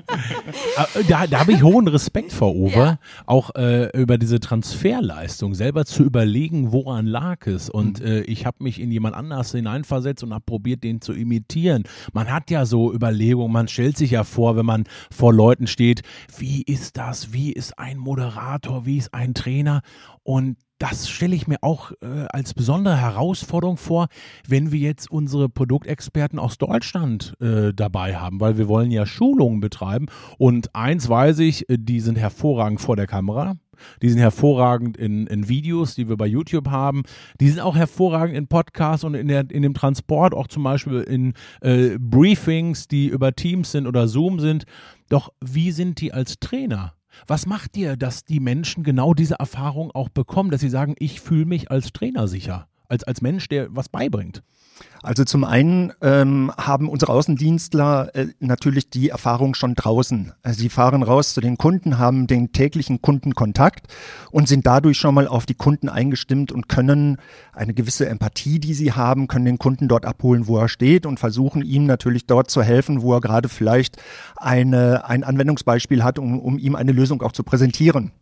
Da, 1.07 1.27
da 1.27 1.39
habe 1.39 1.53
ich 1.53 1.63
hohen 1.63 1.87
Respekt 1.87 2.31
vor 2.31 2.55
Uwe, 2.55 2.71
ja. 2.71 2.99
auch 3.25 3.53
äh, 3.55 3.89
über 3.99 4.17
diese 4.17 4.39
Transferleistung, 4.39 5.53
selber 5.53 5.85
zu 5.85 6.03
überlegen, 6.03 6.71
woran 6.71 7.05
lag 7.05 7.45
es. 7.47 7.69
Und 7.69 7.99
mhm. 7.99 8.05
äh, 8.05 8.21
ich 8.21 8.45
habe 8.45 8.63
mich 8.63 8.79
in 8.79 8.91
jemand 8.91 9.15
anders 9.15 9.51
hineinversetzt 9.51 10.23
und 10.23 10.33
habe 10.33 10.43
probiert, 10.45 10.83
den 10.83 11.01
zu 11.01 11.13
imitieren. 11.13 11.83
Man 12.13 12.31
hat 12.31 12.49
ja 12.49 12.65
so 12.65 12.93
Überlegungen, 12.93 13.51
man 13.51 13.67
stellt 13.67 13.97
sich 13.97 14.11
ja 14.11 14.23
vor, 14.23 14.55
wenn 14.55 14.65
man 14.65 14.85
vor 15.11 15.33
Leuten 15.33 15.67
steht, 15.67 16.01
wie 16.37 16.61
ist 16.61 16.97
das, 16.97 17.33
wie 17.33 17.51
ist 17.51 17.77
ein 17.77 17.97
Moderator, 17.97 18.85
wie 18.85 18.97
ist 18.97 19.13
ein 19.13 19.33
Trainer 19.33 19.81
und 20.23 20.57
das 20.83 21.07
stelle 21.07 21.33
ich 21.33 21.47
mir 21.47 21.59
auch 21.61 21.93
äh, 22.01 22.25
als 22.29 22.53
besondere 22.53 22.97
Herausforderung 22.97 23.77
vor, 23.77 24.07
wenn 24.45 24.73
wir 24.73 24.79
jetzt 24.79 25.09
unsere 25.09 25.47
Produktexperten 25.47 26.37
aus 26.37 26.57
Deutschland 26.57 27.35
äh, 27.39 27.73
dabei 27.73 28.17
haben, 28.17 28.41
weil 28.41 28.57
wir 28.57 28.67
wollen 28.67 28.91
ja 28.91 29.05
Schulungen 29.05 29.61
betreiben. 29.61 30.07
Und 30.37 30.75
eins 30.75 31.07
weiß 31.07 31.39
ich, 31.39 31.69
äh, 31.69 31.77
die 31.79 32.01
sind 32.01 32.17
hervorragend 32.17 32.81
vor 32.81 32.97
der 32.97 33.07
Kamera. 33.07 33.55
Die 34.01 34.09
sind 34.09 34.19
hervorragend 34.19 34.97
in, 34.97 35.25
in 35.27 35.47
Videos, 35.47 35.95
die 35.95 36.09
wir 36.09 36.17
bei 36.17 36.27
YouTube 36.27 36.69
haben. 36.69 37.03
Die 37.39 37.47
sind 37.47 37.61
auch 37.61 37.77
hervorragend 37.77 38.35
in 38.35 38.47
Podcasts 38.47 39.05
und 39.05 39.13
in, 39.13 39.29
der, 39.29 39.49
in 39.51 39.61
dem 39.61 39.73
Transport, 39.73 40.33
auch 40.33 40.47
zum 40.47 40.63
Beispiel 40.63 40.99
in 40.99 41.33
äh, 41.61 41.97
Briefings, 41.97 42.89
die 42.89 43.07
über 43.07 43.33
Teams 43.33 43.71
sind 43.71 43.87
oder 43.87 44.09
Zoom 44.09 44.41
sind. 44.41 44.65
Doch 45.07 45.31
wie 45.39 45.71
sind 45.71 46.01
die 46.01 46.11
als 46.11 46.39
Trainer? 46.41 46.93
Was 47.27 47.45
macht 47.45 47.75
dir, 47.75 47.95
dass 47.97 48.25
die 48.25 48.39
Menschen 48.39 48.83
genau 48.83 49.13
diese 49.13 49.35
Erfahrung 49.35 49.91
auch 49.91 50.09
bekommen, 50.09 50.51
dass 50.51 50.61
sie 50.61 50.69
sagen, 50.69 50.95
ich 50.99 51.21
fühle 51.21 51.45
mich 51.45 51.71
als 51.71 51.93
Trainer 51.93 52.27
sicher, 52.27 52.67
als, 52.87 53.03
als 53.03 53.21
Mensch, 53.21 53.47
der 53.47 53.75
was 53.75 53.89
beibringt? 53.89 54.43
Also 55.03 55.25
zum 55.25 55.43
einen 55.43 55.91
ähm, 56.01 56.49
haben 56.57 56.87
unsere 56.87 57.11
Außendienstler 57.11 58.15
äh, 58.15 58.27
natürlich 58.39 58.89
die 58.89 59.09
Erfahrung 59.09 59.53
schon 59.53 59.75
draußen. 59.75 60.31
Also 60.43 60.61
sie 60.61 60.69
fahren 60.69 61.03
raus 61.03 61.33
zu 61.33 61.41
den 61.41 61.57
Kunden, 61.57 61.97
haben 61.97 62.25
den 62.25 62.53
täglichen 62.53 63.01
Kundenkontakt 63.01 63.87
und 64.31 64.47
sind 64.47 64.65
dadurch 64.65 64.97
schon 64.97 65.13
mal 65.13 65.27
auf 65.27 65.45
die 65.45 65.55
Kunden 65.55 65.89
eingestimmt 65.89 66.53
und 66.53 66.69
können 66.69 67.17
eine 67.51 67.73
gewisse 67.73 68.07
Empathie, 68.07 68.59
die 68.59 68.73
sie 68.73 68.93
haben, 68.93 69.27
können 69.27 69.43
den 69.43 69.59
Kunden 69.59 69.89
dort 69.89 70.05
abholen, 70.05 70.47
wo 70.47 70.57
er 70.57 70.69
steht 70.69 71.05
und 71.05 71.19
versuchen 71.19 71.63
ihm 71.63 71.85
natürlich 71.85 72.25
dort 72.25 72.49
zu 72.49 72.63
helfen, 72.63 73.01
wo 73.01 73.13
er 73.13 73.19
gerade 73.19 73.49
vielleicht 73.49 74.01
eine, 74.37 75.05
ein 75.09 75.25
Anwendungsbeispiel 75.25 76.01
hat, 76.05 76.17
um, 76.17 76.39
um 76.39 76.57
ihm 76.57 76.75
eine 76.75 76.93
Lösung 76.93 77.21
auch 77.23 77.33
zu 77.33 77.43
präsentieren. 77.43 78.13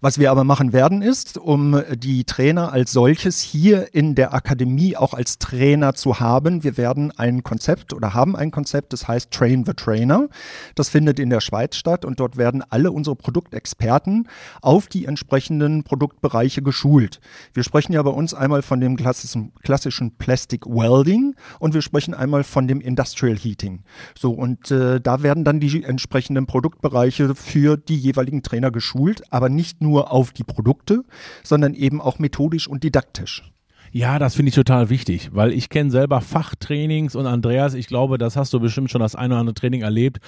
Was 0.00 0.18
wir 0.18 0.30
aber 0.30 0.44
machen 0.44 0.72
werden 0.72 1.02
ist, 1.02 1.38
um 1.38 1.80
die 1.94 2.24
Trainer 2.24 2.72
als 2.72 2.92
solches 2.92 3.40
hier 3.40 3.94
in 3.94 4.14
der 4.14 4.34
Akademie 4.34 4.96
auch 4.96 5.14
als 5.14 5.38
Trainer 5.38 5.94
zu 5.94 6.20
haben, 6.20 6.64
wir 6.64 6.76
werden 6.76 7.12
ein 7.16 7.42
Konzept 7.42 7.92
oder 7.92 8.14
haben 8.14 8.36
ein 8.36 8.50
Konzept, 8.50 8.92
das 8.92 9.08
heißt 9.08 9.30
Train 9.30 9.64
the 9.64 9.72
Trainer. 9.74 10.28
Das 10.74 10.88
findet 10.88 11.18
in 11.18 11.30
der 11.30 11.40
Schweiz 11.40 11.76
statt 11.76 12.04
und 12.04 12.20
dort 12.20 12.36
werden 12.36 12.62
alle 12.68 12.90
unsere 12.90 13.16
Produktexperten 13.16 14.28
auf 14.60 14.88
die 14.88 15.06
entsprechenden 15.06 15.84
Produktbereiche 15.84 16.62
geschult. 16.62 17.20
Wir 17.52 17.62
sprechen 17.62 17.92
ja 17.92 18.02
bei 18.02 18.10
uns 18.10 18.34
einmal 18.34 18.62
von 18.62 18.80
dem 18.80 18.96
klassischen, 18.96 19.52
klassischen 19.62 20.16
Plastic 20.16 20.66
Welding 20.66 21.34
und 21.58 21.74
wir 21.74 21.82
sprechen 21.82 22.14
einmal 22.14 22.44
von 22.44 22.66
dem 22.66 22.80
Industrial 22.80 23.36
Heating. 23.36 23.82
So 24.18 24.32
und 24.32 24.70
äh, 24.70 25.00
da 25.00 25.22
werden 25.22 25.44
dann 25.44 25.60
die 25.60 25.84
entsprechenden 25.84 26.46
Produktbereiche 26.46 27.34
für 27.34 27.76
die 27.76 27.96
jeweiligen 27.96 28.42
Trainer 28.42 28.70
geschult, 28.70 29.22
aber 29.30 29.48
nicht 29.48 29.82
nur 29.84 30.10
auf 30.10 30.32
die 30.32 30.42
Produkte, 30.42 31.04
sondern 31.44 31.74
eben 31.74 32.00
auch 32.00 32.18
methodisch 32.18 32.66
und 32.66 32.82
didaktisch. 32.82 33.50
Ja, 33.92 34.18
das 34.18 34.34
finde 34.34 34.48
ich 34.48 34.56
total 34.56 34.90
wichtig, 34.90 35.30
weil 35.32 35.52
ich 35.52 35.68
kenne 35.68 35.92
selber 35.92 36.20
Fachtrainings 36.20 37.14
und 37.14 37.26
Andreas, 37.26 37.74
ich 37.74 37.86
glaube, 37.86 38.18
das 38.18 38.34
hast 38.34 38.52
du 38.52 38.58
bestimmt 38.58 38.90
schon 38.90 39.00
das 39.00 39.14
eine 39.14 39.34
oder 39.34 39.40
andere 39.40 39.54
Training 39.54 39.82
erlebt. 39.82 40.18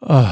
Oh 0.00 0.24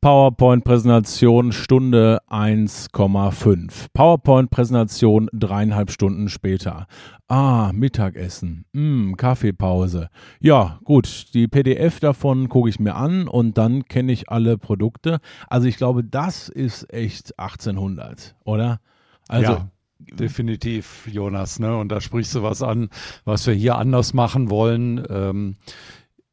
PowerPoint-Präsentation 0.00 1.50
Stunde 1.50 2.20
1,5. 2.28 3.86
PowerPoint-Präsentation 3.92 5.28
dreieinhalb 5.32 5.90
Stunden 5.90 6.28
später. 6.28 6.86
Ah, 7.26 7.72
Mittagessen. 7.74 8.64
Mm, 8.72 9.14
Kaffeepause. 9.14 10.08
Ja, 10.38 10.78
gut, 10.84 11.34
die 11.34 11.48
PDF 11.48 11.98
davon 11.98 12.48
gucke 12.48 12.68
ich 12.68 12.78
mir 12.78 12.94
an 12.94 13.26
und 13.26 13.58
dann 13.58 13.86
kenne 13.86 14.12
ich 14.12 14.30
alle 14.30 14.56
Produkte. 14.56 15.18
Also 15.48 15.66
ich 15.66 15.76
glaube, 15.76 16.04
das 16.04 16.48
ist 16.48 16.92
echt 16.94 17.36
1800, 17.36 18.36
oder? 18.44 18.78
Also 19.26 19.52
ja. 19.52 19.70
Definitiv, 19.98 21.08
Jonas, 21.10 21.58
ne? 21.58 21.76
Und 21.76 21.90
da 21.90 22.00
sprichst 22.00 22.32
du 22.36 22.42
was 22.44 22.62
an, 22.62 22.88
was 23.24 23.48
wir 23.48 23.54
hier 23.54 23.76
anders 23.78 24.14
machen 24.14 24.48
wollen. 24.48 25.04
Ähm, 25.10 25.56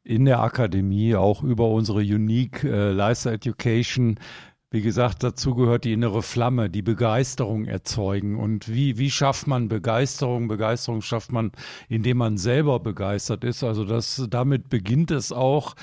in 0.06 0.24
der 0.24 0.40
Akademie, 0.40 1.16
auch 1.16 1.42
über 1.42 1.68
unsere 1.68 1.98
Unique 1.98 2.62
äh, 2.62 2.92
Lifestyle 2.92 3.34
Education, 3.34 4.18
wie 4.70 4.82
gesagt, 4.82 5.22
dazu 5.22 5.54
gehört 5.54 5.84
die 5.84 5.92
innere 5.92 6.22
Flamme, 6.22 6.68
die 6.68 6.82
Begeisterung 6.82 7.66
erzeugen. 7.66 8.36
Und 8.36 8.68
wie, 8.68 8.98
wie 8.98 9.10
schafft 9.10 9.46
man 9.46 9.68
Begeisterung? 9.68 10.48
Begeisterung 10.48 11.02
schafft 11.02 11.32
man, 11.32 11.52
indem 11.88 12.18
man 12.18 12.36
selber 12.36 12.80
begeistert 12.80 13.44
ist. 13.44 13.62
Also 13.64 13.84
das, 13.84 14.26
damit 14.28 14.68
beginnt 14.68 15.12
es 15.12 15.32
auch, 15.32 15.76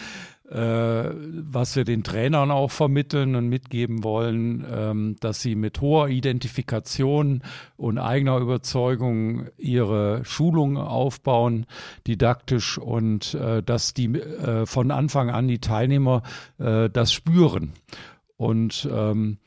was 0.55 1.75
wir 1.75 1.83
den 1.83 2.03
Trainern 2.03 2.51
auch 2.51 2.69
vermitteln 2.69 3.35
und 3.35 3.49
mitgeben 3.49 4.03
wollen, 4.03 4.63
ähm, 4.71 5.15
dass 5.19 5.41
sie 5.41 5.55
mit 5.55 5.81
hoher 5.81 6.09
Identifikation 6.09 7.41
und 7.75 7.97
eigener 7.97 8.37
Überzeugung 8.37 9.47
ihre 9.57 10.23
Schulungen 10.25 10.77
aufbauen, 10.77 11.65
didaktisch 12.05 12.77
und 12.77 13.33
äh, 13.33 13.63
dass 13.63 13.95
die 13.95 14.13
äh, 14.13 14.67
von 14.67 14.91
Anfang 14.91 15.31
an 15.31 15.47
die 15.47 15.59
Teilnehmer 15.59 16.21
äh, 16.59 16.89
das 16.89 17.11
spüren. 17.11 17.73
Und 18.37 18.87
ähm, 18.91 19.37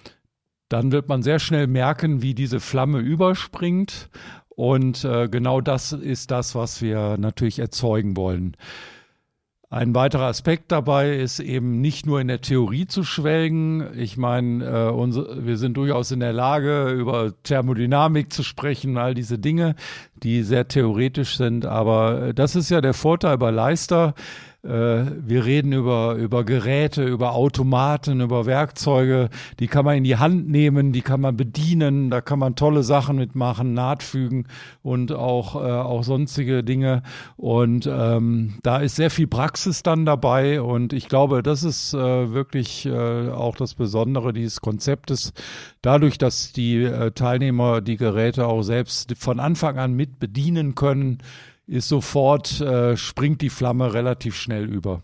dann 0.68 0.90
wird 0.90 1.08
man 1.08 1.22
sehr 1.22 1.38
schnell 1.38 1.66
merken, 1.66 2.22
wie 2.22 2.34
diese 2.34 2.60
Flamme 2.60 2.98
überspringt. 2.98 4.10
Und 4.48 5.04
äh, 5.04 5.28
genau 5.28 5.60
das 5.60 5.92
ist 5.92 6.30
das, 6.30 6.54
was 6.54 6.82
wir 6.82 7.16
natürlich 7.18 7.58
erzeugen 7.58 8.16
wollen. 8.16 8.56
Ein 9.68 9.96
weiterer 9.96 10.26
Aspekt 10.26 10.70
dabei 10.70 11.16
ist 11.16 11.40
eben 11.40 11.80
nicht 11.80 12.06
nur 12.06 12.20
in 12.20 12.28
der 12.28 12.40
Theorie 12.40 12.86
zu 12.86 13.02
schwelgen. 13.02 13.98
Ich 13.98 14.16
meine, 14.16 14.64
äh, 14.64 15.44
wir 15.44 15.56
sind 15.56 15.76
durchaus 15.76 16.12
in 16.12 16.20
der 16.20 16.32
Lage, 16.32 16.90
über 16.90 17.32
Thermodynamik 17.42 18.32
zu 18.32 18.44
sprechen, 18.44 18.96
all 18.96 19.14
diese 19.14 19.40
Dinge, 19.40 19.74
die 20.22 20.44
sehr 20.44 20.68
theoretisch 20.68 21.36
sind. 21.36 21.66
Aber 21.66 22.32
das 22.32 22.54
ist 22.54 22.70
ja 22.70 22.80
der 22.80 22.94
Vorteil 22.94 23.38
bei 23.38 23.50
Leister. 23.50 24.14
Äh, 24.66 25.12
wir 25.26 25.44
reden 25.44 25.72
über, 25.72 26.14
über 26.14 26.44
Geräte, 26.44 27.04
über 27.04 27.32
Automaten, 27.32 28.20
über 28.20 28.46
Werkzeuge, 28.46 29.30
die 29.60 29.68
kann 29.68 29.84
man 29.84 29.96
in 29.96 30.04
die 30.04 30.16
Hand 30.16 30.48
nehmen, 30.48 30.92
die 30.92 31.02
kann 31.02 31.20
man 31.20 31.36
bedienen, 31.36 32.10
da 32.10 32.20
kann 32.20 32.40
man 32.40 32.56
tolle 32.56 32.82
Sachen 32.82 33.16
mitmachen, 33.16 33.74
nahtfügen 33.74 34.48
und 34.82 35.12
auch, 35.12 35.54
äh, 35.54 35.58
auch 35.58 36.02
sonstige 36.02 36.64
Dinge. 36.64 37.02
Und 37.36 37.88
ähm, 37.90 38.58
da 38.62 38.78
ist 38.78 38.96
sehr 38.96 39.10
viel 39.10 39.28
Praxis 39.28 39.84
dann 39.84 40.04
dabei 40.04 40.60
und 40.60 40.92
ich 40.92 41.08
glaube, 41.08 41.44
das 41.44 41.62
ist 41.62 41.94
äh, 41.94 42.32
wirklich 42.32 42.86
äh, 42.86 43.30
auch 43.30 43.56
das 43.56 43.74
Besondere 43.74 44.32
dieses 44.32 44.60
Konzeptes. 44.60 45.32
Dadurch, 45.80 46.18
dass 46.18 46.52
die 46.52 46.82
äh, 46.82 47.12
Teilnehmer 47.12 47.80
die 47.80 47.96
Geräte 47.96 48.46
auch 48.48 48.62
selbst 48.62 49.14
von 49.16 49.38
Anfang 49.38 49.78
an 49.78 49.94
mit 49.94 50.18
bedienen 50.18 50.74
können, 50.74 51.18
ist 51.66 51.88
sofort, 51.88 52.60
äh, 52.60 52.96
springt 52.96 53.42
die 53.42 53.50
Flamme 53.50 53.92
relativ 53.92 54.36
schnell 54.36 54.64
über. 54.64 55.02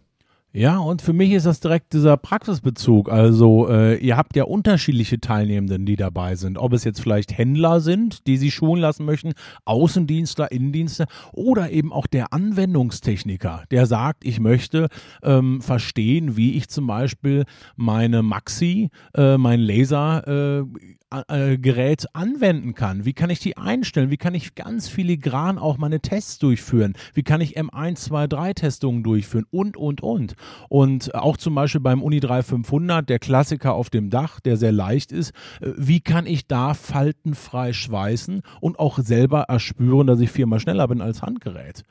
Ja, 0.55 0.77
und 0.77 1.01
für 1.01 1.15
mich 1.15 1.33
ist 1.33 1.47
das 1.47 1.61
direkt 1.61 1.95
dieser 1.95 2.19
Praxisbezug. 2.19 3.11
Also 3.11 3.71
äh, 3.71 3.97
ihr 3.97 4.19
habt 4.19 4.37
ja 4.37 4.45
unterschiedliche 4.45 5.19
Teilnehmenden, 5.19 5.87
die 5.87 5.97
dabei 5.97 6.37
sind. 6.37 6.59
Ob 6.59 6.75
es 6.75 6.85
jetzt 6.85 7.01
vielleicht 7.01 7.37
Händler 7.39 7.81
sind, 7.81 8.27
die 8.27 8.37
sie 8.37 8.51
schulen 8.51 8.83
lassen 8.83 9.07
möchten, 9.07 9.33
Außendienstler, 9.65 10.53
Innendienste 10.53 11.07
oder 11.33 11.71
eben 11.71 11.91
auch 11.91 12.07
der 12.07 12.35
Anwendungstechniker, 12.35 13.65
der 13.71 13.87
sagt, 13.87 14.27
ich 14.27 14.41
möchte 14.41 14.89
ähm, 15.23 15.63
verstehen, 15.63 16.37
wie 16.37 16.53
ich 16.53 16.69
zum 16.69 16.87
Beispiel 16.87 17.45
meine 17.75 18.23
Maxi, 18.23 18.91
äh, 19.15 19.39
mein 19.39 19.61
Laser 19.61 20.61
äh, 20.61 20.65
äh, 21.29 21.59
Gerät 21.59 22.07
anwenden 22.15 22.75
kann. 22.75 23.05
Wie 23.05 23.13
kann 23.13 23.31
ich 23.31 23.39
die 23.39 23.57
einstellen? 23.57 24.11
Wie 24.11 24.17
kann 24.17 24.35
ich 24.35 24.55
ganz 24.55 24.89
filigran 24.89 25.59
auch 25.59 25.79
meine 25.79 26.01
Tests 26.01 26.39
durchführen? 26.39 26.95
Wie 27.15 27.23
kann 27.23 27.41
ich 27.41 27.59
M1, 27.59 27.97
2, 27.97 28.27
3 28.27 28.55
Testungen 28.55 29.03
durchführen? 29.03 29.47
Und, 29.51 29.77
und, 29.77 30.03
und. 30.03 30.35
Und 30.69 31.15
auch 31.15 31.37
zum 31.37 31.55
Beispiel 31.55 31.81
beim 31.81 32.03
Uni 32.03 32.21
3500, 32.21 33.09
der 33.09 33.19
Klassiker 33.19 33.75
auf 33.75 33.91
dem 33.91 34.11
Dach, 34.11 34.41
der 34.41 34.57
sehr 34.57 34.73
leicht 34.73 35.13
ist. 35.13 35.31
Äh, 35.61 35.73
wie 35.77 36.01
kann 36.01 36.27
ich 36.27 36.47
da 36.47 36.75
faltenfrei 36.75 37.73
schweißen 37.73 38.43
und 38.61 38.79
auch 38.79 38.99
selber 38.99 39.43
erspüren, 39.43 40.07
dass 40.07 40.21
ich 40.21 40.31
viermal 40.31 40.61
schneller 40.61 40.89
bin 40.89 41.01
als 41.01 41.23
Handgerät? 41.23 41.83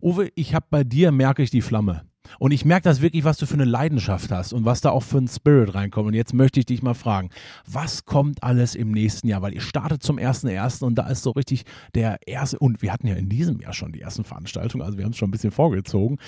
Uwe, 0.00 0.30
ich 0.34 0.54
habe 0.54 0.66
bei 0.70 0.84
dir, 0.84 1.12
merke 1.12 1.42
ich 1.42 1.50
die 1.50 1.62
Flamme. 1.62 2.07
Und 2.38 2.52
ich 2.52 2.64
merke 2.64 2.84
das 2.84 3.00
wirklich, 3.00 3.24
was 3.24 3.38
du 3.38 3.46
für 3.46 3.54
eine 3.54 3.64
Leidenschaft 3.64 4.30
hast 4.30 4.52
und 4.52 4.64
was 4.64 4.80
da 4.80 4.90
auch 4.90 5.02
für 5.02 5.18
ein 5.18 5.28
Spirit 5.28 5.74
reinkommt. 5.74 6.08
Und 6.08 6.14
jetzt 6.14 6.34
möchte 6.34 6.60
ich 6.60 6.66
dich 6.66 6.82
mal 6.82 6.94
fragen, 6.94 7.30
was 7.66 8.04
kommt 8.04 8.42
alles 8.42 8.74
im 8.74 8.92
nächsten 8.92 9.28
Jahr? 9.28 9.42
Weil 9.42 9.54
ihr 9.54 9.60
startet 9.60 10.02
zum 10.02 10.18
1.1. 10.18 10.84
und 10.84 10.96
da 10.96 11.08
ist 11.08 11.22
so 11.22 11.30
richtig 11.30 11.64
der 11.94 12.18
erste, 12.26 12.58
und 12.58 12.82
wir 12.82 12.92
hatten 12.92 13.06
ja 13.06 13.14
in 13.14 13.28
diesem 13.28 13.60
Jahr 13.60 13.72
schon 13.72 13.92
die 13.92 14.00
ersten 14.00 14.24
Veranstaltungen, 14.24 14.84
also 14.84 14.98
wir 14.98 15.04
haben 15.04 15.12
es 15.12 15.18
schon 15.18 15.28
ein 15.28 15.32
bisschen 15.32 15.50
vorgezogen. 15.50 16.18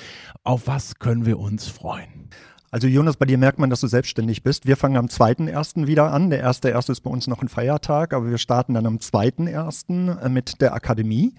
Auf 0.44 0.66
was 0.66 0.98
können 0.98 1.26
wir 1.26 1.38
uns 1.38 1.68
freuen? 1.68 2.28
Also 2.72 2.86
Jonas, 2.86 3.16
bei 3.16 3.26
dir 3.26 3.36
merkt 3.36 3.58
man, 3.58 3.68
dass 3.68 3.80
du 3.80 3.88
selbstständig 3.88 4.44
bist. 4.44 4.64
Wir 4.64 4.76
fangen 4.76 4.96
am 4.96 5.06
2.1. 5.06 5.88
wieder 5.88 6.12
an. 6.12 6.30
Der 6.30 6.38
erste 6.38 6.68
erste 6.68 6.92
ist 6.92 7.00
bei 7.00 7.10
uns 7.10 7.26
noch 7.26 7.42
ein 7.42 7.48
Feiertag, 7.48 8.14
aber 8.14 8.30
wir 8.30 8.38
starten 8.38 8.74
dann 8.74 8.86
am 8.86 8.98
2.1. 8.98 10.20
Äh, 10.20 10.28
mit 10.28 10.60
der 10.60 10.72
Akademie 10.72 11.34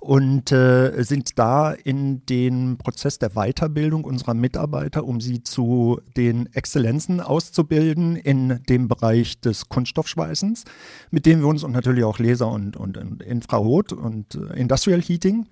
und 0.00 0.50
äh, 0.50 1.00
sind 1.04 1.38
da 1.38 1.70
in 1.70 2.26
den 2.26 2.78
Prozess 2.78 3.20
der 3.20 3.30
Weiterbildung 3.30 4.02
unserer 4.02 4.34
Mitarbeiter, 4.34 5.04
um 5.04 5.20
sie 5.20 5.44
zu 5.44 6.00
den 6.16 6.52
Exzellenzen 6.52 7.20
auszubilden 7.20 8.16
in 8.16 8.60
dem 8.68 8.88
Bereich 8.88 9.40
des 9.40 9.68
Kunststoffschweißens, 9.68 10.64
mit 11.12 11.26
dem 11.26 11.42
wir 11.42 11.46
uns 11.46 11.62
und 11.62 11.70
natürlich 11.70 12.02
auch 12.02 12.18
Laser 12.18 12.50
und, 12.50 12.76
und, 12.76 12.98
und 12.98 13.22
Infrarot 13.22 13.92
und 13.92 14.34
äh, 14.34 14.58
Industrial 14.58 15.00
Heating 15.00 15.46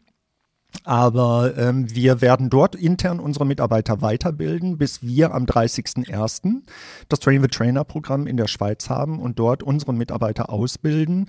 aber 0.85 1.57
ähm, 1.57 1.95
wir 1.95 2.21
werden 2.21 2.51
dort 2.51 2.75
intern 2.75 3.21
unsere 3.21 3.45
Mitarbeiter 3.45 4.01
weiterbilden, 4.01 4.79
bis 4.79 5.03
wir 5.03 5.35
am 5.35 5.45
30.01. 5.45 6.63
das 7.09 7.21
Train 7.21 7.43
the 7.43 7.49
Trainer 7.49 7.85
Programm 7.85 8.27
in 8.27 8.37
der 8.37 8.47
Schweiz 8.47 8.89
haben 8.89 9.21
und 9.21 9.39
dort 9.39 9.63
unsere 9.63 9.93
Mitarbeiter 9.93 10.51
ausbilden. 10.51 11.27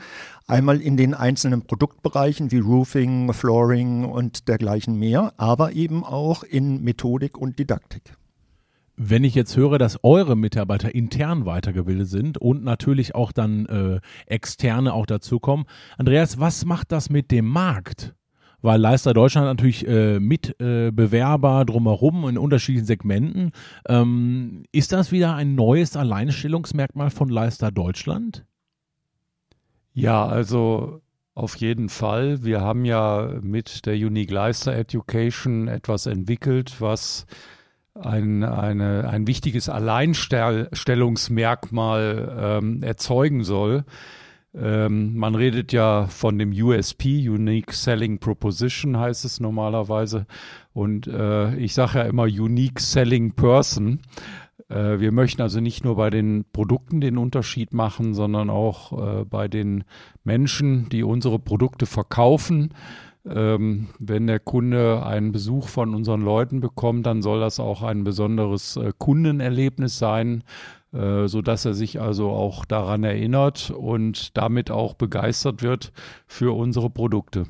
Einmal 0.47 0.81
in 0.81 0.97
den 0.97 1.13
einzelnen 1.13 1.63
Produktbereichen 1.63 2.51
wie 2.51 2.59
Roofing, 2.59 3.33
Flooring 3.33 4.05
und 4.05 4.47
dergleichen 4.47 4.97
mehr, 4.97 5.33
aber 5.37 5.73
eben 5.73 6.03
auch 6.03 6.43
in 6.43 6.81
Methodik 6.83 7.37
und 7.37 7.59
Didaktik. 7.59 8.15
Wenn 8.97 9.23
ich 9.23 9.33
jetzt 9.33 9.57
höre, 9.57 9.79
dass 9.79 10.03
eure 10.03 10.35
Mitarbeiter 10.35 10.93
intern 10.93 11.45
weitergebildet 11.45 12.07
sind 12.07 12.37
und 12.37 12.63
natürlich 12.63 13.15
auch 13.15 13.31
dann 13.31 13.65
äh, 13.65 13.99
externe 14.27 14.93
auch 14.93 15.05
dazukommen, 15.05 15.65
Andreas, 15.97 16.39
was 16.39 16.65
macht 16.65 16.91
das 16.91 17.09
mit 17.09 17.31
dem 17.31 17.45
Markt? 17.45 18.13
Weil 18.61 18.79
Leister 18.79 19.13
Deutschland 19.13 19.47
natürlich 19.47 19.87
äh, 19.87 20.19
Mitbewerber 20.19 21.61
äh, 21.61 21.65
drumherum 21.65 22.27
in 22.27 22.37
unterschiedlichen 22.37 22.85
Segmenten. 22.85 23.51
Ähm, 23.87 24.63
ist 24.71 24.91
das 24.91 25.11
wieder 25.11 25.35
ein 25.35 25.55
neues 25.55 25.95
Alleinstellungsmerkmal 25.95 27.09
von 27.09 27.29
Leister 27.29 27.71
Deutschland? 27.71 28.45
Ja, 29.93 30.25
also 30.25 31.01
auf 31.33 31.55
jeden 31.55 31.89
Fall. 31.89 32.43
Wir 32.43 32.61
haben 32.61 32.85
ja 32.85 33.33
mit 33.41 33.85
der 33.85 33.95
Unique 33.95 34.31
Leister 34.31 34.75
Education 34.75 35.67
etwas 35.67 36.05
entwickelt, 36.05 36.79
was 36.79 37.25
ein, 37.93 38.43
eine, 38.43 39.09
ein 39.09 39.27
wichtiges 39.27 39.69
Alleinstellungsmerkmal 39.69 42.37
ähm, 42.39 42.83
erzeugen 42.83 43.43
soll. 43.43 43.83
Ähm, 44.53 45.15
man 45.15 45.35
redet 45.35 45.71
ja 45.71 46.07
von 46.07 46.37
dem 46.37 46.51
USP, 46.51 47.29
Unique 47.29 47.73
Selling 47.73 48.19
Proposition 48.19 48.97
heißt 48.97 49.23
es 49.23 49.39
normalerweise. 49.39 50.25
Und 50.73 51.07
äh, 51.07 51.55
ich 51.55 51.73
sage 51.73 51.99
ja 51.99 52.03
immer 52.05 52.23
Unique 52.23 52.79
Selling 52.79 53.31
Person. 53.31 53.99
Äh, 54.67 54.99
wir 54.99 55.11
möchten 55.11 55.41
also 55.41 55.61
nicht 55.61 55.85
nur 55.85 55.95
bei 55.95 56.09
den 56.09 56.45
Produkten 56.51 56.99
den 56.99 57.17
Unterschied 57.17 57.73
machen, 57.73 58.13
sondern 58.13 58.49
auch 58.49 59.21
äh, 59.21 59.25
bei 59.25 59.47
den 59.47 59.85
Menschen, 60.23 60.89
die 60.89 61.03
unsere 61.03 61.39
Produkte 61.39 61.85
verkaufen. 61.85 62.73
Ähm, 63.23 63.89
wenn 63.99 64.25
der 64.25 64.39
Kunde 64.39 65.05
einen 65.05 65.31
Besuch 65.31 65.67
von 65.67 65.93
unseren 65.93 66.21
Leuten 66.21 66.59
bekommt, 66.59 67.05
dann 67.05 67.21
soll 67.21 67.39
das 67.39 67.59
auch 67.59 67.83
ein 67.83 68.03
besonderes 68.03 68.77
äh, 68.77 68.91
Kundenerlebnis 68.97 69.99
sein 69.99 70.43
so 70.91 71.41
dass 71.41 71.65
er 71.65 71.73
sich 71.73 72.01
also 72.01 72.29
auch 72.29 72.65
daran 72.65 73.03
erinnert 73.03 73.71
und 73.71 74.35
damit 74.37 74.71
auch 74.71 74.93
begeistert 74.93 75.61
wird 75.61 75.91
für 76.27 76.55
unsere 76.55 76.89
Produkte. 76.89 77.45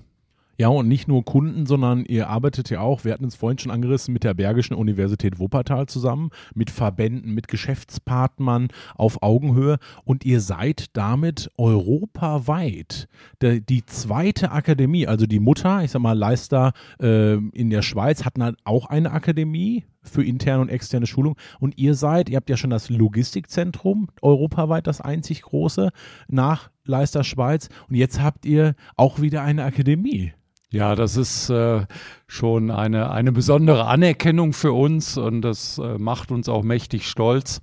Ja, 0.62 0.68
und 0.68 0.88
nicht 0.88 1.08
nur 1.08 1.26
Kunden, 1.26 1.66
sondern 1.66 2.06
ihr 2.06 2.30
arbeitet 2.30 2.70
ja 2.70 2.82
auch, 2.82 3.04
wir 3.04 3.14
hatten 3.14 3.26
es 3.26 3.34
vorhin 3.36 3.58
schon 3.58 3.72
angerissen, 3.72 4.14
mit 4.14 4.24
der 4.24 4.36
Bergischen 4.36 4.76
Universität 4.76 5.39
Wuppertal 5.39 5.88
zusammen, 5.88 6.30
mit 6.54 6.70
Verbänden, 6.70 7.34
mit 7.34 7.48
Geschäftspartnern 7.48 8.68
auf 8.96 9.24
Augenhöhe. 9.24 9.80
Und 10.06 10.24
ihr 10.24 10.39
seid 10.39 10.96
damit 10.96 11.50
europaweit 11.58 13.08
die 13.42 13.86
zweite 13.88 14.52
Akademie, 14.52 15.08
also 15.08 15.26
die 15.26 15.39
Mutter, 15.39 15.84
ich 15.84 15.89
sag 15.89 16.04
mal 16.04 16.16
Leister 16.16 16.74
äh, 17.02 17.38
in 17.38 17.72
der 17.72 17.82
Schweiz 17.82 18.24
hatten 18.24 18.56
auch 18.64 18.86
eine 18.86 19.14
Akademie, 19.14 19.86
für 20.04 20.24
interne 20.24 20.62
und 20.62 20.70
externe 20.70 21.08
Schulung. 21.08 21.38
Und 21.60 21.78
ihr 21.78 21.95
seid, 21.95 22.30
ihr 22.30 22.38
habt 22.38 22.49
ja 22.49 22.58
schon 22.58 22.70
das 22.70 22.89
Logistikzentrum, 22.89 24.10
europaweit 24.22 24.88
das 24.88 25.02
einzig 25.02 25.41
große, 25.43 25.91
nach 26.28 26.70
Leister 26.86 27.24
Schweiz. 27.24 27.70
Und 27.89 27.95
jetzt 27.95 28.22
habt 28.22 28.45
ihr 28.45 28.76
auch 28.95 29.22
wieder 29.22 29.43
eine 29.43 29.64
Akademie. 29.64 30.34
Ja, 30.72 30.95
das 30.95 31.18
ist 31.18 31.49
äh, 31.49 31.86
schon 32.28 32.72
eine, 32.72 33.12
eine 33.12 33.32
besondere 33.32 33.86
Anerkennung 33.88 34.54
für 34.54 34.74
uns 34.74 35.18
und 35.18 35.41
das 35.41 35.78
äh, 35.78 35.97
macht 35.97 36.32
uns 36.32 36.47
auch 36.49 36.64
mächtig 36.64 37.08
stolz. 37.08 37.62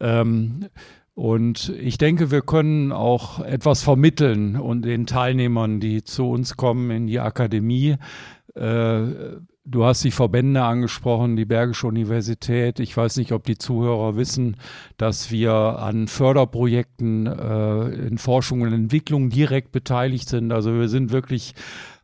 Ähm, 0.00 0.68
Und 1.14 1.68
ich 1.78 1.98
denke, 1.98 2.30
wir 2.30 2.40
können 2.40 2.90
auch 2.90 3.38
etwas 3.44 3.82
vermitteln 3.82 4.56
und 4.56 4.82
den 4.82 5.06
Teilnehmern, 5.06 5.78
die 5.78 6.04
zu 6.04 6.30
uns 6.30 6.56
kommen 6.56 6.90
in 6.90 7.06
die 7.06 7.20
Akademie. 7.20 7.96
Äh, 8.54 9.02
du 9.64 9.84
hast 9.84 10.02
die 10.04 10.10
Verbände 10.10 10.62
angesprochen, 10.62 11.36
die 11.36 11.44
Bergische 11.44 11.86
Universität. 11.86 12.80
Ich 12.80 12.96
weiß 12.96 13.16
nicht, 13.16 13.32
ob 13.32 13.44
die 13.44 13.58
Zuhörer 13.58 14.16
wissen, 14.16 14.56
dass 14.96 15.30
wir 15.30 15.52
an 15.52 16.08
Förderprojekten 16.08 17.26
äh, 17.26 17.88
in 18.06 18.18
Forschung 18.18 18.62
und 18.62 18.72
Entwicklung 18.72 19.30
direkt 19.30 19.72
beteiligt 19.72 20.28
sind. 20.28 20.52
Also 20.52 20.74
wir 20.74 20.88
sind 20.88 21.12
wirklich 21.12 21.54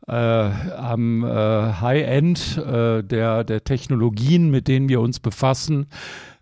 äh, 0.07 0.13
am 0.13 1.23
äh, 1.23 1.27
High-End 1.27 2.57
äh, 2.57 3.03
der, 3.03 3.43
der 3.43 3.63
Technologien, 3.63 4.49
mit 4.49 4.67
denen 4.67 4.89
wir 4.89 5.01
uns 5.01 5.19
befassen. 5.19 5.87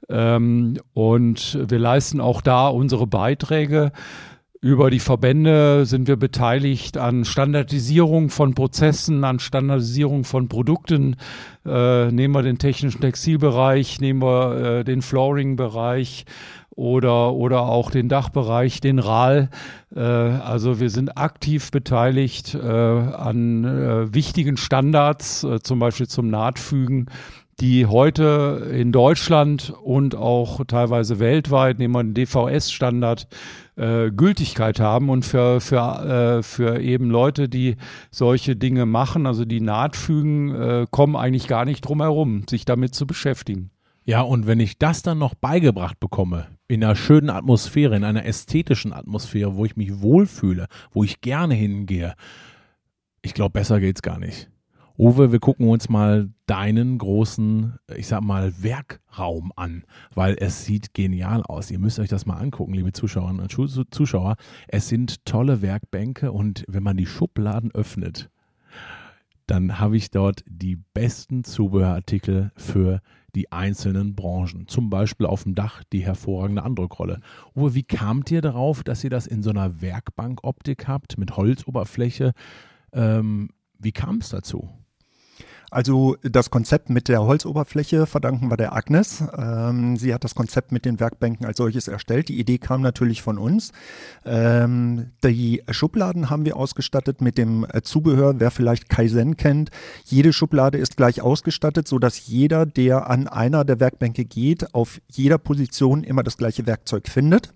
Ähm, 0.09 0.77
und 0.93 1.59
wir 1.67 1.79
leisten 1.79 2.21
auch 2.21 2.41
da 2.41 2.67
unsere 2.67 3.07
Beiträge. 3.07 3.91
Über 4.59 4.89
die 4.89 4.99
Verbände 4.99 5.85
sind 5.85 6.07
wir 6.07 6.15
beteiligt 6.15 6.97
an 6.97 7.25
Standardisierung 7.25 8.29
von 8.29 8.55
Prozessen, 8.55 9.23
an 9.23 9.39
Standardisierung 9.39 10.23
von 10.23 10.47
Produkten. 10.47 11.15
Äh, 11.63 12.11
nehmen 12.11 12.33
wir 12.33 12.41
den 12.41 12.57
technischen 12.57 12.99
Textilbereich, 12.99 14.01
nehmen 14.01 14.21
wir 14.21 14.79
äh, 14.79 14.83
den 14.83 15.03
Flooring-Bereich 15.03 16.25
oder, 16.71 17.33
oder 17.33 17.61
auch 17.61 17.91
den 17.91 18.09
Dachbereich, 18.09 18.81
den 18.81 18.97
RAL. 18.97 19.49
Äh, 19.95 20.01
also 20.01 20.79
wir 20.79 20.89
sind 20.89 21.19
aktiv 21.19 21.69
beteiligt 21.69 22.55
äh, 22.55 22.59
an 22.67 23.63
äh, 23.63 24.13
wichtigen 24.13 24.57
Standards, 24.57 25.43
äh, 25.43 25.59
zum 25.59 25.77
Beispiel 25.77 26.07
zum 26.07 26.29
Nahtfügen 26.29 27.07
die 27.59 27.87
heute 27.87 28.69
in 28.71 28.91
Deutschland 28.91 29.73
und 29.83 30.13
auch 30.15 30.63
teilweise 30.67 31.17
weltweit, 31.17 31.79
nehmen 31.79 31.95
wir 31.95 32.03
den 32.03 32.13
DVS-Standard, 32.13 33.27
äh, 33.77 34.11
Gültigkeit 34.11 34.79
haben 34.79 35.09
und 35.09 35.23
für, 35.23 35.61
für, 35.61 36.39
äh, 36.39 36.43
für 36.43 36.81
eben 36.81 37.09
Leute, 37.09 37.47
die 37.47 37.75
solche 38.11 38.55
Dinge 38.55 38.85
machen, 38.85 39.25
also 39.25 39.45
die 39.45 39.61
Nahtfügen, 39.61 40.53
äh, 40.53 40.87
kommen 40.89 41.15
eigentlich 41.15 41.47
gar 41.47 41.65
nicht 41.65 41.81
drum 41.81 42.01
herum, 42.01 42.43
sich 42.49 42.65
damit 42.65 42.95
zu 42.95 43.07
beschäftigen. 43.07 43.71
Ja, 44.03 44.21
und 44.21 44.47
wenn 44.47 44.59
ich 44.59 44.77
das 44.79 45.01
dann 45.01 45.17
noch 45.17 45.35
beigebracht 45.35 45.99
bekomme, 45.99 46.47
in 46.67 46.83
einer 46.83 46.95
schönen 46.95 47.29
Atmosphäre, 47.29 47.95
in 47.95 48.03
einer 48.03 48.25
ästhetischen 48.25 48.93
Atmosphäre, 48.93 49.55
wo 49.55 49.65
ich 49.65 49.75
mich 49.75 50.01
wohlfühle, 50.01 50.67
wo 50.91 51.03
ich 51.03 51.21
gerne 51.21 51.53
hingehe, 51.53 52.15
ich 53.21 53.33
glaube, 53.33 53.51
besser 53.51 53.79
geht's 53.79 54.01
gar 54.01 54.17
nicht. 54.17 54.49
Uwe, 54.99 55.31
wir 55.31 55.39
gucken 55.39 55.69
uns 55.69 55.89
mal 55.89 56.31
deinen 56.47 56.97
großen, 56.97 57.77
ich 57.95 58.07
sag 58.07 58.21
mal, 58.23 58.63
Werkraum 58.63 59.53
an, 59.55 59.83
weil 60.15 60.35
es 60.39 60.65
sieht 60.65 60.95
genial 60.95 61.43
aus. 61.43 61.69
Ihr 61.69 61.77
müsst 61.77 61.99
euch 61.99 62.09
das 62.09 62.25
mal 62.25 62.37
angucken, 62.37 62.73
liebe 62.73 62.91
Zuschauerinnen 62.93 63.41
und 63.41 63.93
Zuschauer. 63.93 64.37
Es 64.67 64.87
sind 64.87 65.23
tolle 65.23 65.61
Werkbänke 65.61 66.31
und 66.31 66.63
wenn 66.67 66.81
man 66.81 66.97
die 66.97 67.05
Schubladen 67.05 67.71
öffnet, 67.75 68.31
dann 69.45 69.79
habe 69.79 69.97
ich 69.97 70.09
dort 70.09 70.43
die 70.47 70.77
besten 70.77 71.43
Zubehörartikel 71.43 72.51
für 72.55 73.01
die 73.35 73.51
einzelnen 73.51 74.15
Branchen. 74.15 74.67
Zum 74.67 74.89
Beispiel 74.89 75.27
auf 75.27 75.43
dem 75.43 75.53
Dach 75.53 75.83
die 75.93 76.03
hervorragende 76.03 76.63
Andrückrolle. 76.63 77.19
Uwe, 77.55 77.75
wie 77.75 77.83
kamt 77.83 78.31
ihr 78.31 78.41
darauf, 78.41 78.83
dass 78.83 79.03
ihr 79.03 79.11
das 79.11 79.27
in 79.27 79.43
so 79.43 79.51
einer 79.51 79.79
Werkbankoptik 79.79 80.87
habt, 80.87 81.19
mit 81.19 81.37
Holzoberfläche? 81.37 82.33
Ähm, 82.93 83.49
wie 83.77 83.91
kam 83.91 84.17
es 84.17 84.29
dazu? 84.29 84.67
Also 85.69 86.15
das 86.21 86.49
Konzept 86.49 86.89
mit 86.89 87.09
der 87.09 87.23
Holzoberfläche 87.23 88.05
verdanken 88.05 88.49
wir 88.49 88.55
der 88.55 88.73
Agnes. 88.73 89.23
Ähm, 89.37 89.97
sie 89.97 90.13
hat 90.13 90.23
das 90.23 90.33
Konzept 90.33 90.71
mit 90.71 90.85
den 90.85 90.99
Werkbänken 90.99 91.45
als 91.45 91.57
solches 91.57 91.89
erstellt. 91.89 92.29
Die 92.29 92.39
Idee 92.39 92.57
kam 92.57 92.81
natürlich 92.81 93.21
von 93.21 93.37
uns. 93.37 93.73
Ähm, 94.25 95.11
die 95.23 95.63
Schubladen 95.69 96.29
haben 96.29 96.45
wir 96.45 96.55
ausgestattet 96.55 97.19
mit 97.19 97.37
dem 97.37 97.65
äh, 97.69 97.81
Zubehör, 97.81 98.39
wer 98.39 98.51
vielleicht 98.51 98.87
Kaizen 98.87 99.35
kennt. 99.35 99.69
Jede 100.05 100.31
Schublade 100.31 100.77
ist 100.77 100.95
gleich 100.95 101.21
ausgestattet, 101.21 101.87
sodass 101.87 102.27
jeder, 102.27 102.65
der 102.65 103.09
an 103.09 103.27
einer 103.27 103.65
der 103.65 103.81
Werkbänke 103.81 104.23
geht, 104.23 104.73
auf 104.73 105.01
jeder 105.11 105.37
Position 105.37 106.03
immer 106.03 106.23
das 106.23 106.37
gleiche 106.37 106.65
Werkzeug 106.65 107.09
findet. 107.09 107.53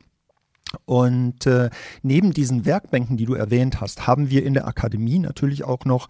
Und 0.86 1.46
äh, 1.46 1.70
neben 2.02 2.34
diesen 2.34 2.66
Werkbänken, 2.66 3.18
die 3.18 3.26
du 3.26 3.34
erwähnt 3.34 3.82
hast, 3.82 4.08
haben 4.08 4.30
wir 4.30 4.46
in 4.46 4.54
der 4.54 4.68
Akademie 4.68 5.20
natürlich 5.20 5.64
auch 5.64 5.86
noch 5.86 6.08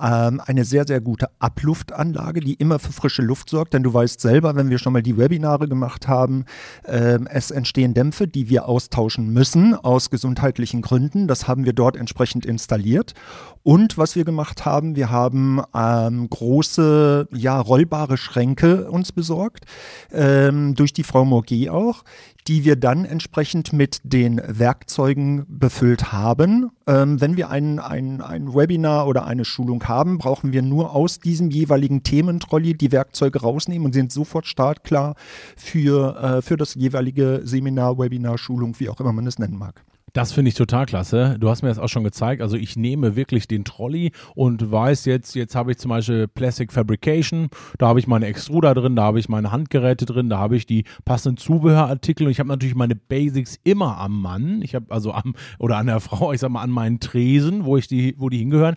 ähm, 0.00 0.40
eine 0.44 0.64
sehr, 0.64 0.86
sehr 0.86 1.00
gute 1.00 1.28
Abluftanlage, 1.38 2.40
die 2.40 2.54
immer 2.54 2.78
für 2.78 2.92
frische 2.92 3.22
Luft 3.22 3.50
sorgt. 3.50 3.74
Denn 3.74 3.82
du 3.82 3.92
weißt 3.92 4.20
selber, 4.20 4.56
wenn 4.56 4.70
wir 4.70 4.78
schon 4.78 4.92
mal 4.92 5.02
die 5.02 5.16
Webinare 5.16 5.68
gemacht 5.68 6.08
haben, 6.08 6.44
äh, 6.84 7.18
es 7.30 7.50
entstehen 7.50 7.94
Dämpfe, 7.94 8.26
die 8.26 8.48
wir 8.48 8.68
austauschen 8.68 9.32
müssen 9.32 9.74
aus 9.74 10.10
gesundheitlichen 10.10 10.82
Gründen. 10.82 11.28
Das 11.28 11.48
haben 11.48 11.64
wir 11.64 11.72
dort 11.72 11.96
entsprechend 11.96 12.46
installiert. 12.46 13.14
Und 13.62 13.96
was 13.96 14.14
wir 14.14 14.24
gemacht 14.26 14.66
haben, 14.66 14.94
wir 14.94 15.10
haben 15.10 15.62
ähm, 15.74 16.28
große, 16.28 17.28
ja, 17.32 17.58
rollbare 17.58 18.18
Schränke 18.18 18.90
uns 18.90 19.10
besorgt, 19.10 19.64
ähm, 20.12 20.74
durch 20.74 20.92
die 20.92 21.02
Frau 21.02 21.22
Morgé 21.22 21.70
auch, 21.70 22.04
die 22.46 22.64
wir 22.64 22.76
dann 22.76 23.04
entsprechend 23.04 23.72
mit 23.72 24.00
den 24.04 24.40
Werkzeugen 24.46 25.44
befüllt 25.48 26.12
haben. 26.12 26.70
Ähm, 26.86 27.20
wenn 27.20 27.36
wir 27.36 27.50
ein, 27.50 27.78
ein, 27.78 28.20
ein 28.20 28.54
Webinar 28.54 29.06
oder 29.06 29.24
eine 29.24 29.44
Schulung 29.44 29.84
haben, 29.84 30.18
brauchen 30.18 30.52
wir 30.52 30.62
nur 30.62 30.94
aus 30.94 31.20
diesem 31.20 31.50
jeweiligen 31.50 32.02
Thementrolley 32.02 32.74
die 32.74 32.92
Werkzeuge 32.92 33.40
rausnehmen 33.40 33.86
und 33.86 33.92
sind 33.92 34.12
sofort 34.12 34.46
startklar 34.46 35.14
für, 35.56 36.16
äh, 36.16 36.42
für 36.42 36.56
das 36.56 36.74
jeweilige 36.74 37.40
Seminar, 37.44 37.98
Webinar, 37.98 38.36
Schulung, 38.38 38.78
wie 38.78 38.88
auch 38.88 39.00
immer 39.00 39.12
man 39.12 39.26
es 39.26 39.38
nennen 39.38 39.56
mag. 39.56 39.84
Das 40.14 40.30
finde 40.30 40.50
ich 40.50 40.54
total 40.54 40.86
klasse. 40.86 41.36
Du 41.40 41.50
hast 41.50 41.62
mir 41.62 41.70
das 41.70 41.80
auch 41.80 41.88
schon 41.88 42.04
gezeigt. 42.04 42.40
Also 42.40 42.56
ich 42.56 42.76
nehme 42.76 43.16
wirklich 43.16 43.48
den 43.48 43.64
Trolley 43.64 44.12
und 44.36 44.70
weiß 44.70 45.06
jetzt, 45.06 45.34
jetzt 45.34 45.56
habe 45.56 45.72
ich 45.72 45.78
zum 45.78 45.88
Beispiel 45.88 46.28
Plastic 46.28 46.72
Fabrication, 46.72 47.48
da 47.78 47.88
habe 47.88 47.98
ich 47.98 48.06
meine 48.06 48.26
Extruder 48.26 48.74
drin, 48.74 48.94
da 48.94 49.02
habe 49.02 49.18
ich 49.18 49.28
meine 49.28 49.50
Handgeräte 49.50 50.06
drin, 50.06 50.28
da 50.28 50.38
habe 50.38 50.54
ich 50.54 50.66
die 50.66 50.84
passenden 51.04 51.36
Zubehörartikel 51.36 52.26
und 52.26 52.30
ich 52.30 52.38
habe 52.38 52.48
natürlich 52.48 52.76
meine 52.76 52.94
Basics 52.94 53.58
immer 53.64 53.98
am 53.98 54.22
Mann. 54.22 54.62
Ich 54.62 54.76
habe 54.76 54.86
also 54.90 55.10
am 55.10 55.34
oder 55.58 55.78
an 55.78 55.88
der 55.88 55.98
Frau, 55.98 56.32
ich 56.32 56.38
sag 56.38 56.50
mal 56.50 56.62
an 56.62 56.70
meinen 56.70 57.00
Tresen, 57.00 57.64
wo 57.64 57.76
ich 57.76 57.88
die, 57.88 58.14
wo 58.16 58.28
die 58.28 58.38
hingehören. 58.38 58.76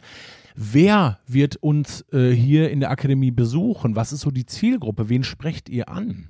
Wer 0.56 1.20
wird 1.28 1.58
uns 1.58 2.04
äh, 2.14 2.32
hier 2.32 2.72
in 2.72 2.80
der 2.80 2.90
Akademie 2.90 3.30
besuchen? 3.30 3.96
Was 3.96 4.12
ist 4.12 4.22
so 4.22 4.32
die 4.32 4.48
Zielgruppe? 4.48 5.08
Wen 5.08 5.24
sprecht 5.24 5.70
ihr 5.70 5.88
an? 5.88 6.30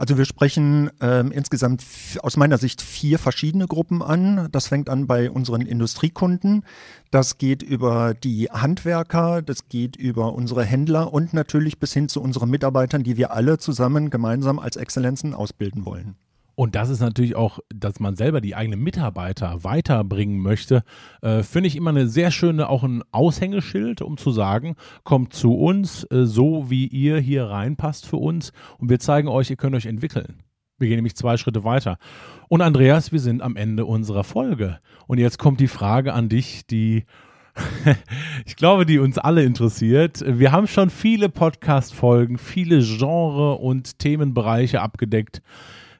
Also 0.00 0.16
wir 0.16 0.24
sprechen 0.24 0.88
ähm, 1.02 1.30
insgesamt 1.30 1.84
aus 2.22 2.38
meiner 2.38 2.56
Sicht 2.56 2.80
vier 2.80 3.18
verschiedene 3.18 3.66
Gruppen 3.66 4.02
an. 4.02 4.48
Das 4.50 4.68
fängt 4.68 4.88
an 4.88 5.06
bei 5.06 5.30
unseren 5.30 5.60
Industriekunden. 5.60 6.64
Das 7.10 7.36
geht 7.36 7.62
über 7.62 8.14
die 8.14 8.48
Handwerker, 8.50 9.42
das 9.42 9.68
geht 9.68 9.96
über 9.96 10.32
unsere 10.32 10.64
Händler 10.64 11.12
und 11.12 11.34
natürlich 11.34 11.78
bis 11.78 11.92
hin 11.92 12.08
zu 12.08 12.22
unseren 12.22 12.48
Mitarbeitern, 12.48 13.02
die 13.02 13.18
wir 13.18 13.32
alle 13.32 13.58
zusammen 13.58 14.08
gemeinsam 14.08 14.58
als 14.58 14.76
Exzellenzen 14.76 15.34
ausbilden 15.34 15.84
wollen. 15.84 16.16
Und 16.60 16.74
das 16.74 16.90
ist 16.90 17.00
natürlich 17.00 17.36
auch, 17.36 17.60
dass 17.74 18.00
man 18.00 18.16
selber 18.16 18.42
die 18.42 18.54
eigenen 18.54 18.82
Mitarbeiter 18.82 19.64
weiterbringen 19.64 20.38
möchte, 20.40 20.82
äh, 21.22 21.42
finde 21.42 21.68
ich 21.68 21.74
immer 21.74 21.88
eine 21.88 22.06
sehr 22.06 22.30
schöne, 22.30 22.68
auch 22.68 22.82
ein 22.82 23.02
Aushängeschild, 23.12 24.02
um 24.02 24.18
zu 24.18 24.30
sagen, 24.30 24.76
kommt 25.02 25.32
zu 25.32 25.54
uns, 25.54 26.04
äh, 26.10 26.26
so 26.26 26.68
wie 26.68 26.86
ihr 26.86 27.18
hier 27.18 27.46
reinpasst 27.46 28.06
für 28.06 28.18
uns 28.18 28.52
und 28.76 28.90
wir 28.90 28.98
zeigen 28.98 29.28
euch, 29.28 29.48
ihr 29.48 29.56
könnt 29.56 29.74
euch 29.74 29.86
entwickeln. 29.86 30.42
Wir 30.76 30.88
gehen 30.88 30.96
nämlich 30.96 31.16
zwei 31.16 31.38
Schritte 31.38 31.64
weiter. 31.64 31.96
Und 32.48 32.60
Andreas, 32.60 33.10
wir 33.10 33.20
sind 33.20 33.40
am 33.40 33.56
Ende 33.56 33.86
unserer 33.86 34.22
Folge. 34.22 34.80
Und 35.06 35.16
jetzt 35.16 35.38
kommt 35.38 35.60
die 35.60 35.66
Frage 35.66 36.12
an 36.12 36.28
dich, 36.28 36.66
die 36.66 37.06
ich 38.44 38.56
glaube, 38.56 38.84
die 38.84 38.98
uns 38.98 39.16
alle 39.16 39.44
interessiert. 39.44 40.22
Wir 40.26 40.52
haben 40.52 40.66
schon 40.66 40.90
viele 40.90 41.30
Podcast-Folgen, 41.30 42.36
viele 42.36 42.80
Genre 42.80 43.54
und 43.54 43.98
Themenbereiche 43.98 44.82
abgedeckt. 44.82 45.40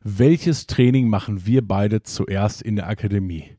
Welches 0.03 0.67
Training 0.67 1.09
machen 1.09 1.45
wir 1.45 1.67
beide 1.67 2.03
zuerst 2.03 2.63
in 2.63 2.77
der 2.77 2.89
Akademie? 2.89 3.57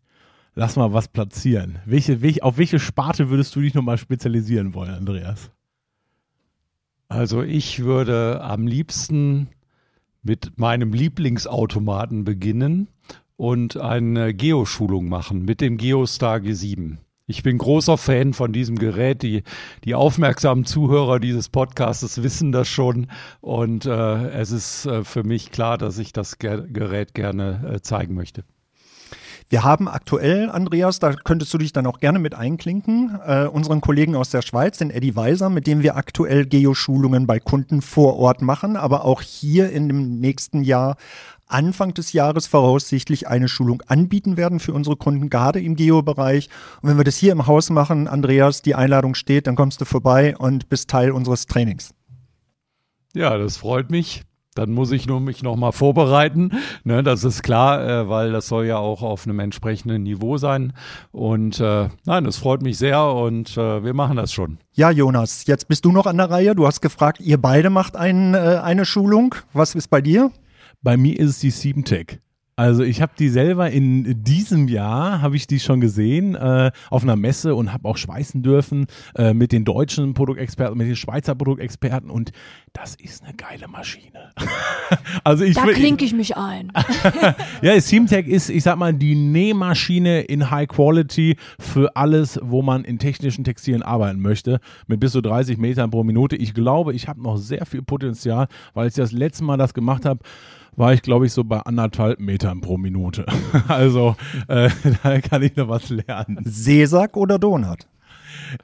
Lass 0.55 0.75
mal 0.75 0.91
was 0.91 1.07
platzieren. 1.07 1.79
Welche, 1.85 2.21
welche, 2.21 2.43
auf 2.43 2.57
welche 2.57 2.79
Sparte 2.79 3.29
würdest 3.29 3.55
du 3.55 3.61
dich 3.61 3.75
nochmal 3.75 3.99
spezialisieren 3.99 4.73
wollen, 4.73 4.91
Andreas? 4.91 5.51
Also 7.07 7.43
ich 7.43 7.83
würde 7.83 8.41
am 8.41 8.65
liebsten 8.65 9.49
mit 10.23 10.57
meinem 10.57 10.93
Lieblingsautomaten 10.93 12.23
beginnen 12.23 12.87
und 13.37 13.77
eine 13.77 14.33
Geoschulung 14.33 15.09
machen 15.09 15.45
mit 15.45 15.61
dem 15.61 15.77
Geostar 15.77 16.37
G7. 16.37 16.97
Ich 17.31 17.43
bin 17.43 17.57
großer 17.57 17.97
Fan 17.97 18.33
von 18.33 18.51
diesem 18.51 18.77
Gerät. 18.77 19.21
Die, 19.23 19.43
die 19.85 19.95
aufmerksamen 19.95 20.65
Zuhörer 20.65 21.17
dieses 21.21 21.47
Podcasts 21.47 22.21
wissen 22.21 22.51
das 22.51 22.67
schon. 22.67 23.07
Und 23.39 23.85
äh, 23.85 24.31
es 24.31 24.51
ist 24.51 24.85
äh, 24.85 25.05
für 25.05 25.23
mich 25.23 25.49
klar, 25.49 25.77
dass 25.77 25.97
ich 25.97 26.11
das 26.11 26.39
Ger 26.39 26.61
Gerät 26.67 27.13
gerne 27.13 27.75
äh, 27.75 27.81
zeigen 27.81 28.15
möchte. 28.15 28.43
Wir 29.47 29.63
haben 29.63 29.87
aktuell, 29.87 30.49
Andreas, 30.49 30.99
da 30.99 31.13
könntest 31.13 31.53
du 31.53 31.57
dich 31.57 31.71
dann 31.71 31.87
auch 31.87 32.01
gerne 32.01 32.19
mit 32.19 32.35
einklinken, 32.35 33.17
äh, 33.25 33.45
unseren 33.45 33.79
Kollegen 33.79 34.15
aus 34.15 34.29
der 34.29 34.41
Schweiz, 34.41 34.77
den 34.77 34.91
Eddie 34.91 35.15
Weiser, 35.15 35.49
mit 35.49 35.67
dem 35.67 35.83
wir 35.83 35.95
aktuell 35.95 36.45
Geoschulungen 36.45 37.27
bei 37.27 37.39
Kunden 37.39 37.81
vor 37.81 38.17
Ort 38.17 38.41
machen, 38.41 38.75
aber 38.75 39.05
auch 39.05 39.21
hier 39.21 39.69
in 39.71 39.87
dem 39.87 40.19
nächsten 40.19 40.63
Jahr 40.63 40.97
Anfang 41.51 41.93
des 41.93 42.13
Jahres 42.13 42.47
voraussichtlich 42.47 43.27
eine 43.27 43.47
Schulung 43.47 43.81
anbieten 43.87 44.37
werden 44.37 44.59
für 44.59 44.73
unsere 44.73 44.95
Kunden, 44.95 45.29
gerade 45.29 45.61
im 45.61 45.75
Geo-Bereich. 45.75 46.49
Und 46.81 46.89
wenn 46.89 46.97
wir 46.97 47.03
das 47.03 47.17
hier 47.17 47.31
im 47.31 47.47
Haus 47.47 47.69
machen, 47.69 48.07
Andreas, 48.07 48.61
die 48.61 48.75
Einladung 48.75 49.15
steht, 49.15 49.47
dann 49.47 49.55
kommst 49.55 49.81
du 49.81 49.85
vorbei 49.85 50.35
und 50.37 50.69
bist 50.69 50.89
Teil 50.89 51.11
unseres 51.11 51.45
Trainings. 51.45 51.93
Ja, 53.13 53.37
das 53.37 53.57
freut 53.57 53.89
mich. 53.91 54.23
Dann 54.53 54.71
muss 54.71 54.91
ich 54.91 55.07
nur 55.07 55.21
mich 55.21 55.43
nochmal 55.43 55.71
vorbereiten. 55.71 56.51
Ne, 56.83 57.03
das 57.03 57.23
ist 57.23 57.41
klar, 57.41 57.87
äh, 57.87 58.09
weil 58.09 58.33
das 58.33 58.47
soll 58.47 58.65
ja 58.65 58.77
auch 58.77 59.01
auf 59.01 59.25
einem 59.25 59.39
entsprechenden 59.39 60.03
Niveau 60.03 60.37
sein. 60.37 60.73
Und 61.13 61.61
äh, 61.61 61.87
nein, 62.05 62.23
das 62.25 62.35
freut 62.35 62.61
mich 62.61 62.77
sehr 62.77 63.01
und 63.01 63.55
äh, 63.55 63.81
wir 63.81 63.93
machen 63.93 64.17
das 64.17 64.33
schon. 64.33 64.57
Ja, 64.73 64.91
Jonas, 64.91 65.45
jetzt 65.45 65.69
bist 65.69 65.85
du 65.85 65.93
noch 65.93 66.05
an 66.05 66.17
der 66.17 66.29
Reihe. 66.29 66.53
Du 66.53 66.67
hast 66.67 66.81
gefragt, 66.81 67.21
ihr 67.21 67.37
beide 67.41 67.69
macht 67.69 67.95
ein, 67.95 68.33
äh, 68.33 68.59
eine 68.61 68.83
Schulung. 68.83 69.35
Was 69.53 69.73
ist 69.73 69.87
bei 69.87 70.01
dir? 70.01 70.31
Bei 70.81 70.97
mir 70.97 71.19
ist 71.19 71.29
es 71.29 71.39
die 71.39 71.51
7Tech. 71.51 72.19
Also 72.57 72.83
ich 72.83 73.01
habe 73.01 73.13
die 73.17 73.29
selber 73.29 73.71
in 73.71 74.23
diesem 74.23 74.67
Jahr, 74.67 75.21
habe 75.21 75.35
ich 75.35 75.47
die 75.47 75.59
schon 75.59 75.81
gesehen, 75.81 76.35
äh, 76.35 76.71
auf 76.89 77.01
einer 77.01 77.15
Messe 77.15 77.55
und 77.55 77.73
habe 77.73 77.87
auch 77.87 77.97
schweißen 77.97 78.43
dürfen 78.43 78.85
äh, 79.15 79.33
mit 79.33 79.51
den 79.51 79.65
deutschen 79.65 80.13
Produktexperten, 80.13 80.77
mit 80.77 80.87
den 80.87 80.95
Schweizer 80.95 81.33
Produktexperten 81.33 82.09
und 82.09 82.31
das 82.73 82.95
ist 82.95 83.23
eine 83.23 83.33
geile 83.33 83.67
Maschine. 83.67 84.31
also 85.23 85.43
ich 85.43 85.55
Da 85.55 85.65
klinke 85.67 86.05
ich 86.05 86.13
mich 86.13 86.37
ein. 86.37 86.71
ja, 87.61 87.79
Seamtech 87.79 88.27
ist, 88.27 88.49
ich 88.49 88.63
sag 88.63 88.77
mal, 88.77 88.93
die 88.93 89.15
Nähmaschine 89.15 90.21
in 90.21 90.51
High 90.51 90.67
Quality 90.67 91.37
für 91.57 91.95
alles, 91.95 92.39
wo 92.43 92.61
man 92.61 92.83
in 92.83 92.99
technischen 92.99 93.43
Textilien 93.43 93.81
arbeiten 93.81 94.19
möchte, 94.19 94.59
mit 94.87 94.99
bis 94.99 95.13
zu 95.13 95.21
30 95.21 95.57
Metern 95.57 95.89
pro 95.89 96.03
Minute. 96.03 96.35
Ich 96.35 96.53
glaube, 96.53 96.93
ich 96.93 97.07
habe 97.07 97.23
noch 97.23 97.37
sehr 97.37 97.65
viel 97.65 97.81
Potenzial, 97.81 98.47
weil 98.73 98.89
ich 98.89 98.93
das 98.93 99.11
letzte 99.11 99.45
Mal 99.45 99.57
das 99.57 99.73
gemacht 99.73 100.05
habe, 100.05 100.19
war 100.75 100.93
ich, 100.93 101.01
glaube 101.01 101.25
ich, 101.25 101.33
so 101.33 101.43
bei 101.43 101.59
anderthalb 101.59 102.19
Metern 102.19 102.61
pro 102.61 102.77
Minute. 102.77 103.25
also 103.67 104.15
äh, 104.47 104.69
da 105.03 105.21
kann 105.21 105.43
ich 105.43 105.55
noch 105.55 105.69
was 105.69 105.89
lernen. 105.89 106.39
Seesack 106.43 107.17
oder 107.17 107.39
Donut? 107.39 107.87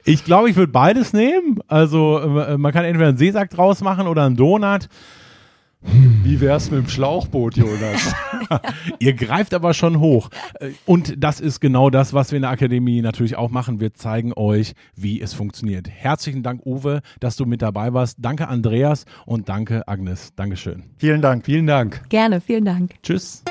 Ich 0.04 0.24
glaube, 0.24 0.50
ich 0.50 0.56
würde 0.56 0.72
beides 0.72 1.12
nehmen. 1.12 1.60
Also 1.66 2.18
äh, 2.18 2.58
man 2.58 2.72
kann 2.72 2.84
entweder 2.84 3.08
einen 3.08 3.18
Seesack 3.18 3.50
draus 3.50 3.80
machen 3.80 4.06
oder 4.06 4.24
einen 4.24 4.36
Donut. 4.36 4.88
Wie 5.80 6.40
wär's 6.40 6.70
mit 6.70 6.80
dem 6.80 6.88
Schlauchboot, 6.88 7.56
Jonas? 7.56 8.14
Ihr 8.98 9.14
greift 9.14 9.54
aber 9.54 9.74
schon 9.74 10.00
hoch. 10.00 10.30
Äh, 10.60 10.70
und 10.86 11.22
das 11.22 11.40
ist 11.40 11.60
genau 11.60 11.90
das, 11.90 12.12
was 12.12 12.32
wir 12.32 12.36
in 12.36 12.42
der 12.42 12.50
Akademie 12.50 13.00
natürlich 13.00 13.36
auch 13.36 13.50
machen. 13.50 13.80
Wir 13.80 13.94
zeigen 13.94 14.32
euch, 14.34 14.74
wie 14.96 15.20
es 15.20 15.32
funktioniert. 15.32 15.88
Herzlichen 15.88 16.42
Dank, 16.42 16.64
Uwe, 16.66 17.00
dass 17.20 17.36
du 17.36 17.46
mit 17.46 17.62
dabei 17.62 17.92
warst. 17.92 18.18
Danke, 18.20 18.48
Andreas 18.48 19.04
und 19.26 19.48
danke, 19.48 19.86
Agnes. 19.86 20.32
Dankeschön. 20.34 20.84
Vielen 20.96 21.22
Dank. 21.22 21.44
Vielen 21.44 21.66
Dank. 21.66 22.08
Gerne, 22.08 22.40
vielen 22.40 22.64
Dank. 22.64 22.94
Tschüss. 23.02 23.44